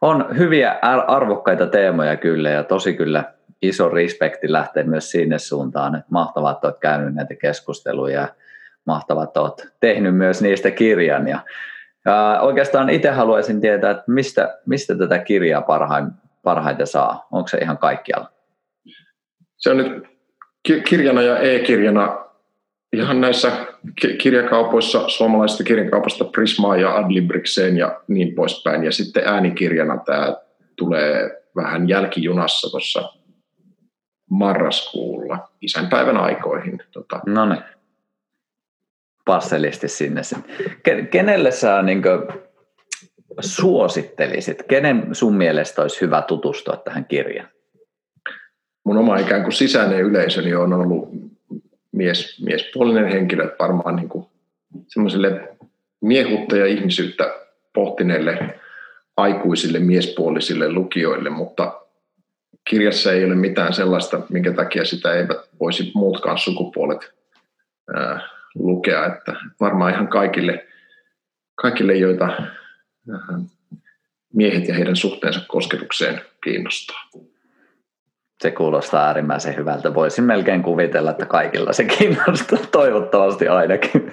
on 0.00 0.38
hyviä 0.38 0.78
arvokkaita 1.06 1.66
teemoja 1.66 2.16
kyllä 2.16 2.50
ja 2.50 2.64
tosi 2.64 2.94
kyllä 2.94 3.24
iso 3.62 3.88
respekti 3.88 4.52
lähtee 4.52 4.82
myös 4.82 5.10
sinne 5.10 5.38
suuntaan. 5.38 5.94
Että 5.94 6.06
mahtavaa, 6.10 6.52
että 6.52 6.66
olet 6.66 6.78
käynyt 6.78 7.14
näitä 7.14 7.34
keskusteluja 7.34 8.20
ja 8.20 8.28
mahtavaa, 8.84 9.24
että 9.24 9.40
olet 9.40 9.68
tehnyt 9.80 10.16
myös 10.16 10.42
niistä 10.42 10.70
kirjan. 10.70 11.28
Ja, 11.28 11.40
oikeastaan 12.40 12.90
itse 12.90 13.10
haluaisin 13.10 13.60
tietää, 13.60 13.90
että 13.90 14.04
mistä, 14.06 14.58
mistä 14.66 14.94
tätä 14.94 15.18
kirjaa 15.18 15.62
parhain, 15.62 16.06
parhaiten 16.42 16.86
saa? 16.86 17.26
Onko 17.32 17.48
se 17.48 17.58
ihan 17.58 17.78
kaikkialla? 17.78 18.30
Se 19.56 19.70
on 19.70 19.76
nyt 19.76 20.17
kirjana 20.62 21.22
ja 21.22 21.38
e-kirjana 21.38 22.28
ihan 22.92 23.20
näissä 23.20 23.52
kirjakaupoissa, 24.18 25.08
suomalaisista 25.08 25.64
kirjakaupasta 25.64 26.24
Prismaa 26.24 26.76
ja 26.76 26.96
Adlibrikseen 26.96 27.76
ja 27.76 28.00
niin 28.08 28.34
poispäin. 28.34 28.84
Ja 28.84 28.92
sitten 28.92 29.22
äänikirjana 29.26 29.98
tämä 30.06 30.36
tulee 30.76 31.42
vähän 31.56 31.88
jälkijunassa 31.88 32.70
tuossa 32.70 33.12
marraskuulla 34.30 35.48
isänpäivän 35.60 36.16
aikoihin. 36.16 36.82
Tota. 36.92 37.20
No 37.26 37.46
niin. 37.46 37.62
Passelisti 39.24 39.88
sinne. 39.88 40.22
Kenelle 41.10 41.50
sä 41.50 41.82
niin 41.82 42.02
suosittelisit? 43.40 44.62
Kenen 44.62 45.08
sun 45.12 45.34
mielestä 45.34 45.82
olisi 45.82 46.00
hyvä 46.00 46.22
tutustua 46.22 46.76
tähän 46.76 47.04
kirjaan? 47.04 47.50
Mun 48.88 48.98
oma 48.98 49.18
ikään 49.18 49.42
kuin 49.42 49.52
sisäinen 49.52 50.00
yleisöni 50.00 50.54
on 50.54 50.72
ollut 50.72 51.08
mies, 51.92 52.42
miespuolinen 52.44 53.08
henkilö, 53.08 53.56
varmaan 53.58 53.96
niin 53.96 54.08
kuin 54.08 54.26
semmoiselle 54.86 55.56
miehuutta 56.00 56.56
ja 56.56 56.66
ihmisyyttä 56.66 57.34
pohtineille 57.72 58.60
aikuisille 59.16 59.78
miespuolisille 59.78 60.72
lukijoille, 60.72 61.30
mutta 61.30 61.80
kirjassa 62.70 63.12
ei 63.12 63.24
ole 63.24 63.34
mitään 63.34 63.72
sellaista, 63.72 64.20
minkä 64.28 64.52
takia 64.52 64.84
sitä 64.84 65.12
eivät 65.12 65.38
voisi 65.60 65.92
muutkaan 65.94 66.38
sukupuolet 66.38 67.14
ää, 67.94 68.28
lukea, 68.54 69.06
että 69.06 69.34
varmaan 69.60 69.92
ihan 69.92 70.08
kaikille, 70.08 70.66
kaikille 71.54 71.96
joita 71.96 72.28
miehet 74.34 74.68
ja 74.68 74.74
heidän 74.74 74.96
suhteensa 74.96 75.40
kosketukseen 75.48 76.20
kiinnostaa 76.44 77.10
se 78.42 78.50
kuulostaa 78.50 79.06
äärimmäisen 79.06 79.56
hyvältä. 79.56 79.94
Voisin 79.94 80.24
melkein 80.24 80.62
kuvitella, 80.62 81.10
että 81.10 81.26
kaikilla 81.26 81.72
se 81.72 81.84
kiinnostaa, 81.84 82.58
toivottavasti 82.72 83.48
ainakin. 83.48 84.12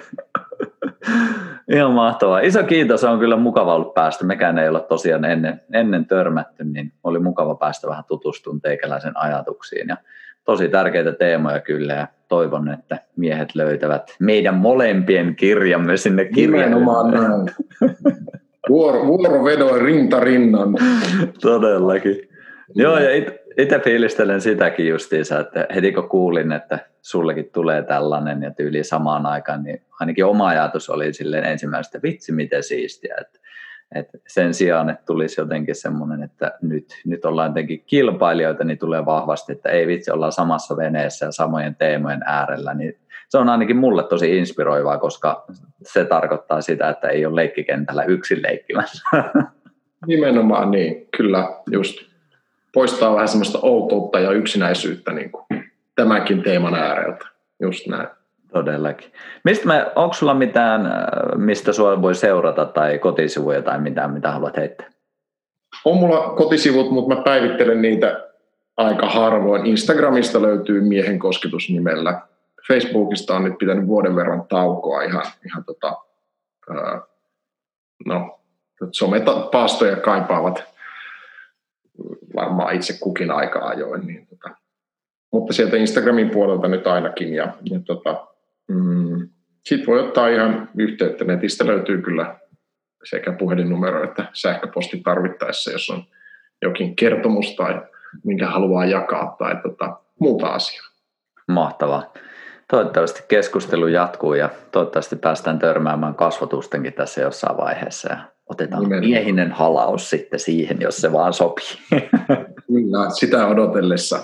Ihan 1.72 1.92
mahtavaa. 1.92 2.40
Iso 2.40 2.62
kiitos, 2.62 3.04
on 3.04 3.18
kyllä 3.18 3.36
mukava 3.36 3.74
ollut 3.74 3.94
päästä. 3.94 4.24
Mekään 4.24 4.58
ei 4.58 4.68
ole 4.68 4.80
tosiaan 4.80 5.24
ennen, 5.24 5.60
ennen 5.72 6.06
törmätty, 6.06 6.64
niin 6.64 6.92
oli 7.04 7.18
mukava 7.18 7.54
päästä 7.54 7.88
vähän 7.88 8.04
tutustumaan 8.08 8.60
teikäläisen 8.60 9.16
ajatuksiin. 9.16 9.88
Ja 9.88 9.96
tosi 10.44 10.68
tärkeitä 10.68 11.12
teemoja 11.12 11.60
kyllä 11.60 11.94
ja 11.94 12.06
toivon, 12.28 12.68
että 12.68 12.98
miehet 13.16 13.54
löytävät 13.54 14.16
meidän 14.18 14.54
molempien 14.54 15.36
kirjamme 15.36 15.96
sinne 15.96 16.24
kirjaan. 16.24 16.70
Nimenomaan 16.70 17.10
näin. 17.10 17.50
Vuoro, 18.68 19.06
vuorovedoin 19.06 19.82
rinta 19.82 20.20
rinnan. 20.20 20.74
Todellakin. 21.42 22.35
Joo, 22.74 22.98
ja 22.98 23.16
it, 23.16 23.28
itse 23.56 23.78
fiilistelen 23.78 24.40
sitäkin 24.40 24.88
justiinsa, 24.88 25.40
että 25.40 25.66
heti 25.74 25.92
kun 25.92 26.08
kuulin, 26.08 26.52
että 26.52 26.78
sullekin 27.02 27.50
tulee 27.52 27.82
tällainen 27.82 28.42
ja 28.42 28.50
tyyli 28.50 28.84
samaan 28.84 29.26
aikaan, 29.26 29.62
niin 29.62 29.82
ainakin 30.00 30.24
oma 30.24 30.48
ajatus 30.48 30.90
oli 30.90 31.12
silleen 31.12 31.44
ensimmäistä, 31.44 32.02
vitsi 32.02 32.32
miten 32.32 32.62
siistiä, 32.62 33.16
että, 33.20 33.38
että 33.94 34.18
sen 34.28 34.54
sijaan, 34.54 34.90
että 34.90 35.02
tulisi 35.06 35.40
jotenkin 35.40 35.74
semmoinen, 35.74 36.22
että 36.22 36.58
nyt, 36.62 36.86
nyt 37.06 37.24
ollaan 37.24 37.50
jotenkin 37.50 37.84
kilpailijoita, 37.86 38.64
niin 38.64 38.78
tulee 38.78 39.06
vahvasti, 39.06 39.52
että 39.52 39.68
ei 39.68 39.86
vitsi, 39.86 40.10
ollaan 40.10 40.32
samassa 40.32 40.76
veneessä 40.76 41.26
ja 41.26 41.32
samojen 41.32 41.74
teemojen 41.74 42.22
äärellä, 42.24 42.74
niin 42.74 42.98
se 43.28 43.38
on 43.38 43.48
ainakin 43.48 43.76
mulle 43.76 44.02
tosi 44.02 44.38
inspiroivaa, 44.38 44.98
koska 44.98 45.44
se 45.82 46.04
tarkoittaa 46.04 46.60
sitä, 46.60 46.88
että 46.88 47.08
ei 47.08 47.26
ole 47.26 47.36
leikkikentällä 47.36 48.04
yksin 48.04 48.42
leikkimässä. 48.42 49.02
Nimenomaan 50.06 50.70
niin, 50.70 51.08
kyllä, 51.16 51.48
just 51.70 52.15
poistaa 52.76 53.14
vähän 53.14 53.28
semmoista 53.28 53.58
outoutta 53.62 54.20
ja 54.20 54.30
yksinäisyyttä 54.30 55.12
niin 55.12 55.32
kuin 55.32 55.44
tämänkin 55.94 56.42
teeman 56.42 56.74
ääreltä. 56.74 57.26
Just 57.60 57.86
näin. 57.86 58.08
Todellakin. 58.52 59.12
Mistä 59.44 59.66
mä, 59.66 59.92
onko 59.94 60.14
sulla 60.14 60.34
mitään, 60.34 60.86
äh, 60.86 60.92
mistä 61.36 61.72
sua 61.72 62.02
voi 62.02 62.14
seurata 62.14 62.64
tai 62.64 62.98
kotisivuja 62.98 63.62
tai 63.62 63.80
mitään, 63.80 64.10
mitä 64.10 64.30
haluat 64.30 64.56
heittää? 64.56 64.86
On 65.84 65.96
mulla 65.96 66.28
kotisivut, 66.28 66.90
mutta 66.90 67.14
mä 67.14 67.22
päivittelen 67.22 67.82
niitä 67.82 68.24
aika 68.76 69.08
harvoin. 69.08 69.66
Instagramista 69.66 70.42
löytyy 70.42 70.80
Miehen 70.80 71.18
kosketus 71.18 71.70
nimellä. 71.70 72.20
Facebookista 72.68 73.36
on 73.36 73.44
nyt 73.44 73.58
pitänyt 73.58 73.86
vuoden 73.86 74.16
verran 74.16 74.44
taukoa 74.48 75.02
ihan, 75.02 75.24
ihan 75.46 75.64
tota, 75.64 75.96
ää, 76.70 77.00
no, 78.06 78.40
somepaastoja 78.92 79.96
kaipaavat 79.96 80.75
varmaan 82.34 82.74
itse 82.74 82.98
kukin 83.00 83.30
aika 83.30 83.58
ajoin. 83.58 84.06
Niin 84.06 84.26
tota. 84.26 84.56
Mutta 85.32 85.52
sieltä 85.52 85.76
Instagramin 85.76 86.30
puolelta 86.30 86.68
nyt 86.68 86.86
ainakin. 86.86 87.34
Ja, 87.34 87.52
ja 87.70 87.80
tota, 87.86 88.26
mm, 88.68 89.28
sitten 89.64 89.86
voi 89.86 90.00
ottaa 90.00 90.28
ihan 90.28 90.68
yhteyttä. 90.78 91.24
Netistä 91.24 91.66
löytyy 91.66 92.02
kyllä 92.02 92.38
sekä 93.04 93.32
puhelinnumero 93.32 94.04
että 94.04 94.26
sähköposti 94.32 95.00
tarvittaessa, 95.04 95.70
jos 95.70 95.90
on 95.90 96.02
jokin 96.62 96.96
kertomus 96.96 97.56
tai 97.56 97.82
minkä 98.24 98.46
haluaa 98.46 98.84
jakaa 98.84 99.36
tai 99.38 99.56
tota, 99.62 100.00
muuta 100.20 100.46
asiaa. 100.46 100.86
Mahtavaa. 101.48 102.12
Toivottavasti 102.70 103.22
keskustelu 103.28 103.86
jatkuu 103.86 104.34
ja 104.34 104.50
toivottavasti 104.72 105.16
päästään 105.16 105.58
törmäämään 105.58 106.14
kasvatustenkin 106.14 106.92
tässä 106.92 107.20
jossain 107.20 107.56
vaiheessa. 107.56 108.12
Ja 108.12 108.18
otetaan 108.46 108.82
Nimenomaan. 108.82 109.10
miehinen 109.10 109.52
halaus 109.52 110.10
sitten 110.10 110.40
siihen, 110.40 110.76
jos 110.80 110.96
se 110.96 111.12
vaan 111.12 111.32
sopii. 111.32 111.66
Kyllä, 112.66 113.10
sitä 113.10 113.46
odotellessa. 113.46 114.18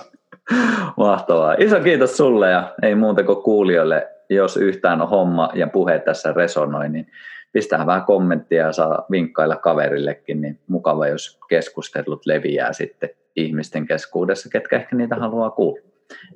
Mahtavaa. 0.97 1.55
Iso 1.59 1.79
kiitos 1.79 2.17
sulle 2.17 2.51
ja 2.51 2.73
ei 2.81 2.95
muuta 2.95 3.23
kuin 3.23 3.43
kuulijoille 3.43 4.13
jos 4.29 4.57
yhtään 4.57 5.01
on 5.01 5.09
homma 5.09 5.49
ja 5.53 5.67
puhe 5.67 5.99
tässä 5.99 6.33
resonoi, 6.33 6.89
niin 6.89 7.07
pistähän 7.51 7.87
vähän 7.87 8.05
kommenttia 8.05 8.65
ja 8.65 8.71
saa 8.71 9.05
vinkkailla 9.11 9.55
kaverillekin, 9.55 10.41
niin 10.41 10.59
mukava, 10.67 11.07
jos 11.07 11.39
keskustelut 11.49 12.25
leviää 12.25 12.73
sitten 12.73 13.09
ihmisten 13.35 13.87
keskuudessa, 13.87 14.49
ketkä 14.49 14.75
ehkä 14.75 14.95
niitä 14.95 15.15
haluaa 15.15 15.49
kuulla. 15.49 15.81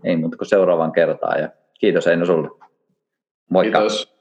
Ei 0.04 0.18
muuta 0.18 0.38
kuin 0.38 0.48
seuraavan 0.48 0.92
kertaan 0.92 1.42
ja 1.42 1.50
kiitos 1.80 2.08
Eino 2.08 2.26
sulle. 2.26 2.50
Moikka. 3.50 3.80
Kiitos. 3.80 4.17